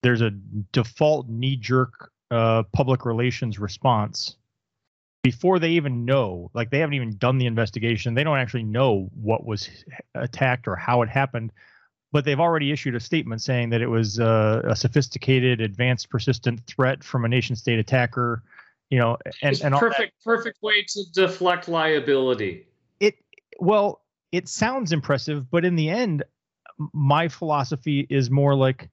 there's 0.03 0.21
a 0.21 0.31
default 0.71 1.27
knee 1.27 1.55
jerk 1.55 2.11
uh, 2.29 2.63
public 2.73 3.05
relations 3.05 3.57
response 3.57 4.35
before 5.23 5.57
they 5.57 5.71
even 5.71 6.05
know 6.05 6.51
like 6.53 6.69
they 6.69 6.79
haven't 6.79 6.95
even 6.95 7.15
done 7.17 7.37
the 7.37 7.45
investigation. 7.45 8.13
They 8.13 8.23
don't 8.23 8.37
actually 8.37 8.63
know 8.63 9.09
what 9.13 9.45
was 9.45 9.69
attacked 10.13 10.67
or 10.67 10.75
how 10.75 11.01
it 11.01 11.09
happened 11.09 11.51
but 12.13 12.23
they've 12.23 12.39
already 12.39 12.71
issued 12.71 12.93
a 12.95 12.99
statement 12.99 13.41
saying 13.41 13.71
that 13.71 13.81
it 13.81 13.87
was 13.87 14.19
uh, 14.19 14.61
a 14.65 14.75
sophisticated 14.75 15.59
advanced 15.59 16.09
persistent 16.09 16.61
threat 16.67 17.03
from 17.03 17.25
a 17.25 17.27
nation 17.27 17.55
state 17.55 17.79
attacker 17.79 18.43
you 18.93 18.99
know 18.99 19.17
and, 19.41 19.59
and 19.63 19.73
perfect 19.73 20.13
perfect 20.23 20.61
way 20.61 20.85
to 20.87 21.03
deflect 21.13 21.67
liability. 21.67 22.67
It 22.99 23.15
well 23.59 24.01
it 24.31 24.47
sounds 24.47 24.91
impressive 24.91 25.49
but 25.49 25.65
in 25.65 25.75
the 25.75 25.89
end 25.89 26.23
my 26.93 27.27
philosophy 27.27 28.05
is 28.11 28.29
more 28.29 28.53
like 28.53 28.91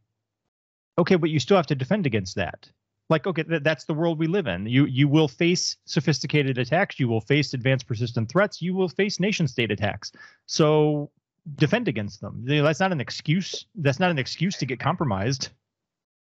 okay 0.96 1.16
but 1.16 1.28
you 1.28 1.38
still 1.38 1.58
have 1.58 1.66
to 1.66 1.74
defend 1.74 2.06
against 2.06 2.36
that. 2.36 2.70
Like 3.10 3.26
okay 3.26 3.42
th- 3.42 3.62
that's 3.62 3.84
the 3.84 3.92
world 3.92 4.18
we 4.18 4.26
live 4.26 4.46
in. 4.46 4.64
You 4.64 4.86
you 4.86 5.06
will 5.06 5.28
face 5.28 5.76
sophisticated 5.84 6.56
attacks. 6.56 6.98
You 6.98 7.08
will 7.08 7.20
face 7.20 7.52
advanced 7.52 7.86
persistent 7.86 8.30
threats. 8.30 8.62
You 8.62 8.72
will 8.74 8.88
face 8.88 9.20
nation 9.20 9.46
state 9.48 9.70
attacks. 9.70 10.12
So 10.46 11.10
defend 11.56 11.88
against 11.88 12.22
them. 12.22 12.42
You 12.46 12.58
know, 12.58 12.64
that's 12.64 12.80
not 12.80 12.92
an 12.92 13.02
excuse 13.02 13.66
that's 13.74 14.00
not 14.00 14.10
an 14.10 14.18
excuse 14.18 14.56
to 14.56 14.64
get 14.64 14.80
compromised 14.80 15.50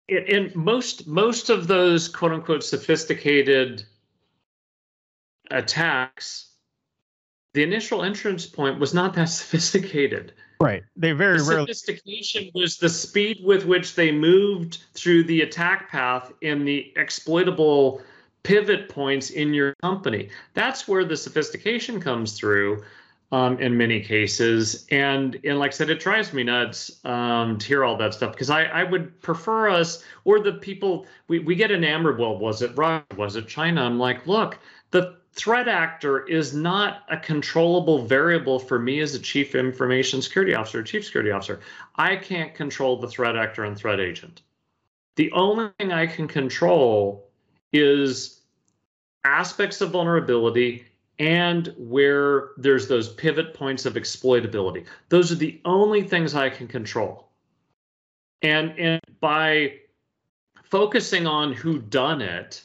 in 0.07 0.51
most 0.55 1.07
most 1.07 1.49
of 1.49 1.67
those 1.67 2.07
quote 2.07 2.31
unquote 2.31 2.63
sophisticated 2.63 3.83
attacks 5.51 6.47
the 7.53 7.63
initial 7.63 8.03
entrance 8.03 8.45
point 8.45 8.79
was 8.79 8.93
not 8.93 9.15
that 9.15 9.25
sophisticated. 9.29 10.33
Right. 10.61 10.83
They 10.95 11.11
very 11.11 11.39
the 11.39 11.43
rarely 11.43 11.73
sophistication 11.73 12.51
was 12.53 12.77
the 12.77 12.89
speed 12.89 13.39
with 13.43 13.65
which 13.65 13.95
they 13.95 14.11
moved 14.11 14.83
through 14.93 15.23
the 15.23 15.41
attack 15.41 15.89
path 15.89 16.31
in 16.41 16.65
the 16.65 16.93
exploitable 16.95 18.01
pivot 18.43 18.89
points 18.89 19.31
in 19.31 19.53
your 19.53 19.73
company. 19.81 20.29
That's 20.53 20.87
where 20.87 21.03
the 21.03 21.17
sophistication 21.17 21.99
comes 21.99 22.33
through 22.33 22.83
um, 23.31 23.59
in 23.59 23.75
many 23.77 24.01
cases. 24.01 24.85
And 24.91 25.39
and 25.43 25.59
like 25.59 25.71
I 25.71 25.73
said, 25.73 25.89
it 25.89 25.99
drives 25.99 26.33
me 26.33 26.43
nuts 26.43 26.99
um, 27.03 27.57
to 27.57 27.67
hear 27.67 27.83
all 27.83 27.97
that 27.97 28.13
stuff 28.13 28.31
because 28.31 28.49
I, 28.49 28.63
I 28.63 28.83
would 28.83 29.21
prefer 29.21 29.69
us 29.69 30.03
or 30.23 30.39
the 30.39 30.53
people 30.53 31.05
we, 31.27 31.39
we 31.39 31.55
get 31.55 31.71
enamored. 31.71 32.19
Well, 32.19 32.37
was 32.37 32.61
it 32.61 32.77
Russia? 32.77 33.05
Was 33.15 33.35
it 33.35 33.47
China? 33.47 33.83
I'm 33.83 33.99
like, 33.99 34.27
look, 34.27 34.59
the 34.91 35.17
threat 35.33 35.67
actor 35.67 36.25
is 36.25 36.55
not 36.55 37.03
a 37.09 37.17
controllable 37.17 38.05
variable 38.05 38.59
for 38.59 38.79
me 38.79 39.01
as 39.01 39.13
a 39.13 39.19
chief 39.19 39.53
information 39.53 40.21
security 40.21 40.55
officer, 40.55 40.81
chief 40.81 41.05
security 41.05 41.31
officer. 41.31 41.59
I 41.95 42.15
can't 42.15 42.55
control 42.55 42.97
the 42.99 43.07
threat 43.07 43.35
actor 43.35 43.63
and 43.65 43.77
threat 43.77 43.99
agent. 43.99 44.41
The 45.15 45.31
only 45.33 45.69
thing 45.77 45.91
I 45.91 46.07
can 46.07 46.27
control 46.27 47.29
is 47.73 48.41
aspects 49.23 49.81
of 49.81 49.91
vulnerability 49.91 50.85
and 51.19 51.73
where 51.77 52.49
there's 52.57 52.87
those 52.87 53.09
pivot 53.13 53.53
points 53.53 53.85
of 53.85 53.95
exploitability. 53.95 54.85
Those 55.09 55.31
are 55.31 55.35
the 55.35 55.59
only 55.65 56.03
things 56.03 56.35
I 56.35 56.49
can 56.49 56.67
control. 56.67 57.27
And 58.41 58.77
and 58.77 59.01
by 59.19 59.79
focusing 60.63 61.25
on 61.25 61.53
who 61.53 61.79
done 61.79 62.21
it, 62.21 62.63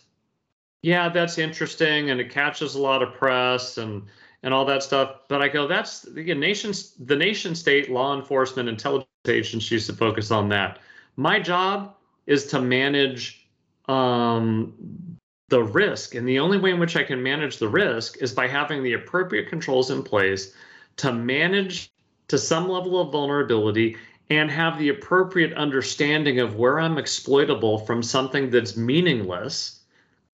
yeah, 0.83 1.09
that's 1.09 1.39
interesting 1.39 2.11
and 2.11 2.21
it 2.21 2.31
catches 2.31 2.75
a 2.75 2.81
lot 2.81 3.03
of 3.03 3.15
press 3.15 3.79
and 3.79 4.03
and 4.43 4.53
all 4.53 4.65
that 4.67 4.83
stuff. 4.83 5.21
But 5.29 5.41
I 5.41 5.49
go, 5.49 5.67
that's 5.67 6.05
again, 6.05 6.41
nations 6.41 6.95
the 6.99 7.17
nation 7.17 7.55
state, 7.55 7.91
law 7.91 8.15
enforcement, 8.15 8.69
intelligence 8.69 9.09
agencies 9.27 9.87
to 9.87 9.95
focus 9.95 10.31
on 10.31 10.49
that. 10.51 10.79
My 11.17 11.41
job 11.41 11.95
is 12.27 12.47
to 12.49 12.61
manage 12.61 13.47
um, 13.89 15.19
the 15.53 15.63
risk. 15.63 16.15
And 16.15 16.27
the 16.27 16.39
only 16.39 16.57
way 16.57 16.71
in 16.71 16.81
which 16.81 16.97
I 16.97 17.03
can 17.03 17.23
manage 17.23 17.59
the 17.59 17.69
risk 17.69 18.17
is 18.23 18.33
by 18.33 18.49
having 18.49 18.83
the 18.83 18.95
appropriate 18.95 19.51
controls 19.51 19.91
in 19.91 20.03
place 20.03 20.55
to 20.97 21.13
manage 21.13 21.93
to 22.29 22.39
some 22.39 22.71
level 22.71 22.99
of 22.99 23.13
vulnerability 23.13 23.99
and 24.31 24.51
have 24.51 24.79
the 24.79 24.89
appropriate 24.89 25.53
understanding 25.53 26.41
of 26.41 26.57
where 26.57 26.81
I'm 26.81 26.97
exploitable 26.97 27.81
from 27.81 28.03
something 28.03 28.49
that's 28.49 28.79
meaningless, 28.79 29.83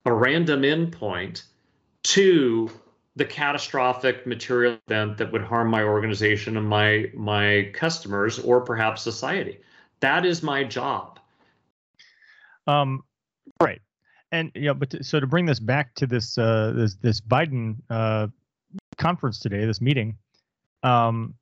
a 0.05 0.13
random 0.15 0.63
endpoint, 0.63 1.43
to 2.05 2.71
the 3.17 3.25
catastrophic 3.25 4.25
material 4.25 4.79
event 4.87 5.19
that 5.19 5.33
would 5.33 5.43
harm 5.43 5.69
my 5.69 5.83
organization 5.83 6.57
and 6.57 6.69
my 6.69 7.11
my 7.13 7.73
customers 7.75 8.39
or 8.39 8.61
perhaps 8.61 9.03
society. 9.03 9.59
That 9.99 10.25
is 10.25 10.45
my 10.45 10.63
job. 10.63 11.19
Um, 12.69 13.03
and 14.33 14.53
yeah, 14.55 14.73
but 14.73 14.91
to, 14.91 15.05
so 15.05 15.21
to 15.21 15.27
bring 15.27 15.47
this 15.47 15.61
back 15.61 15.95
to 15.97 16.07
this 16.07 16.37
uh, 16.37 16.73
this 16.75 16.95
this 16.97 17.21
Biden 17.21 17.77
uh, 17.89 18.29
conference 18.97 19.39
today, 19.39 19.65
this 19.65 19.81
meeting, 19.81 20.17
um, 20.83 21.35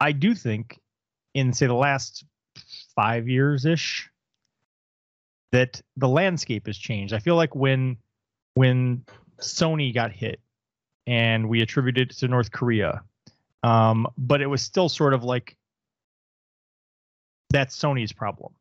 I 0.00 0.12
do 0.12 0.34
think 0.34 0.80
in 1.34 1.52
say 1.52 1.66
the 1.66 1.74
last 1.74 2.24
five 2.94 3.28
years 3.28 3.64
ish 3.64 4.10
that 5.52 5.80
the 5.96 6.08
landscape 6.08 6.66
has 6.66 6.76
changed. 6.76 7.14
I 7.14 7.18
feel 7.18 7.36
like 7.36 7.54
when 7.54 7.96
when 8.54 9.04
Sony 9.40 9.94
got 9.94 10.12
hit 10.12 10.40
and 11.06 11.48
we 11.48 11.62
attributed 11.62 12.10
it 12.10 12.16
to 12.18 12.28
North 12.28 12.52
Korea, 12.52 13.02
um, 13.62 14.06
but 14.18 14.42
it 14.42 14.46
was 14.46 14.62
still 14.62 14.88
sort 14.88 15.14
of 15.14 15.24
like 15.24 15.56
that's 17.50 17.76
Sony's 17.76 18.12
problem 18.12 18.52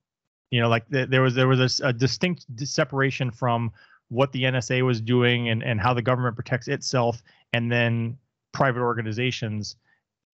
you 0.51 0.59
know, 0.59 0.69
like 0.69 0.87
the, 0.89 1.05
there 1.05 1.21
was 1.21 1.35
there 1.35 1.47
was 1.47 1.79
a, 1.79 1.87
a 1.87 1.93
distinct 1.93 2.45
separation 2.65 3.31
from 3.31 3.71
what 4.09 4.31
the 4.31 4.43
NSA 4.43 4.83
was 4.83 5.01
doing 5.01 5.49
and, 5.49 5.63
and 5.63 5.79
how 5.79 5.93
the 5.93 6.01
government 6.01 6.35
protects 6.35 6.67
itself, 6.67 7.21
and 7.53 7.71
then 7.71 8.17
private 8.51 8.81
organizations. 8.81 9.75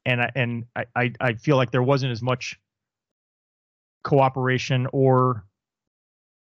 And 0.05 0.21
I, 0.21 0.31
and 0.35 0.65
I, 0.95 1.11
I 1.19 1.33
feel 1.33 1.57
like 1.57 1.71
there 1.71 1.83
wasn't 1.83 2.11
as 2.11 2.21
much 2.21 2.59
cooperation 4.03 4.87
or 4.93 5.43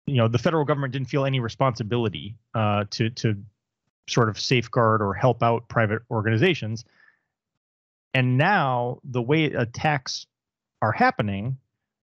you 0.07 0.15
know 0.15 0.27
the 0.27 0.37
federal 0.37 0.63
government 0.63 0.93
didn't 0.93 1.09
feel 1.09 1.25
any 1.25 1.39
responsibility 1.39 2.35
uh, 2.55 2.85
to 2.91 3.09
to 3.11 3.35
sort 4.07 4.29
of 4.29 4.39
safeguard 4.39 5.01
or 5.01 5.13
help 5.13 5.43
out 5.43 5.67
private 5.67 6.01
organizations. 6.09 6.85
And 8.13 8.37
now 8.37 8.99
the 9.03 9.21
way 9.21 9.45
attacks 9.45 10.25
are 10.81 10.91
happening, 10.91 11.57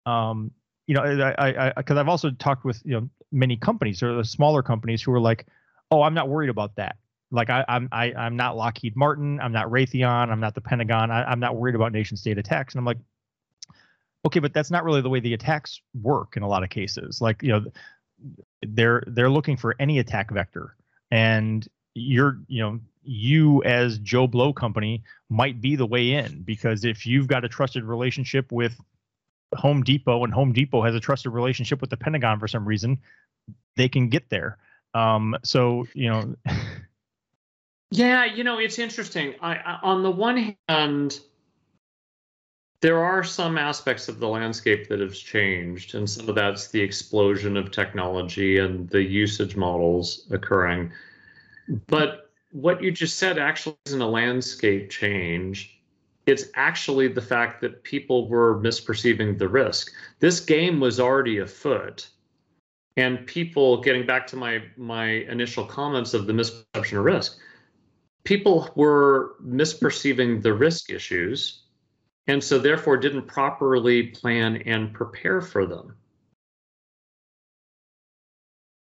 um, 0.05 0.51
you 0.88 0.95
know, 0.95 1.01
I, 1.01 1.67
I, 1.67 1.73
because 1.75 1.97
I've 1.97 2.07
also 2.07 2.31
talked 2.31 2.65
with 2.65 2.81
you 2.85 2.93
know 2.93 3.09
many 3.31 3.57
companies 3.57 4.01
or 4.01 4.15
the 4.15 4.25
smaller 4.25 4.63
companies 4.63 5.03
who 5.03 5.13
are 5.13 5.19
like, 5.19 5.45
oh, 5.91 6.01
I'm 6.01 6.13
not 6.13 6.29
worried 6.29 6.49
about 6.49 6.75
that. 6.77 6.95
Like 7.29 7.49
I, 7.49 7.65
I'm 7.67 7.89
I, 7.91 8.13
I'm 8.13 8.38
not 8.38 8.55
Lockheed 8.55 8.95
Martin, 8.95 9.39
I'm 9.41 9.51
not 9.51 9.67
Raytheon, 9.67 10.29
I'm 10.29 10.39
not 10.39 10.55
the 10.55 10.61
Pentagon, 10.61 11.11
I, 11.11 11.23
I'm 11.25 11.41
not 11.41 11.57
worried 11.57 11.75
about 11.75 11.91
nation 11.91 12.15
state 12.15 12.38
attacks. 12.38 12.73
And 12.73 12.79
I'm 12.79 12.85
like, 12.85 12.99
okay, 14.25 14.39
but 14.39 14.53
that's 14.53 14.71
not 14.71 14.85
really 14.85 15.01
the 15.01 15.09
way 15.09 15.19
the 15.19 15.33
attacks 15.33 15.81
work 16.01 16.38
in 16.38 16.43
a 16.43 16.47
lot 16.47 16.63
of 16.63 16.69
cases. 16.69 17.19
Like 17.19 17.43
you 17.43 17.49
know, 17.49 17.65
they're 18.61 19.03
they're 19.07 19.29
looking 19.29 19.57
for 19.57 19.75
any 19.77 19.99
attack 19.99 20.31
vector, 20.31 20.75
and 21.11 21.67
you're 21.95 22.39
you 22.47 22.61
know 22.61 22.79
you 23.03 23.61
as 23.63 23.99
Joe 23.99 24.27
Blow 24.27 24.53
company 24.53 25.03
might 25.29 25.59
be 25.59 25.75
the 25.75 25.85
way 25.85 26.11
in 26.11 26.43
because 26.43 26.85
if 26.85 27.05
you've 27.05 27.27
got 27.27 27.43
a 27.43 27.49
trusted 27.49 27.83
relationship 27.83 28.53
with 28.53 28.79
Home 29.55 29.83
Depot 29.83 30.23
and 30.23 30.33
Home 30.33 30.53
Depot 30.53 30.81
has 30.81 30.95
a 30.95 30.99
trusted 30.99 31.31
relationship 31.31 31.81
with 31.81 31.89
the 31.89 31.97
Pentagon 31.97 32.39
for 32.39 32.47
some 32.47 32.65
reason, 32.65 32.97
they 33.75 33.87
can 33.87 34.09
get 34.09 34.29
there. 34.29 34.57
Um, 34.93 35.35
so 35.43 35.87
you 35.93 36.09
know. 36.09 36.35
yeah, 37.91 38.25
you 38.25 38.43
know 38.43 38.59
it's 38.59 38.79
interesting. 38.79 39.35
I, 39.41 39.55
I, 39.55 39.79
on 39.83 40.03
the 40.03 40.11
one 40.11 40.55
hand, 40.67 41.19
there 42.81 43.03
are 43.03 43.23
some 43.23 43.57
aspects 43.57 44.07
of 44.07 44.19
the 44.19 44.27
landscape 44.27 44.87
that 44.89 44.99
have 44.99 45.15
changed, 45.15 45.95
and 45.95 46.09
some 46.09 46.29
of 46.29 46.35
that's 46.35 46.67
the 46.67 46.81
explosion 46.81 47.57
of 47.57 47.71
technology 47.71 48.59
and 48.59 48.89
the 48.89 49.01
usage 49.01 49.55
models 49.55 50.27
occurring. 50.31 50.91
But 51.87 52.31
what 52.51 52.81
you 52.81 52.91
just 52.91 53.17
said 53.17 53.37
actually 53.37 53.77
isn't 53.87 54.01
a 54.01 54.07
landscape 54.07 54.89
change. 54.89 55.76
It's 56.28 56.45
actually 56.55 57.07
the 57.07 57.21
fact 57.21 57.61
that 57.61 57.84
people 57.84 58.28
were 58.28 58.61
misperceiving 58.61 59.38
the 59.38 59.47
risk. 59.47 59.91
This 60.19 60.39
game 60.39 60.80
was 60.80 60.99
already 60.99 61.39
afoot. 61.39 62.07
And 62.97 63.25
people, 63.25 63.82
getting 63.82 64.05
back 64.05 64.28
to 64.28 64.36
my 64.36 64.61
my 64.75 65.05
initial 65.05 65.65
comments 65.65 66.13
of 66.13 66.28
the 66.28 66.34
misperception 66.34 66.99
of 66.99 67.05
risk, 67.05 67.39
people 68.25 68.69
were 68.75 69.36
misperceiving 69.41 70.41
the 70.41 70.53
risk 70.53 70.89
issues 70.91 71.63
and 72.28 72.43
so 72.43 72.59
therefore 72.59 72.97
didn't 72.97 73.25
properly 73.25 74.07
plan 74.07 74.57
and 74.65 74.93
prepare 74.93 75.41
for 75.41 75.65
them. 75.65 75.95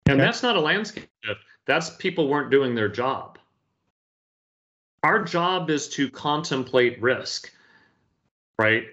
And 0.07 0.20
okay. 0.20 0.26
that's 0.26 0.43
not 0.43 0.57
a 0.57 0.61
landscape 0.61 1.09
shift. 1.24 1.40
That's 1.66 1.90
people 1.90 2.28
weren't 2.28 2.51
doing 2.51 2.74
their 2.74 2.88
job. 2.88 3.38
Our 5.03 5.24
job 5.24 5.70
is 5.70 5.88
to 5.90 6.09
contemplate 6.09 7.03
risk, 7.03 7.50
right? 8.59 8.84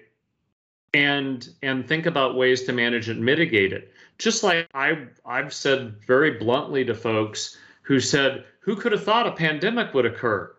And 0.92 1.48
and 1.62 1.86
think 1.86 2.06
about 2.06 2.36
ways 2.36 2.64
to 2.64 2.72
manage 2.72 3.08
and 3.08 3.24
mitigate 3.24 3.72
it. 3.72 3.92
Just 4.18 4.42
like 4.42 4.68
I 4.74 5.06
I've 5.24 5.54
said 5.54 6.04
very 6.04 6.32
bluntly 6.32 6.84
to 6.84 6.94
folks 6.94 7.56
who 7.82 8.00
said, 8.00 8.44
"Who 8.60 8.74
could 8.74 8.92
have 8.92 9.04
thought 9.04 9.26
a 9.26 9.32
pandemic 9.32 9.94
would 9.94 10.06
occur?" 10.06 10.52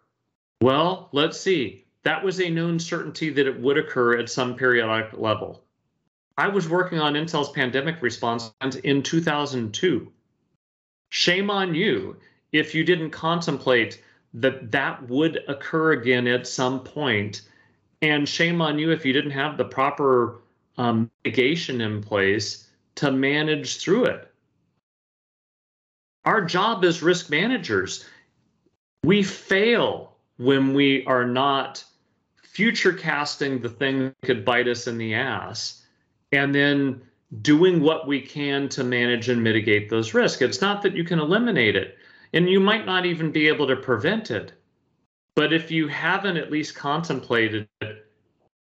Well, 0.62 1.10
let's 1.12 1.40
see. 1.40 1.86
That 2.04 2.24
was 2.24 2.40
a 2.40 2.50
known 2.50 2.80
certainty 2.80 3.30
that 3.30 3.48
it 3.48 3.60
would 3.60 3.78
occur 3.78 4.18
at 4.18 4.30
some 4.30 4.56
periodic 4.56 5.14
level. 5.20 5.64
I 6.38 6.48
was 6.48 6.70
working 6.70 7.00
on 7.00 7.14
Intel's 7.14 7.52
pandemic 7.52 8.02
response 8.02 8.52
in 8.84 9.04
2002 9.04 10.12
shame 11.12 11.50
on 11.50 11.76
you 11.76 12.16
if 12.54 12.74
you 12.74 12.84
didn't 12.84 13.12
contemplate 13.12 14.02
that 14.34 14.72
that 14.72 15.08
would 15.10 15.40
occur 15.48 15.92
again 15.94 16.28
at 16.28 16.48
some 16.48 16.82
point. 16.82 17.42
And 18.02 18.28
shame 18.28 18.62
on 18.62 18.80
you 18.80 18.92
if 18.92 19.06
you 19.06 19.14
didn't 19.14 19.32
have 19.32 19.58
the 19.58 19.66
proper 19.66 20.40
um, 20.78 21.12
mitigation 21.24 21.82
in 21.82 22.02
place 22.02 22.68
to 22.96 23.12
manage 23.12 23.78
through 23.78 24.06
it. 24.06 24.28
Our 26.26 26.42
job 26.46 26.84
as 26.86 27.02
risk 27.02 27.30
managers 27.30 28.06
we 29.04 29.24
fail 29.24 30.16
when 30.38 30.74
we 30.74 31.06
are 31.06 31.26
not 31.26 31.84
future 32.44 32.94
casting 32.94 33.62
the 33.62 33.70
thing 33.70 34.00
that 34.00 34.16
could 34.24 34.46
bite 34.46 34.68
us 34.68 34.88
in 34.88 34.98
the 34.98 35.14
ass 35.14 35.84
and 36.32 36.54
then 36.54 37.02
doing 37.42 37.82
what 37.82 38.08
we 38.08 38.22
can 38.22 38.68
to 38.70 38.84
manage 38.84 39.30
and 39.30 39.42
mitigate 39.42 39.90
those 39.90 40.14
risks. 40.14 40.42
It's 40.42 40.62
not 40.62 40.82
that 40.82 40.96
you 40.96 41.04
can 41.04 41.20
eliminate 41.20 41.76
it, 41.76 41.98
and 42.34 42.50
you 42.50 42.60
might 42.60 42.86
not 42.86 43.06
even 43.06 43.32
be 43.32 43.48
able 43.48 43.68
to 43.68 43.76
prevent 43.76 44.32
it. 44.32 44.54
But 45.36 45.54
if 45.54 45.72
you 45.72 45.88
haven't 45.88 46.38
at 46.38 46.52
least 46.52 46.76
contemplated 46.76 47.68
it, 47.82 48.06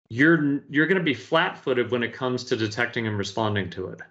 you're 0.09 0.61
you're 0.69 0.87
going 0.87 0.97
to 0.97 1.03
be 1.03 1.13
flat-footed 1.13 1.91
when 1.91 2.03
it 2.03 2.13
comes 2.13 2.43
to 2.45 2.55
detecting 2.55 3.07
and 3.07 3.17
responding 3.17 3.69
to 3.71 3.87
it. 3.89 4.01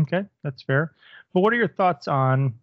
Okay, 0.00 0.24
that's 0.42 0.62
fair. 0.62 0.92
But 1.32 1.40
what 1.40 1.52
are 1.52 1.56
your 1.56 1.68
thoughts 1.68 2.08
on 2.08 2.54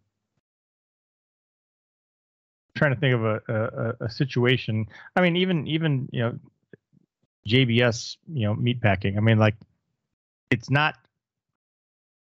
trying 2.76 2.94
to 2.94 3.00
think 3.00 3.16
of 3.16 3.24
a, 3.24 3.42
a, 3.48 4.06
a 4.06 4.10
situation? 4.10 4.88
I 5.16 5.22
mean, 5.22 5.36
even 5.38 5.68
even 5.68 6.10
you 6.12 6.22
know 6.22 6.40
JBS, 7.48 8.18
you 8.32 8.48
know, 8.48 8.56
meat 8.56 8.82
packing. 8.82 9.18
I 9.18 9.22
mean, 9.22 9.38
like 9.38 9.56
it's 10.52 10.70
not 10.70 10.96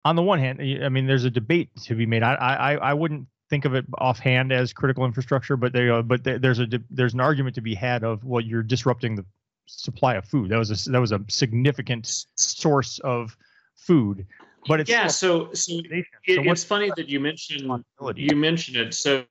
on 0.04 0.16
the 0.16 0.22
one 0.22 0.38
hand 0.38 0.60
i 0.60 0.88
mean 0.88 1.06
there's 1.06 1.24
a 1.24 1.30
debate 1.30 1.70
to 1.84 1.94
be 1.94 2.06
made. 2.06 2.22
I 2.22 2.34
i 2.34 2.74
i 2.74 2.94
wouldn't 2.94 3.26
think 3.50 3.64
of 3.64 3.74
it 3.74 3.86
offhand 3.98 4.52
as 4.52 4.72
critical 4.72 5.04
infrastructure 5.04 5.56
but 5.56 5.72
there 5.72 6.02
but 6.02 6.22
there's 6.24 6.60
a 6.60 6.66
there's 6.90 7.14
an 7.14 7.20
argument 7.20 7.54
to 7.54 7.60
be 7.60 7.74
had 7.74 8.04
of 8.04 8.24
well 8.24 8.40
you're 8.40 8.62
disrupting 8.62 9.16
the 9.16 9.24
supply 9.70 10.14
of 10.14 10.24
food. 10.24 10.50
That 10.50 10.56
was 10.56 10.86
a 10.86 10.90
that 10.90 11.00
was 11.00 11.12
a 11.12 11.22
significant 11.28 12.24
source 12.36 12.98
of 13.00 13.36
food 13.76 14.26
but 14.66 14.80
it's 14.80 14.90
yeah 14.90 15.06
so 15.06 15.52
so, 15.52 15.80
it, 15.84 16.04
so 16.26 16.42
it's 16.42 16.64
funny 16.64 16.90
that 16.96 17.08
you 17.08 17.20
mentioned 17.20 17.84
you 18.14 18.36
mentioned 18.36 18.76
it. 18.76 18.94
So 18.94 19.24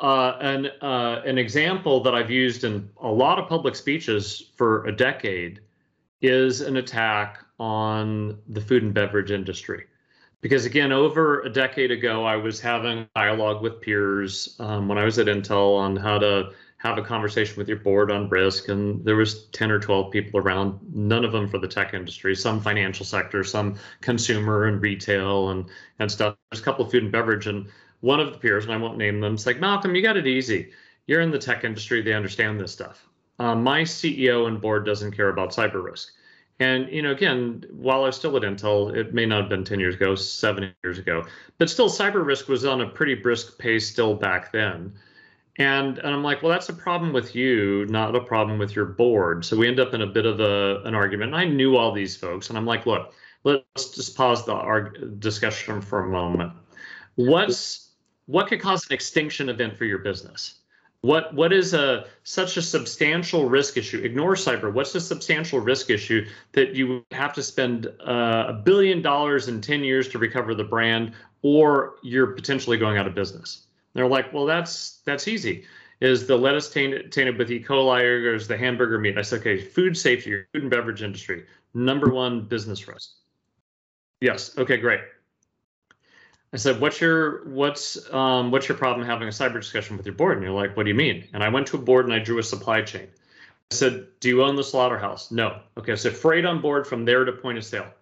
uh, 0.00 0.32
an 0.40 0.66
uh, 0.82 1.22
an 1.24 1.38
example 1.38 2.02
that 2.02 2.14
I've 2.14 2.30
used 2.30 2.64
in 2.64 2.90
a 3.00 3.08
lot 3.08 3.38
of 3.38 3.48
public 3.48 3.76
speeches 3.76 4.50
for 4.56 4.84
a 4.86 4.92
decade 4.94 5.60
is 6.20 6.60
an 6.60 6.76
attack 6.76 7.44
on 7.58 8.38
the 8.48 8.60
food 8.60 8.82
and 8.82 8.94
beverage 8.94 9.30
industry. 9.30 9.84
Because 10.42 10.64
again, 10.64 10.92
over 10.92 11.40
a 11.42 11.50
decade 11.50 11.90
ago, 11.90 12.24
I 12.24 12.36
was 12.36 12.60
having 12.60 13.08
dialogue 13.14 13.62
with 13.62 13.80
peers 13.80 14.56
um, 14.60 14.86
when 14.86 14.98
I 14.98 15.04
was 15.04 15.18
at 15.18 15.26
Intel 15.26 15.76
on 15.76 15.96
how 15.96 16.18
to 16.18 16.52
have 16.78 16.98
a 16.98 17.02
conversation 17.02 17.56
with 17.56 17.68
your 17.68 17.78
board 17.78 18.10
on 18.10 18.28
risk, 18.28 18.68
and 18.68 19.04
there 19.04 19.16
was 19.16 19.46
10 19.48 19.70
or 19.70 19.80
12 19.80 20.12
people 20.12 20.38
around, 20.38 20.78
none 20.94 21.24
of 21.24 21.32
them 21.32 21.48
for 21.48 21.58
the 21.58 21.66
tech 21.66 21.94
industry, 21.94 22.36
some 22.36 22.60
financial 22.60 23.04
sector, 23.04 23.42
some 23.42 23.76
consumer 24.02 24.66
and 24.66 24.82
retail 24.82 25.50
and 25.50 25.66
and 25.98 26.12
stuff. 26.12 26.36
There's 26.50 26.60
a 26.60 26.64
couple 26.64 26.84
of 26.84 26.92
food 26.92 27.02
and 27.02 27.12
beverage, 27.12 27.46
and 27.46 27.66
one 28.00 28.20
of 28.20 28.30
the 28.32 28.38
peers, 28.38 28.64
and 28.64 28.72
I 28.72 28.76
won't 28.76 28.98
name 28.98 29.20
them, 29.20 29.34
it's 29.34 29.46
like, 29.46 29.58
Malcolm, 29.58 29.94
you 29.94 30.02
got 30.02 30.18
it 30.18 30.26
easy. 30.26 30.70
You're 31.06 31.22
in 31.22 31.30
the 31.30 31.38
tech 31.38 31.64
industry, 31.64 32.02
they 32.02 32.12
understand 32.12 32.60
this 32.60 32.72
stuff. 32.72 33.08
Um, 33.38 33.62
my 33.62 33.82
CEO 33.82 34.46
and 34.46 34.60
board 34.60 34.84
doesn't 34.84 35.12
care 35.12 35.28
about 35.28 35.50
cyber 35.50 35.82
risk. 35.82 36.12
And 36.58 36.90
you 36.90 37.02
know, 37.02 37.12
again, 37.12 37.64
while 37.70 38.02
I 38.02 38.06
was 38.06 38.16
still 38.16 38.36
at 38.36 38.42
Intel, 38.42 38.94
it 38.94 39.12
may 39.12 39.26
not 39.26 39.42
have 39.42 39.48
been 39.50 39.64
10 39.64 39.78
years 39.78 39.94
ago, 39.94 40.14
seven 40.14 40.72
years 40.82 40.98
ago, 40.98 41.24
but 41.58 41.68
still, 41.68 41.90
cyber 41.90 42.24
risk 42.24 42.48
was 42.48 42.64
on 42.64 42.80
a 42.80 42.88
pretty 42.88 43.14
brisk 43.14 43.58
pace 43.58 43.88
still 43.88 44.14
back 44.14 44.52
then. 44.52 44.94
And 45.58 45.98
and 45.98 46.08
I'm 46.08 46.22
like, 46.22 46.42
well, 46.42 46.52
that's 46.52 46.68
a 46.68 46.74
problem 46.74 47.12
with 47.12 47.34
you, 47.34 47.86
not 47.86 48.14
a 48.14 48.20
problem 48.20 48.58
with 48.58 48.74
your 48.74 48.86
board. 48.86 49.44
So 49.44 49.56
we 49.56 49.68
end 49.68 49.80
up 49.80 49.94
in 49.94 50.02
a 50.02 50.06
bit 50.06 50.26
of 50.26 50.40
a 50.40 50.82
an 50.84 50.94
argument. 50.94 51.34
And 51.34 51.40
I 51.40 51.44
knew 51.44 51.76
all 51.76 51.92
these 51.92 52.16
folks, 52.16 52.48
and 52.48 52.58
I'm 52.58 52.66
like, 52.66 52.86
look, 52.86 53.12
let's 53.44 53.90
just 53.90 54.16
pause 54.16 54.44
the 54.44 54.52
arg- 54.54 55.20
discussion 55.20 55.80
for 55.80 56.04
a 56.04 56.08
moment. 56.08 56.52
What's 57.16 57.90
what 58.26 58.48
could 58.48 58.60
cause 58.60 58.86
an 58.88 58.94
extinction 58.94 59.48
event 59.48 59.76
for 59.76 59.84
your 59.84 59.98
business? 59.98 60.55
What 61.06 61.32
what 61.34 61.52
is 61.52 61.72
a 61.72 62.06
such 62.24 62.56
a 62.56 62.62
substantial 62.62 63.48
risk 63.48 63.76
issue? 63.76 64.00
Ignore 64.02 64.34
cyber. 64.34 64.72
What's 64.72 64.92
a 64.96 65.00
substantial 65.00 65.60
risk 65.60 65.88
issue 65.88 66.26
that 66.50 66.74
you 66.74 67.04
have 67.12 67.32
to 67.34 67.44
spend 67.44 67.86
uh, 68.04 68.46
a 68.48 68.52
billion 68.52 69.02
dollars 69.02 69.46
in 69.46 69.60
ten 69.60 69.84
years 69.84 70.08
to 70.08 70.18
recover 70.18 70.52
the 70.52 70.64
brand, 70.64 71.12
or 71.42 71.94
you're 72.02 72.32
potentially 72.32 72.76
going 72.76 72.98
out 72.98 73.06
of 73.06 73.14
business? 73.14 73.66
they're 73.94 74.08
like, 74.08 74.32
well, 74.32 74.46
that's 74.46 75.00
that's 75.06 75.26
easy. 75.26 75.64
Is 76.00 76.26
the 76.26 76.36
lettuce 76.36 76.68
tainted, 76.68 77.10
tainted 77.12 77.38
with 77.38 77.50
E. 77.50 77.62
coli 77.62 78.02
or 78.02 78.34
is 78.34 78.46
the 78.46 78.56
hamburger 78.56 78.98
meat? 78.98 79.16
I 79.16 79.22
said, 79.22 79.40
okay, 79.40 79.58
food 79.58 79.96
safety, 79.96 80.42
food 80.52 80.62
and 80.62 80.70
beverage 80.70 81.02
industry, 81.02 81.46
number 81.72 82.12
one 82.12 82.46
business 82.46 82.86
risk. 82.86 83.12
Yes. 84.20 84.58
Okay, 84.58 84.76
great. 84.76 85.00
I 86.52 86.56
said, 86.58 86.80
"What's 86.80 87.00
your 87.00 87.44
what's 87.48 88.12
um, 88.12 88.50
what's 88.50 88.68
your 88.68 88.78
problem 88.78 89.06
having 89.06 89.28
a 89.28 89.32
cyber 89.32 89.60
discussion 89.60 89.96
with 89.96 90.06
your 90.06 90.14
board?" 90.14 90.36
And 90.36 90.44
you're 90.44 90.54
like, 90.54 90.76
"What 90.76 90.84
do 90.84 90.88
you 90.88 90.94
mean?" 90.94 91.28
And 91.32 91.42
I 91.42 91.48
went 91.48 91.66
to 91.68 91.76
a 91.76 91.80
board 91.80 92.04
and 92.04 92.14
I 92.14 92.18
drew 92.18 92.38
a 92.38 92.42
supply 92.42 92.82
chain. 92.82 93.08
I 93.70 93.74
said, 93.74 94.06
"Do 94.20 94.28
you 94.28 94.44
own 94.44 94.56
the 94.56 94.64
slaughterhouse?" 94.64 95.30
No. 95.30 95.60
Okay, 95.76 95.96
so 95.96 96.10
freight 96.10 96.44
on 96.44 96.60
board 96.60 96.86
from 96.86 97.04
there 97.04 97.24
to 97.24 97.32
point 97.32 97.58
of 97.58 97.64
sale. 97.64 97.92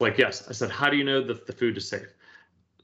Like, 0.00 0.16
yes. 0.16 0.48
I 0.48 0.52
said, 0.52 0.70
"How 0.70 0.88
do 0.88 0.96
you 0.96 1.04
know 1.04 1.20
that 1.22 1.46
the 1.46 1.52
food 1.52 1.76
is 1.76 1.88
safe?" 1.88 2.14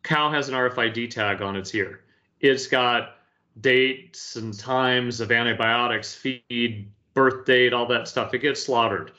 Cow 0.03 0.31
has 0.31 0.49
an 0.49 0.55
RFID 0.55 1.11
tag 1.11 1.41
on 1.41 1.57
its 1.57 1.75
ear. 1.75 2.01
It's 2.41 2.67
got 2.67 3.17
dates 3.61 4.37
and 4.37 4.59
times 4.59 5.21
of 5.21 5.31
antibiotics, 5.31 6.15
feed, 6.15 6.91
birth 7.15 7.47
date, 7.47 7.73
all 7.73 7.87
that 7.87 8.09
stuff. 8.09 8.35
It 8.35 8.41
gets 8.41 8.63
slaughtered. 8.63 9.13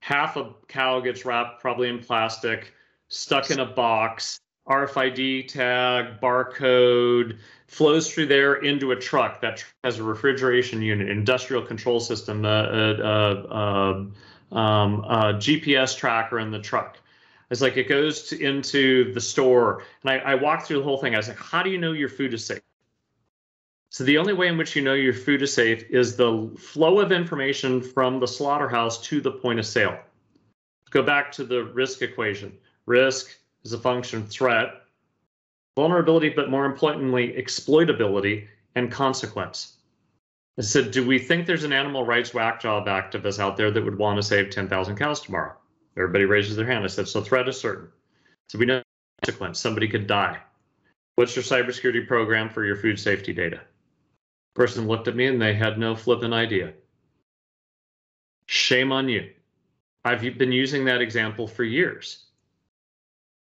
Half 0.00 0.36
a 0.36 0.54
cow 0.68 1.00
gets 1.00 1.24
wrapped 1.24 1.60
probably 1.60 1.88
in 1.88 1.98
plastic 1.98 2.72
stuck 3.12 3.50
in 3.50 3.60
a 3.60 3.66
box, 3.66 4.40
RFID 4.66 5.48
tag, 5.48 6.20
barcode, 6.20 7.38
flows 7.66 8.12
through 8.12 8.26
there 8.26 8.56
into 8.56 8.92
a 8.92 8.96
truck 8.96 9.40
that 9.42 9.64
has 9.84 9.98
a 9.98 10.02
refrigeration 10.02 10.80
unit, 10.80 11.10
industrial 11.10 11.62
control 11.62 12.00
system, 12.00 12.44
a, 12.44 12.48
a, 12.48 14.54
a, 14.54 14.56
um, 14.56 15.04
a 15.04 15.34
GPS 15.34 15.96
tracker 15.96 16.40
in 16.40 16.50
the 16.50 16.58
truck. 16.58 16.98
It's 17.50 17.60
like 17.60 17.76
it 17.76 17.86
goes 17.86 18.22
to, 18.28 18.40
into 18.40 19.12
the 19.12 19.20
store, 19.20 19.82
and 20.02 20.10
I, 20.10 20.32
I 20.32 20.34
walked 20.34 20.66
through 20.66 20.78
the 20.78 20.84
whole 20.84 20.96
thing. 20.96 21.14
I 21.14 21.18
was 21.18 21.28
like, 21.28 21.38
"How 21.38 21.62
do 21.62 21.68
you 21.68 21.76
know 21.76 21.92
your 21.92 22.08
food 22.08 22.32
is 22.32 22.46
safe?" 22.46 22.62
So 23.90 24.04
the 24.04 24.16
only 24.16 24.32
way 24.32 24.48
in 24.48 24.56
which 24.56 24.74
you 24.74 24.80
know 24.80 24.94
your 24.94 25.12
food 25.12 25.42
is 25.42 25.52
safe 25.52 25.84
is 25.90 26.16
the 26.16 26.50
flow 26.58 26.98
of 26.98 27.12
information 27.12 27.82
from 27.82 28.20
the 28.20 28.26
slaughterhouse 28.26 29.02
to 29.02 29.20
the 29.20 29.32
point 29.32 29.58
of 29.58 29.66
sale. 29.66 29.98
Go 30.88 31.02
back 31.02 31.30
to 31.32 31.44
the 31.44 31.64
risk 31.64 32.00
equation. 32.00 32.56
Risk 32.86 33.36
is 33.64 33.72
a 33.72 33.78
function 33.78 34.20
of 34.20 34.28
threat, 34.28 34.82
vulnerability, 35.76 36.28
but 36.28 36.50
more 36.50 36.66
importantly, 36.66 37.34
exploitability 37.38 38.46
and 38.74 38.90
consequence. 38.90 39.76
I 40.58 40.62
said, 40.62 40.90
do 40.90 41.06
we 41.06 41.18
think 41.18 41.46
there's 41.46 41.64
an 41.64 41.72
animal 41.72 42.04
rights 42.04 42.34
whack 42.34 42.60
job 42.60 42.86
activist 42.86 43.38
out 43.38 43.56
there 43.56 43.70
that 43.70 43.84
would 43.84 43.98
want 43.98 44.18
to 44.18 44.22
save 44.22 44.50
10,000 44.50 44.96
cows 44.96 45.20
tomorrow? 45.20 45.56
Everybody 45.96 46.24
raises 46.24 46.56
their 46.56 46.66
hand. 46.66 46.84
I 46.84 46.88
said, 46.88 47.08
so 47.08 47.22
threat 47.22 47.48
is 47.48 47.58
certain. 47.58 47.88
So 48.48 48.58
we 48.58 48.66
know 48.66 48.82
consequence. 49.22 49.58
Somebody 49.60 49.88
could 49.88 50.06
die. 50.06 50.38
What's 51.14 51.36
your 51.36 51.42
cybersecurity 51.42 52.06
program 52.06 52.50
for 52.50 52.64
your 52.64 52.76
food 52.76 52.98
safety 52.98 53.32
data? 53.32 53.60
Person 54.54 54.88
looked 54.88 55.08
at 55.08 55.16
me 55.16 55.26
and 55.26 55.40
they 55.40 55.54
had 55.54 55.78
no 55.78 55.94
flipping 55.94 56.32
idea. 56.32 56.72
Shame 58.46 58.92
on 58.92 59.08
you. 59.08 59.30
I've 60.04 60.20
been 60.36 60.52
using 60.52 60.84
that 60.84 61.00
example 61.00 61.46
for 61.46 61.64
years. 61.64 62.24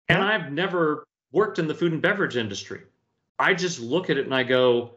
And 0.10 0.22
I've 0.22 0.52
never 0.52 1.06
worked 1.32 1.60
in 1.60 1.68
the 1.68 1.74
food 1.74 1.94
and 1.94 2.02
beverage 2.02 2.38
industry. 2.38 2.82
I 3.40 3.54
just 3.54 3.80
look 3.80 4.10
at 4.10 4.18
it 4.18 4.26
and 4.26 4.36
I 4.36 4.44
go, 4.44 4.92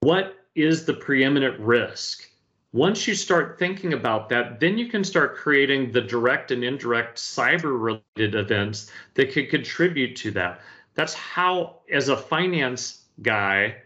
what 0.00 0.36
is 0.54 0.84
the 0.84 0.94
preeminent 0.94 1.58
risk? 1.60 2.28
Once 2.72 3.06
you 3.06 3.14
start 3.14 3.58
thinking 3.58 3.92
about 3.92 4.28
that, 4.30 4.58
then 4.58 4.78
you 4.78 4.88
can 4.88 5.04
start 5.04 5.36
creating 5.36 5.92
the 5.92 6.00
direct 6.00 6.50
and 6.50 6.64
indirect 6.64 7.18
cyber 7.18 7.80
related 7.80 8.34
events 8.34 8.90
that 9.14 9.30
could 9.30 9.50
contribute 9.50 10.16
to 10.16 10.30
that. 10.30 10.60
That's 10.94 11.14
how, 11.14 11.80
as 11.90 12.08
a 12.08 12.16
finance 12.16 13.04
guy, 13.20 13.76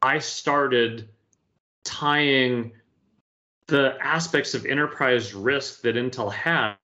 I 0.00 0.18
started 0.18 1.08
tying 1.84 2.72
the 3.66 3.96
aspects 4.00 4.54
of 4.54 4.66
enterprise 4.66 5.34
risk 5.34 5.82
that 5.82 5.96
Intel 5.96 6.32
had 6.32 6.76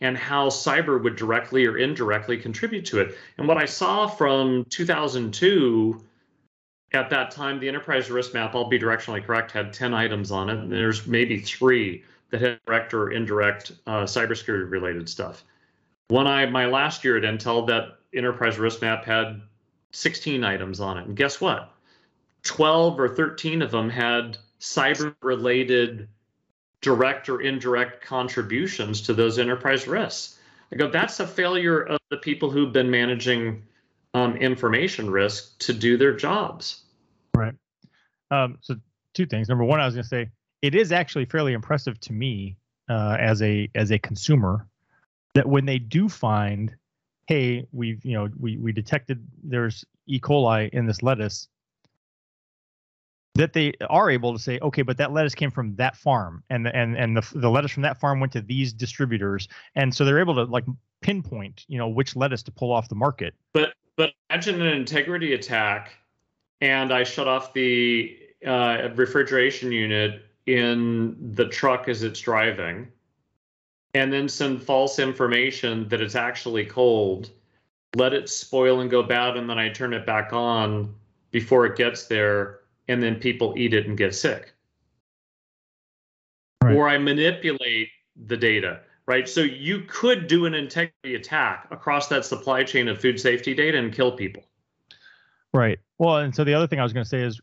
and 0.00 0.16
how 0.16 0.48
cyber 0.48 1.02
would 1.02 1.16
directly 1.16 1.66
or 1.66 1.78
indirectly 1.78 2.36
contribute 2.36 2.84
to 2.86 3.00
it. 3.00 3.16
And 3.38 3.48
what 3.48 3.58
I 3.58 3.64
saw 3.64 4.06
from 4.06 4.64
2002 4.66 6.04
at 6.92 7.10
that 7.10 7.30
time, 7.30 7.58
the 7.58 7.68
enterprise 7.68 8.10
risk 8.10 8.34
map, 8.34 8.54
I'll 8.54 8.68
be 8.68 8.78
directionally 8.78 9.24
correct, 9.24 9.52
had 9.52 9.72
10 9.72 9.94
items 9.94 10.30
on 10.30 10.50
it. 10.50 10.58
And 10.58 10.70
there's 10.70 11.06
maybe 11.06 11.40
three 11.40 12.04
that 12.30 12.40
had 12.40 12.60
direct 12.66 12.94
or 12.94 13.10
indirect 13.10 13.72
uh, 13.86 14.02
cybersecurity 14.02 14.70
related 14.70 15.08
stuff. 15.08 15.44
When 16.08 16.26
I, 16.26 16.46
my 16.46 16.66
last 16.66 17.04
year 17.04 17.16
at 17.16 17.22
Intel, 17.22 17.66
that 17.68 17.98
enterprise 18.12 18.58
risk 18.58 18.82
map 18.82 19.04
had 19.04 19.40
16 19.92 20.44
items 20.44 20.80
on 20.80 20.98
it. 20.98 21.06
And 21.06 21.16
guess 21.16 21.40
what? 21.40 21.72
12 22.42 23.00
or 23.00 23.08
13 23.08 23.62
of 23.62 23.70
them 23.70 23.88
had 23.88 24.36
cyber 24.60 25.14
related 25.22 26.08
direct 26.84 27.28
or 27.28 27.40
indirect 27.40 28.04
contributions 28.04 29.00
to 29.00 29.14
those 29.14 29.38
enterprise 29.38 29.88
risks. 29.88 30.38
I 30.70 30.76
go, 30.76 30.90
that's 30.90 31.18
a 31.18 31.26
failure 31.26 31.80
of 31.80 31.98
the 32.10 32.18
people 32.18 32.50
who've 32.50 32.72
been 32.72 32.90
managing 32.90 33.62
um, 34.12 34.36
information 34.36 35.10
risk 35.10 35.58
to 35.60 35.72
do 35.72 35.96
their 35.96 36.14
jobs. 36.14 36.82
Right. 37.34 37.54
Um, 38.30 38.58
so 38.60 38.76
two 39.14 39.26
things. 39.26 39.48
Number 39.48 39.64
one, 39.64 39.80
I 39.80 39.86
was 39.86 39.94
going 39.94 40.04
to 40.04 40.08
say 40.08 40.30
it 40.62 40.74
is 40.74 40.92
actually 40.92 41.24
fairly 41.24 41.54
impressive 41.54 41.98
to 42.00 42.12
me 42.12 42.56
uh, 42.88 43.16
as 43.18 43.40
a 43.40 43.70
as 43.74 43.90
a 43.90 43.98
consumer 43.98 44.66
that 45.34 45.48
when 45.48 45.64
they 45.64 45.78
do 45.78 46.08
find, 46.08 46.74
hey, 47.26 47.66
we've 47.72 48.04
you 48.04 48.12
know 48.12 48.28
we 48.38 48.58
we 48.58 48.72
detected 48.72 49.26
there's 49.42 49.84
E. 50.06 50.20
coli 50.20 50.68
in 50.70 50.86
this 50.86 51.02
lettuce 51.02 51.48
that 53.34 53.52
they 53.52 53.72
are 53.90 54.10
able 54.10 54.32
to 54.32 54.38
say, 54.38 54.58
okay, 54.60 54.82
but 54.82 54.96
that 54.98 55.12
lettuce 55.12 55.34
came 55.34 55.50
from 55.50 55.74
that 55.76 55.96
farm, 55.96 56.42
and 56.50 56.66
the, 56.66 56.74
and 56.74 56.96
and 56.96 57.16
the 57.16 57.28
the 57.34 57.50
lettuce 57.50 57.72
from 57.72 57.82
that 57.82 57.98
farm 57.98 58.20
went 58.20 58.32
to 58.32 58.40
these 58.40 58.72
distributors, 58.72 59.48
and 59.74 59.94
so 59.94 60.04
they're 60.04 60.20
able 60.20 60.34
to 60.34 60.44
like 60.44 60.64
pinpoint, 61.00 61.64
you 61.68 61.76
know, 61.76 61.88
which 61.88 62.14
lettuce 62.16 62.42
to 62.44 62.52
pull 62.52 62.72
off 62.72 62.88
the 62.88 62.94
market. 62.94 63.34
But 63.52 63.74
but 63.96 64.12
imagine 64.30 64.62
an 64.62 64.68
integrity 64.68 65.34
attack, 65.34 65.94
and 66.60 66.92
I 66.92 67.02
shut 67.02 67.26
off 67.26 67.52
the 67.52 68.16
uh, 68.46 68.90
refrigeration 68.94 69.72
unit 69.72 70.22
in 70.46 71.16
the 71.34 71.48
truck 71.48 71.88
as 71.88 72.04
it's 72.04 72.20
driving, 72.20 72.86
and 73.94 74.12
then 74.12 74.28
send 74.28 74.62
false 74.62 75.00
information 75.00 75.88
that 75.88 76.00
it's 76.00 76.14
actually 76.14 76.66
cold, 76.66 77.30
let 77.96 78.12
it 78.12 78.28
spoil 78.28 78.80
and 78.80 78.90
go 78.90 79.02
bad, 79.02 79.36
and 79.36 79.50
then 79.50 79.58
I 79.58 79.70
turn 79.70 79.92
it 79.92 80.06
back 80.06 80.32
on 80.32 80.94
before 81.32 81.66
it 81.66 81.74
gets 81.74 82.06
there 82.06 82.60
and 82.88 83.02
then 83.02 83.16
people 83.16 83.54
eat 83.56 83.74
it 83.74 83.86
and 83.86 83.96
get 83.96 84.14
sick. 84.14 84.54
Right. 86.62 86.76
Or 86.76 86.88
I 86.88 86.98
manipulate 86.98 87.88
the 88.26 88.36
data, 88.36 88.80
right? 89.06 89.28
So 89.28 89.40
you 89.40 89.82
could 89.86 90.26
do 90.26 90.46
an 90.46 90.54
integrity 90.54 91.14
attack 91.14 91.68
across 91.70 92.08
that 92.08 92.24
supply 92.24 92.64
chain 92.64 92.88
of 92.88 93.00
food 93.00 93.20
safety 93.20 93.54
data 93.54 93.78
and 93.78 93.92
kill 93.92 94.12
people. 94.12 94.44
Right. 95.52 95.78
Well, 95.98 96.18
and 96.18 96.34
so 96.34 96.44
the 96.44 96.54
other 96.54 96.66
thing 96.66 96.80
I 96.80 96.82
was 96.82 96.92
going 96.92 97.04
to 97.04 97.08
say 97.08 97.20
is 97.20 97.40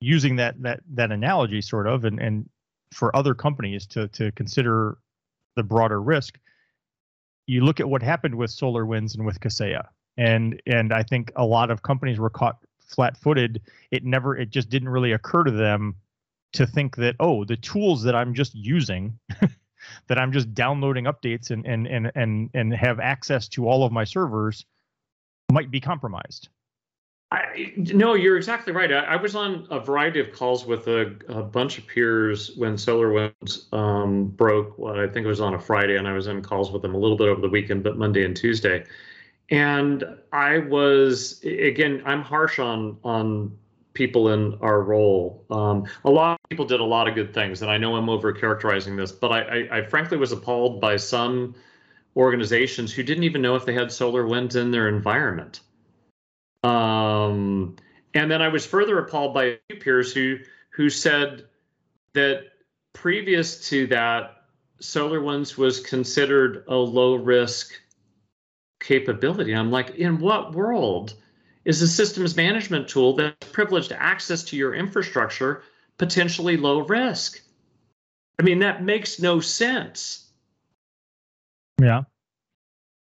using 0.00 0.36
that 0.36 0.60
that 0.62 0.80
that 0.94 1.12
analogy 1.12 1.60
sort 1.60 1.86
of 1.86 2.04
and 2.04 2.18
and 2.18 2.48
for 2.92 3.14
other 3.14 3.34
companies 3.34 3.86
to 3.86 4.08
to 4.08 4.32
consider 4.32 4.98
the 5.56 5.62
broader 5.62 6.00
risk 6.00 6.38
you 7.46 7.62
look 7.62 7.80
at 7.80 7.88
what 7.88 8.02
happened 8.02 8.34
with 8.34 8.50
SolarWinds 8.50 9.14
and 9.14 9.26
with 9.26 9.40
Kaseya 9.40 9.86
and 10.16 10.60
and 10.66 10.92
I 10.92 11.02
think 11.02 11.32
a 11.36 11.44
lot 11.44 11.70
of 11.70 11.82
companies 11.82 12.18
were 12.18 12.30
caught 12.30 12.58
flat-footed 12.90 13.60
it 13.90 14.04
never 14.04 14.36
it 14.36 14.50
just 14.50 14.68
didn't 14.68 14.88
really 14.88 15.12
occur 15.12 15.44
to 15.44 15.50
them 15.50 15.94
to 16.52 16.66
think 16.66 16.96
that 16.96 17.14
oh 17.20 17.44
the 17.44 17.56
tools 17.56 18.02
that 18.02 18.14
i'm 18.14 18.34
just 18.34 18.54
using 18.54 19.18
that 20.08 20.18
i'm 20.18 20.32
just 20.32 20.52
downloading 20.54 21.04
updates 21.04 21.50
and 21.50 21.64
and 21.66 21.86
and 21.86 22.10
and 22.14 22.50
and 22.54 22.74
have 22.74 23.00
access 23.00 23.48
to 23.48 23.68
all 23.68 23.84
of 23.84 23.92
my 23.92 24.04
servers 24.04 24.64
might 25.52 25.70
be 25.70 25.80
compromised 25.80 26.48
I, 27.32 27.72
no, 27.76 28.14
you're 28.14 28.36
exactly 28.36 28.72
right. 28.72 28.92
I, 28.92 29.04
I, 29.04 29.16
was 29.16 29.36
on 29.36 29.64
a 29.70 29.78
variety 29.78 30.18
of 30.18 30.32
calls 30.32 30.66
with 30.66 30.88
a, 30.88 31.14
a 31.28 31.42
bunch 31.42 31.78
of 31.78 31.86
peers 31.86 32.56
when 32.56 32.74
SolarWinds 32.74 33.72
um, 33.72 34.26
broke. 34.26 34.76
Well, 34.76 34.98
I 34.98 35.06
think 35.06 35.26
it 35.26 35.28
was 35.28 35.40
on 35.40 35.54
a 35.54 35.58
Friday, 35.60 35.96
and 35.96 36.08
I 36.08 36.12
was 36.12 36.26
in 36.26 36.42
calls 36.42 36.72
with 36.72 36.82
them 36.82 36.92
a 36.92 36.98
little 36.98 37.16
bit 37.16 37.28
over 37.28 37.40
the 37.40 37.48
weekend, 37.48 37.84
but 37.84 37.96
Monday 37.96 38.24
and 38.24 38.36
Tuesday 38.36 38.84
and 39.50 40.04
I 40.32 40.58
was 40.58 41.42
again, 41.42 42.02
I'm 42.06 42.22
harsh 42.22 42.58
on 42.58 42.98
on 43.04 43.56
people 43.92 44.32
in 44.32 44.56
our 44.60 44.82
role. 44.82 45.44
Um, 45.50 45.86
a 46.04 46.10
lot 46.10 46.38
of 46.42 46.48
people 46.48 46.64
did 46.64 46.80
a 46.80 46.84
lot 46.84 47.08
of 47.08 47.14
good 47.14 47.34
things, 47.34 47.62
and 47.62 47.70
I 47.70 47.76
know 47.76 47.96
I'm 47.96 48.08
over 48.08 48.32
characterizing 48.32 48.96
this, 48.96 49.10
but 49.10 49.32
I, 49.32 49.40
I, 49.40 49.78
I, 49.78 49.82
frankly 49.82 50.16
was 50.16 50.30
appalled 50.30 50.80
by 50.80 50.96
some 50.96 51.56
organizations 52.16 52.92
who 52.92 53.02
didn't 53.02 53.24
even 53.24 53.42
know 53.42 53.56
if 53.56 53.66
they 53.66 53.74
had 53.74 53.88
SolarWinds 53.88 54.54
in 54.54 54.70
their 54.70 54.88
environment. 54.88 55.60
Um, 56.62 57.76
and 58.14 58.30
then 58.30 58.42
I 58.42 58.48
was 58.48 58.64
further 58.64 58.98
appalled 58.98 59.34
by 59.34 59.44
a 59.44 59.58
few 59.68 59.80
peers 59.80 60.12
who 60.12 60.38
who 60.70 60.88
said 60.88 61.46
that 62.12 62.44
previous 62.92 63.68
to 63.70 63.88
that, 63.88 64.44
SolarWinds 64.80 65.56
was 65.56 65.80
considered 65.80 66.64
a 66.68 66.76
low 66.76 67.16
risk 67.16 67.72
capability. 68.80 69.52
I'm 69.52 69.70
like, 69.70 69.90
in 69.96 70.18
what 70.18 70.52
world 70.52 71.14
is 71.64 71.82
a 71.82 71.88
systems 71.88 72.36
management 72.36 72.88
tool 72.88 73.14
that's 73.16 73.50
privileged 73.50 73.92
access 73.92 74.42
to 74.44 74.56
your 74.56 74.74
infrastructure 74.74 75.62
potentially 75.98 76.56
low 76.56 76.80
risk? 76.80 77.40
I 78.38 78.42
mean, 78.42 78.60
that 78.60 78.82
makes 78.82 79.20
no 79.20 79.40
sense. 79.40 80.30
Yeah. 81.80 82.02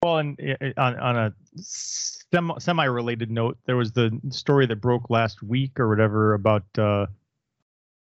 Well, 0.02 0.18
and 0.18 0.38
on, 0.76 0.98
on 0.98 1.16
a 1.16 1.34
semi 1.60 2.84
related 2.84 3.30
note, 3.30 3.58
there 3.66 3.76
was 3.76 3.92
the 3.92 4.20
story 4.30 4.66
that 4.66 4.80
broke 4.80 5.10
last 5.10 5.42
week 5.42 5.78
or 5.80 5.88
whatever 5.88 6.34
about 6.34 6.64
uh, 6.76 7.06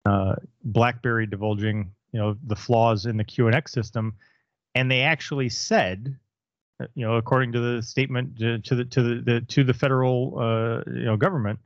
uh, 0.06 0.36
BlackBerry 0.64 1.26
divulging, 1.26 1.92
you 2.12 2.20
know, 2.20 2.38
the 2.46 2.56
flaws 2.56 3.06
in 3.06 3.18
the 3.18 3.24
QNX 3.24 3.70
system, 3.70 4.14
and 4.74 4.92
they 4.92 5.02
actually 5.02 5.50
said 5.50 6.18
you 6.94 7.06
know, 7.06 7.16
according 7.16 7.52
to 7.54 7.60
the 7.60 7.82
statement 7.82 8.38
to, 8.40 8.60
to 8.60 8.76
the 8.76 8.86
to 8.86 9.02
the, 9.04 9.22
the, 9.22 9.42
to 9.42 9.64
the 9.64 9.74
federal 9.74 10.38
uh, 10.38 10.90
you 10.92 11.06
know 11.06 11.18
government, 11.18 11.60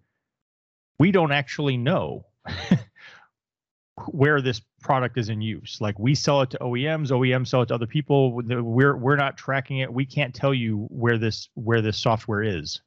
we 0.99 1.11
don't 1.11 1.31
actually 1.31 1.77
know 1.77 2.25
where 4.07 4.41
this 4.41 4.61
product 4.81 5.17
is 5.17 5.29
in 5.29 5.41
use. 5.41 5.79
Like 5.81 5.97
we 5.97 6.15
sell 6.15 6.41
it 6.41 6.51
to 6.51 6.57
OEMs, 6.59 7.09
OEMs 7.09 7.47
sell 7.47 7.63
it 7.63 7.67
to 7.67 7.75
other 7.75 7.87
people. 7.87 8.33
We're 8.33 8.95
we're 8.95 9.15
not 9.15 9.37
tracking 9.37 9.79
it. 9.79 9.91
We 9.91 10.05
can't 10.05 10.33
tell 10.33 10.53
you 10.53 10.87
where 10.89 11.17
this 11.17 11.49
where 11.55 11.81
this 11.81 11.97
software 11.97 12.43
is. 12.43 12.81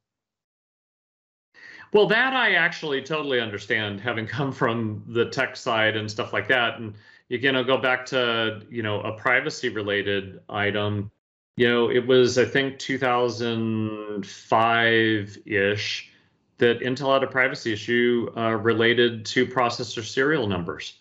Well, 1.92 2.06
that 2.06 2.32
I 2.32 2.54
actually 2.54 3.02
totally 3.02 3.40
understand, 3.40 4.00
having 4.00 4.26
come 4.38 4.52
from 4.52 5.04
the 5.08 5.26
tech 5.26 5.56
side 5.56 5.96
and 5.96 6.10
stuff 6.10 6.32
like 6.32 6.48
that. 6.48 6.78
And 6.78 6.94
again, 7.30 7.56
I'll 7.56 7.64
go 7.64 7.78
back 7.78 8.06
to 8.06 8.62
you 8.70 8.82
know 8.82 9.00
a 9.00 9.12
privacy 9.12 9.68
related 9.68 10.40
item 10.48 11.10
you 11.56 11.68
know, 11.68 11.90
it 11.90 12.06
was 12.06 12.38
I 12.38 12.44
think 12.44 12.78
2005 12.78 15.38
ish 15.46 16.12
that 16.58 16.80
Intel 16.80 17.14
had 17.14 17.24
a 17.24 17.26
privacy 17.26 17.72
issue 17.72 18.30
uh, 18.36 18.52
related 18.52 19.24
to 19.26 19.46
processor 19.46 20.04
serial 20.04 20.46
numbers 20.46 20.98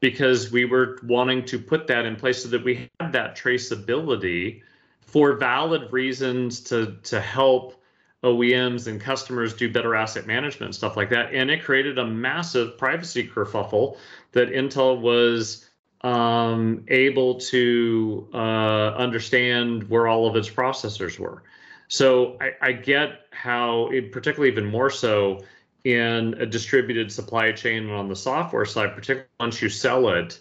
because 0.00 0.50
we 0.52 0.64
were 0.64 0.98
wanting 1.02 1.44
to 1.46 1.58
put 1.58 1.88
that 1.88 2.06
in 2.06 2.16
place 2.16 2.42
so 2.42 2.48
that 2.50 2.64
we 2.64 2.88
had 3.00 3.12
that 3.12 3.36
traceability 3.36 4.62
for 5.00 5.36
valid 5.36 5.92
reasons 5.92 6.60
to 6.60 6.96
to 7.02 7.20
help 7.20 7.82
OEMs 8.22 8.86
and 8.86 9.00
customers 9.00 9.54
do 9.54 9.70
better 9.70 9.94
asset 9.94 10.26
management 10.26 10.74
stuff 10.74 10.96
like 10.96 11.10
that. 11.10 11.34
And 11.34 11.50
it 11.50 11.62
created 11.62 11.98
a 11.98 12.06
massive 12.06 12.78
privacy 12.78 13.28
kerfuffle 13.28 13.98
that 14.32 14.48
Intel 14.48 14.98
was 15.00 15.68
um, 16.04 16.84
able 16.88 17.34
to 17.40 18.28
uh, 18.34 18.94
understand 18.96 19.88
where 19.88 20.06
all 20.06 20.28
of 20.28 20.36
its 20.36 20.48
processors 20.48 21.18
were. 21.18 21.42
So 21.88 22.36
I, 22.40 22.52
I 22.60 22.72
get 22.72 23.22
how, 23.32 23.88
it, 23.88 24.12
particularly 24.12 24.52
even 24.52 24.66
more 24.66 24.90
so 24.90 25.42
in 25.84 26.34
a 26.34 26.46
distributed 26.46 27.10
supply 27.10 27.52
chain 27.52 27.90
on 27.90 28.08
the 28.08 28.16
software 28.16 28.66
side, 28.66 28.94
particularly 28.94 29.28
once 29.40 29.60
you 29.62 29.70
sell 29.70 30.10
it, 30.10 30.38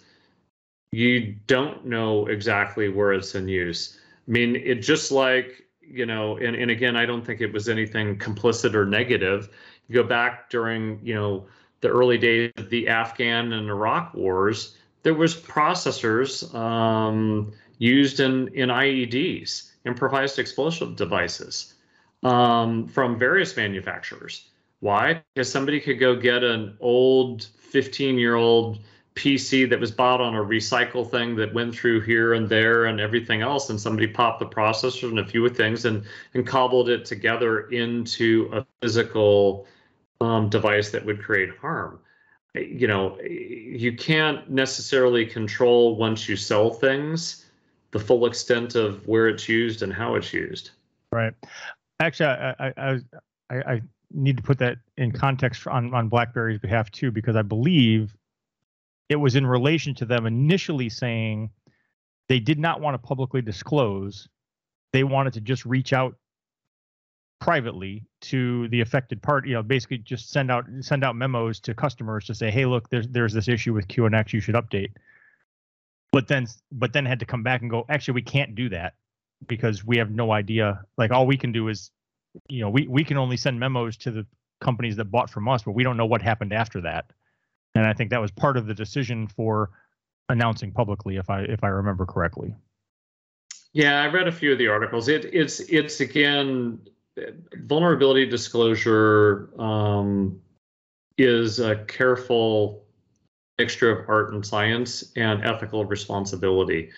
you 0.91 1.35
don't 1.47 1.85
know 1.85 2.27
exactly 2.27 2.89
where 2.89 3.13
it's 3.13 3.33
in 3.33 3.47
use. 3.47 3.97
I 4.27 4.31
mean, 4.31 4.55
it 4.57 4.75
just 4.75 5.11
like, 5.11 5.65
you 5.81 6.05
know, 6.05 6.37
and, 6.37 6.55
and 6.55 6.71
again, 6.71 6.95
I 6.95 7.05
don't 7.05 7.25
think 7.25 7.41
it 7.41 7.51
was 7.51 7.67
anything 7.67 8.17
complicit 8.17 8.73
or 8.73 8.85
negative. 8.85 9.49
You 9.87 9.95
go 9.95 10.03
back 10.03 10.49
during, 10.49 10.99
you 11.03 11.15
know, 11.15 11.45
the 11.81 11.89
early 11.89 12.17
days 12.17 12.51
of 12.57 12.69
the 12.69 12.87
Afghan 12.87 13.53
and 13.53 13.69
Iraq 13.69 14.13
wars, 14.13 14.77
there 15.03 15.13
was 15.13 15.35
processors 15.35 16.53
um, 16.55 17.53
used 17.77 18.19
in, 18.19 18.47
in 18.49 18.69
IEDs, 18.69 19.71
improvised 19.85 20.39
explosive 20.39 20.95
devices, 20.95 21.73
um, 22.23 22.87
from 22.87 23.19
various 23.19 23.55
manufacturers. 23.55 24.47
Why? 24.79 25.21
Because 25.33 25.51
somebody 25.51 25.79
could 25.79 25.99
go 25.99 26.15
get 26.15 26.43
an 26.43 26.77
old 26.79 27.43
15 27.43 28.17
year 28.17 28.35
old 28.35 28.79
PC 29.15 29.69
that 29.69 29.79
was 29.79 29.91
bought 29.91 30.21
on 30.21 30.35
a 30.35 30.43
recycle 30.43 31.09
thing 31.09 31.35
that 31.35 31.53
went 31.53 31.75
through 31.75 32.01
here 32.01 32.33
and 32.33 32.49
there 32.49 32.85
and 32.85 32.99
everything 32.99 33.41
else, 33.41 33.69
and 33.69 33.79
somebody 33.79 34.07
popped 34.07 34.39
the 34.39 34.45
processor 34.45 35.07
and 35.09 35.19
a 35.19 35.25
few 35.25 35.47
things 35.49 35.85
and 35.85 36.03
and 36.33 36.47
cobbled 36.47 36.89
it 36.89 37.05
together 37.05 37.69
into 37.69 38.49
a 38.53 38.65
physical 38.81 39.67
um, 40.19 40.49
device 40.49 40.89
that 40.91 41.05
would 41.05 41.21
create 41.21 41.49
harm. 41.61 41.99
You 42.55 42.87
know, 42.87 43.19
you 43.21 43.95
can't 43.95 44.49
necessarily 44.49 45.25
control 45.25 45.95
once 45.95 46.29
you 46.29 46.35
sell 46.35 46.69
things 46.69 47.45
the 47.91 47.99
full 47.99 48.25
extent 48.25 48.75
of 48.75 49.07
where 49.07 49.27
it's 49.27 49.49
used 49.49 49.81
and 49.81 49.93
how 49.93 50.15
it's 50.15 50.33
used. 50.33 50.71
Right. 51.11 51.33
Actually, 51.99 52.27
I 52.27 52.73
I 52.77 52.99
I, 53.49 53.55
I 53.55 53.81
need 54.11 54.37
to 54.37 54.43
put 54.43 54.59
that 54.59 54.77
in 54.97 55.11
context 55.11 55.65
on 55.67 55.93
on 55.93 56.09
BlackBerry's 56.09 56.59
behalf 56.59 56.91
too, 56.91 57.11
because 57.11 57.35
I 57.35 57.41
believe 57.41 58.15
it 59.09 59.15
was 59.15 59.35
in 59.35 59.45
relation 59.45 59.95
to 59.95 60.05
them 60.05 60.25
initially 60.25 60.89
saying 60.89 61.49
they 62.29 62.39
did 62.39 62.59
not 62.59 62.81
want 62.81 62.93
to 62.95 63.07
publicly 63.07 63.41
disclose. 63.41 64.29
They 64.91 65.03
wanted 65.03 65.33
to 65.33 65.41
just 65.41 65.65
reach 65.65 65.91
out 65.91 66.15
privately 67.43 68.05
to 68.21 68.69
the 68.69 68.79
affected 68.79 69.21
part 69.21 69.45
you 69.45 69.53
know, 69.53 69.61
basically 69.61 69.97
just 69.97 70.29
send 70.29 70.49
out 70.49 70.65
send 70.79 71.03
out 71.03 71.13
memos 71.13 71.59
to 71.59 71.73
customers 71.73 72.23
to 72.23 72.33
say, 72.33 72.49
hey, 72.49 72.65
look, 72.65 72.89
there's 72.89 73.05
there's 73.09 73.33
this 73.33 73.49
issue 73.49 73.73
with 73.73 73.85
QNX, 73.89 74.31
you 74.31 74.39
should 74.39 74.55
update. 74.55 74.91
But 76.13 76.29
then 76.29 76.47
but 76.71 76.93
then 76.93 77.05
had 77.05 77.19
to 77.19 77.25
come 77.25 77.43
back 77.43 77.59
and 77.59 77.69
go, 77.69 77.85
actually, 77.89 78.13
we 78.13 78.21
can't 78.21 78.55
do 78.55 78.69
that 78.69 78.93
because 79.45 79.83
we 79.83 79.97
have 79.97 80.09
no 80.09 80.31
idea. 80.31 80.85
Like 80.97 81.11
all 81.11 81.27
we 81.27 81.35
can 81.35 81.51
do 81.51 81.67
is, 81.67 81.91
you 82.47 82.61
know, 82.61 82.69
we 82.69 82.87
we 82.87 83.03
can 83.03 83.17
only 83.17 83.35
send 83.35 83.59
memos 83.59 83.97
to 83.97 84.11
the 84.11 84.25
companies 84.61 84.95
that 84.95 85.05
bought 85.11 85.29
from 85.29 85.49
us, 85.49 85.63
but 85.63 85.71
we 85.71 85.83
don't 85.83 85.97
know 85.97 86.05
what 86.05 86.21
happened 86.21 86.53
after 86.53 86.79
that. 86.79 87.11
And 87.75 87.85
I 87.85 87.91
think 87.91 88.11
that 88.11 88.21
was 88.21 88.31
part 88.31 88.55
of 88.55 88.67
the 88.67 88.73
decision 88.73 89.27
for 89.27 89.69
announcing 90.29 90.71
publicly, 90.71 91.17
if 91.17 91.29
I 91.29 91.41
if 91.41 91.61
I 91.61 91.67
remember 91.67 92.05
correctly. 92.05 92.55
Yeah, 93.73 94.01
I 94.01 94.07
read 94.07 94.29
a 94.29 94.31
few 94.31 94.53
of 94.53 94.59
the 94.59 94.69
articles. 94.69 95.09
It 95.09 95.25
it's 95.33 95.59
it's 95.59 95.99
again 95.99 96.79
vulnerability 97.57 98.25
disclosure 98.25 99.49
um, 99.59 100.41
is 101.17 101.59
a 101.59 101.75
careful 101.85 102.83
mixture 103.59 103.91
of 103.91 104.09
art 104.09 104.33
and 104.33 104.45
science 104.45 105.11
and 105.15 105.43
ethical 105.43 105.85
responsibility. 105.85 106.89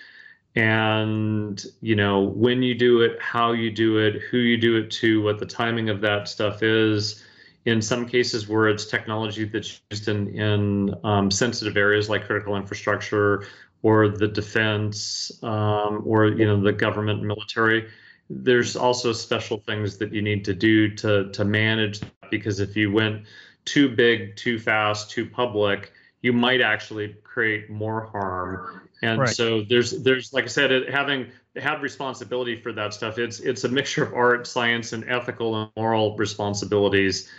And 0.56 1.64
you 1.82 1.96
know 1.96 2.22
when 2.22 2.64
you 2.64 2.76
do 2.76 3.02
it, 3.02 3.22
how 3.22 3.52
you 3.52 3.72
do 3.72 3.98
it, 3.98 4.22
who 4.32 4.38
you 4.38 4.58
do 4.58 4.78
it 4.78 4.90
to, 4.92 5.22
what 5.22 5.38
the 5.38 5.46
timing 5.46 5.90
of 5.90 6.00
that 6.02 6.30
stuff 6.30 6.64
is 6.64 7.26
in 7.66 7.82
some 7.82 8.08
cases 8.08 8.48
where 8.48 8.70
it's 8.70 8.86
technology 8.86 9.44
that's 9.44 9.82
used 9.92 10.08
in, 10.08 10.28
in 10.30 10.96
um, 11.04 11.30
sensitive 11.32 11.76
areas 11.76 12.10
like 12.10 12.26
critical 12.26 12.56
infrastructure 12.56 13.46
or 13.82 14.08
the 14.08 14.28
defense 14.28 15.32
um, 15.44 16.04
or 16.06 16.28
you 16.28 16.46
know 16.46 16.62
the 16.62 16.72
government 16.72 17.22
military 17.22 17.90
there's 18.30 18.76
also 18.76 19.14
special 19.14 19.60
things 19.60 19.98
that 19.98 20.12
you 20.14 20.22
need 20.22 20.46
to 20.46 20.54
do 20.54 20.90
to 20.96 21.30
to 21.32 21.46
manage 21.46 22.00
that 22.00 22.32
because 22.32 22.60
if 22.60 22.76
you 22.76 22.92
went 22.92 23.24
too 23.66 23.90
big 23.90 24.36
too 24.36 24.58
fast 24.58 25.12
too 25.12 25.26
public 25.26 25.92
you 26.22 26.34
might 26.34 26.62
actually 26.62 27.16
create 27.24 27.70
more 27.70 28.06
harm 28.08 28.90
and 29.04 29.20
right. 29.20 29.30
so 29.30 29.62
there's 29.62 29.92
there's 30.04 30.34
like 30.34 30.46
i 30.46 30.48
said 30.48 30.72
it, 30.72 30.90
having 30.90 31.28
had 31.56 31.82
responsibility 31.82 32.56
for 32.56 32.74
that 32.74 32.94
stuff 32.94 33.20
it's 33.20 33.40
it's 33.40 33.64
a 33.64 33.70
mixture 33.70 34.04
of 34.04 34.14
art 34.14 34.48
science 34.48 34.94
and 34.94 35.08
ethical 35.08 35.62
and 35.62 35.72
moral 35.76 36.16
responsibilities 36.18 37.30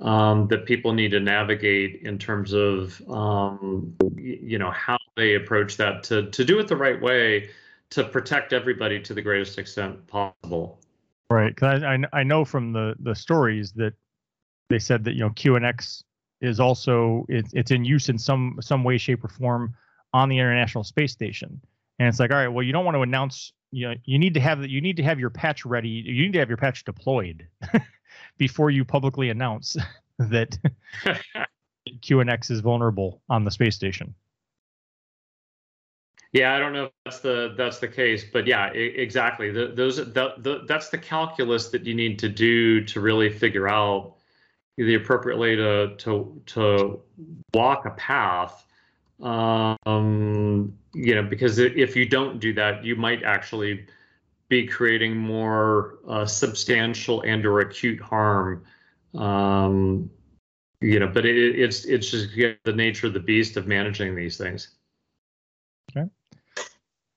um, 0.00 0.46
that 0.48 0.66
people 0.66 0.92
need 0.92 1.10
to 1.12 1.20
navigate 1.20 2.02
in 2.02 2.18
terms 2.18 2.52
of 2.52 3.00
um, 3.08 3.94
you 4.14 4.58
know 4.58 4.70
how 4.70 4.98
they 5.16 5.34
approach 5.34 5.78
that 5.78 6.04
to 6.04 6.30
to 6.30 6.44
do 6.44 6.58
it 6.58 6.68
the 6.68 6.76
right 6.76 7.00
way 7.00 7.48
to 7.90 8.04
protect 8.04 8.52
everybody 8.52 9.00
to 9.00 9.14
the 9.14 9.22
greatest 9.22 9.58
extent 9.58 10.06
possible. 10.06 10.80
Right, 11.30 11.54
because 11.54 11.82
I, 11.82 11.98
I 12.12 12.22
know 12.22 12.44
from 12.44 12.72
the 12.72 12.94
the 13.00 13.14
stories 13.14 13.72
that 13.72 13.94
they 14.68 14.78
said 14.78 15.04
that 15.04 15.14
you 15.14 15.20
know 15.20 15.30
QNX 15.30 16.02
is 16.40 16.60
also 16.60 17.26
it's 17.28 17.52
it's 17.54 17.70
in 17.70 17.84
use 17.84 18.08
in 18.08 18.18
some 18.18 18.58
some 18.60 18.84
way, 18.84 18.98
shape, 18.98 19.24
or 19.24 19.28
form 19.28 19.74
on 20.12 20.28
the 20.28 20.38
International 20.38 20.84
Space 20.84 21.12
Station, 21.12 21.60
and 21.98 22.08
it's 22.08 22.20
like 22.20 22.30
all 22.30 22.36
right, 22.36 22.48
well 22.48 22.62
you 22.62 22.72
don't 22.72 22.84
want 22.84 22.96
to 22.96 23.02
announce 23.02 23.52
you 23.72 23.88
know 23.88 23.94
you 24.04 24.18
need 24.18 24.34
to 24.34 24.40
have 24.40 24.64
you 24.66 24.80
need 24.80 24.96
to 24.98 25.02
have 25.02 25.18
your 25.18 25.30
patch 25.30 25.66
ready, 25.66 25.88
you 25.88 26.22
need 26.22 26.32
to 26.32 26.38
have 26.38 26.48
your 26.48 26.58
patch 26.58 26.84
deployed. 26.84 27.46
before 28.38 28.70
you 28.70 28.84
publicly 28.84 29.30
announce 29.30 29.76
that 30.18 30.58
QNX 31.88 32.50
is 32.50 32.60
vulnerable 32.60 33.22
on 33.28 33.44
the 33.44 33.50
space 33.50 33.74
station. 33.74 34.14
Yeah, 36.32 36.54
I 36.54 36.58
don't 36.58 36.72
know 36.72 36.84
if 36.86 36.92
that's 37.04 37.20
the 37.20 37.54
that's 37.56 37.78
the 37.78 37.88
case, 37.88 38.24
but 38.30 38.46
yeah, 38.46 38.66
exactly. 38.68 39.50
The, 39.50 39.68
those 39.68 39.96
the, 39.96 40.34
the, 40.38 40.64
that's 40.66 40.90
the 40.90 40.98
calculus 40.98 41.68
that 41.70 41.86
you 41.86 41.94
need 41.94 42.18
to 42.18 42.28
do 42.28 42.84
to 42.84 43.00
really 43.00 43.30
figure 43.30 43.68
out 43.68 44.16
the 44.76 44.94
appropriate 44.94 45.38
way 45.38 45.56
to 45.56 45.94
to 45.96 46.42
to 46.46 47.00
walk 47.54 47.86
a 47.86 47.90
path. 47.90 48.66
Um, 49.22 50.76
you 50.92 51.14
know, 51.14 51.22
because 51.22 51.58
if 51.58 51.96
you 51.96 52.06
don't 52.06 52.38
do 52.38 52.52
that, 52.54 52.84
you 52.84 52.96
might 52.96 53.22
actually 53.22 53.86
be 54.48 54.66
creating 54.66 55.16
more 55.16 55.98
uh, 56.08 56.26
substantial 56.26 57.22
and 57.22 57.44
or 57.46 57.60
acute 57.60 58.00
harm. 58.00 58.64
Um, 59.14 60.10
you 60.80 61.00
know, 61.00 61.06
but 61.06 61.24
it, 61.24 61.36
it's 61.58 61.84
it's 61.86 62.10
just 62.10 62.34
the 62.34 62.72
nature 62.72 63.06
of 63.06 63.14
the 63.14 63.20
beast 63.20 63.56
of 63.56 63.66
managing 63.66 64.14
these 64.14 64.36
things. 64.36 64.68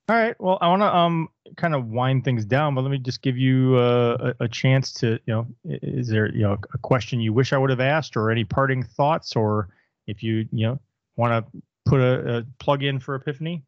All 0.10 0.16
right. 0.16 0.36
Well, 0.42 0.58
I 0.60 0.68
want 0.68 0.82
to 0.82 0.96
um 0.96 1.30
kind 1.56 1.76
of 1.76 1.86
wind 1.86 2.24
things 2.24 2.44
down, 2.44 2.74
but 2.74 2.82
let 2.82 2.90
me 2.90 2.98
just 2.98 3.22
give 3.22 3.38
you 3.38 3.76
uh, 3.78 4.34
a, 4.40 4.46
a 4.46 4.48
chance 4.48 4.92
to 4.94 5.20
you 5.28 5.34
know, 5.34 5.48
is 5.66 6.08
there 6.08 6.34
you 6.34 6.42
know 6.42 6.58
a 6.74 6.78
question 6.80 7.20
you 7.20 7.32
wish 7.32 7.54
I 7.54 7.60
would 7.60 7.70
have 7.70 7.80
asked, 7.80 8.18
or 8.18 8.32
any 8.32 8.44
parting 8.44 8.82
thoughts, 8.82 9.36
or 9.36 9.70
if 10.08 10.24
you 10.24 10.48
you 10.52 10.66
know 10.66 10.80
want 11.16 11.46
to 11.46 11.62
put 11.86 12.02
a, 12.02 12.38
a 12.38 12.46
plug 12.58 12.82
in 12.82 13.00
for 13.00 13.14
Epiphany? 13.14 13.64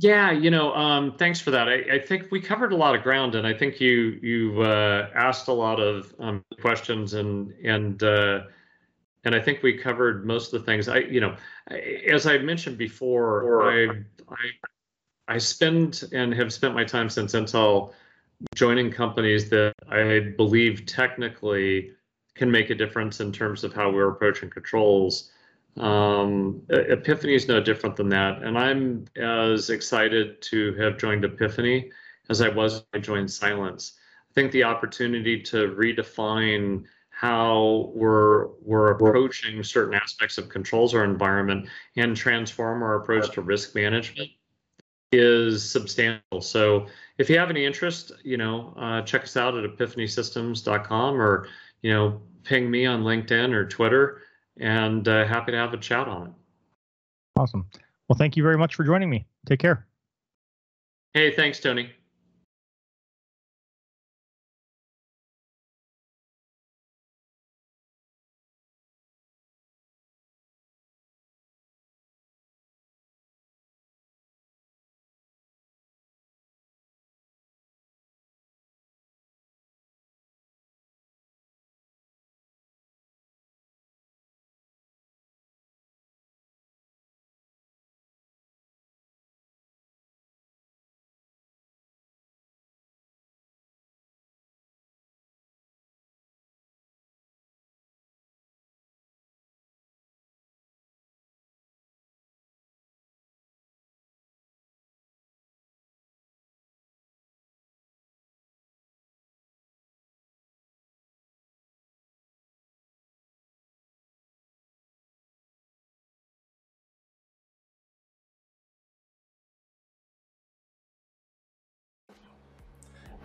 Yeah, 0.00 0.32
you 0.32 0.50
know, 0.50 0.74
um, 0.74 1.14
thanks 1.16 1.40
for 1.40 1.52
that. 1.52 1.68
I, 1.68 1.74
I, 1.92 1.98
think 1.98 2.28
we 2.30 2.40
covered 2.40 2.72
a 2.72 2.76
lot 2.76 2.96
of 2.96 3.02
ground, 3.02 3.34
and 3.36 3.46
I 3.46 3.54
think 3.54 3.80
you 3.80 4.18
you 4.22 4.62
uh, 4.62 5.08
asked 5.14 5.46
a 5.46 5.52
lot 5.52 5.78
of 5.78 6.12
um, 6.18 6.44
questions, 6.60 7.14
and 7.14 7.52
and 7.64 8.02
uh, 8.02 8.40
and 9.22 9.36
I 9.36 9.40
think 9.40 9.62
we 9.62 9.78
covered 9.78 10.26
most 10.26 10.52
of 10.52 10.60
the 10.60 10.66
things. 10.66 10.88
I, 10.88 10.98
you 10.98 11.20
know, 11.20 11.36
as 12.08 12.26
I 12.26 12.38
mentioned 12.38 12.76
before, 12.76 13.70
I 13.70 13.86
I 14.28 14.50
I 15.30 15.38
spend 15.38 16.04
and 16.12 16.34
have 16.34 16.52
spent 16.52 16.74
my 16.74 16.84
time 16.84 17.08
since 17.08 17.32
Intel 17.34 17.92
joining 18.54 18.90
companies 18.90 19.48
that 19.50 19.74
I 19.88 20.34
believe 20.36 20.86
technically 20.86 21.92
can 22.34 22.50
make 22.50 22.70
a 22.70 22.74
difference 22.74 23.20
in 23.20 23.32
terms 23.32 23.64
of 23.64 23.72
how 23.72 23.90
we're 23.90 24.10
approaching 24.10 24.50
controls 24.50 25.30
um, 25.78 26.62
Epiphany 26.68 27.34
is 27.34 27.48
no 27.48 27.60
different 27.60 27.96
than 27.96 28.08
that. 28.10 28.42
And 28.42 28.58
I'm 28.58 29.04
as 29.16 29.70
excited 29.70 30.40
to 30.42 30.74
have 30.74 30.98
joined 30.98 31.24
Epiphany 31.24 31.90
as 32.28 32.40
I 32.40 32.48
was 32.48 32.74
when 32.74 32.84
I 32.94 32.98
joined 32.98 33.30
Cylance. 33.30 33.92
I 34.30 34.34
think 34.34 34.52
the 34.52 34.64
opportunity 34.64 35.40
to 35.42 35.74
redefine 35.74 36.84
how 37.10 37.92
we're 37.94 38.48
we're 38.62 38.92
approaching 38.92 39.62
certain 39.62 39.94
aspects 39.94 40.38
of 40.38 40.48
controls 40.48 40.94
our 40.94 41.04
environment 41.04 41.68
and 41.96 42.16
transform 42.16 42.82
our 42.82 42.94
approach 42.94 43.30
to 43.32 43.42
risk 43.42 43.74
management 43.74 44.30
is 45.12 45.68
substantial. 45.68 46.40
So 46.40 46.86
if 47.18 47.28
you 47.28 47.38
have 47.38 47.50
any 47.50 47.64
interest, 47.64 48.12
you 48.22 48.36
know, 48.36 48.74
uh, 48.76 49.02
check 49.02 49.24
us 49.24 49.36
out 49.36 49.56
at 49.56 49.64
epiphanysystems.com 49.64 51.20
or 51.20 51.48
you 51.82 51.92
know, 51.92 52.20
ping 52.44 52.70
me 52.70 52.86
on 52.86 53.02
LinkedIn 53.02 53.52
or 53.52 53.66
Twitter 53.66 54.22
and 54.58 55.06
uh, 55.08 55.26
happy 55.26 55.52
to 55.52 55.58
have 55.58 55.72
a 55.72 55.78
chat 55.78 56.08
on 56.08 56.28
it. 56.28 56.32
Awesome. 57.36 57.66
Well, 58.08 58.16
thank 58.16 58.36
you 58.36 58.42
very 58.42 58.58
much 58.58 58.74
for 58.74 58.84
joining 58.84 59.08
me. 59.08 59.26
Take 59.46 59.60
care. 59.60 59.86
Hey, 61.14 61.34
thanks, 61.34 61.60
Tony. 61.60 61.90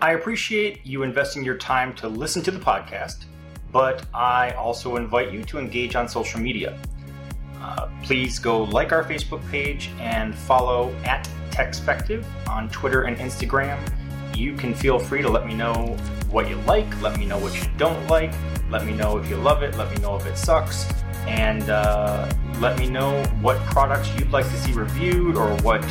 I 0.06 0.12
appreciate 0.12 0.86
you 0.86 1.02
investing 1.02 1.44
your 1.44 1.58
time 1.58 1.96
to 1.96 2.08
listen 2.08 2.44
to 2.44 2.52
the 2.52 2.60
podcast, 2.60 3.26
but 3.72 4.06
I 4.14 4.52
also 4.52 4.98
invite 4.98 5.32
you 5.32 5.44
to 5.46 5.58
engage 5.58 5.96
on 5.96 6.08
social 6.08 6.40
media. 6.40 6.78
Uh, 7.60 7.90
please 8.04 8.38
go 8.38 8.66
like 8.66 8.92
our 8.92 9.04
Facebook 9.04 9.42
page 9.50 9.90
and 10.00 10.36
follow 10.36 10.94
at 11.06 11.28
Techspective 11.50 12.24
on 12.48 12.70
Twitter 12.70 13.06
and 13.06 13.18
Instagram. 13.18 13.80
You 14.38 14.54
can 14.56 14.76
feel 14.76 15.00
free 15.00 15.24
to 15.24 15.28
let 15.28 15.48
me 15.48 15.56
know 15.56 15.98
what 16.30 16.48
you 16.48 16.58
like, 16.68 17.02
let 17.02 17.18
me 17.18 17.26
know 17.26 17.40
what 17.40 17.56
you 17.56 17.68
don't 17.76 18.08
like, 18.08 18.32
let 18.70 18.86
me 18.86 18.94
know 18.94 19.18
if 19.18 19.28
you 19.28 19.38
love 19.38 19.64
it, 19.64 19.76
let 19.76 19.90
me 19.90 19.98
know 20.04 20.16
if 20.18 20.28
it 20.28 20.38
sucks, 20.38 20.86
and 21.26 21.68
uh, 21.72 22.32
let 22.60 22.78
me 22.78 22.88
know 22.88 23.24
what 23.42 23.58
products 23.62 24.08
you'd 24.20 24.30
like 24.30 24.46
to 24.46 24.58
see 24.58 24.72
reviewed 24.72 25.36
or 25.36 25.50
what 25.64 25.84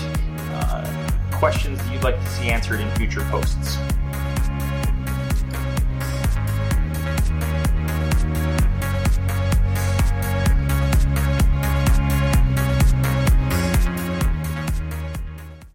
uh, 0.52 1.03
questions 1.44 1.76
that 1.76 1.92
you'd 1.92 2.02
like 2.02 2.18
to 2.18 2.26
see 2.30 2.48
answered 2.48 2.80
in 2.80 2.90
future 2.92 3.20
posts. 3.28 3.76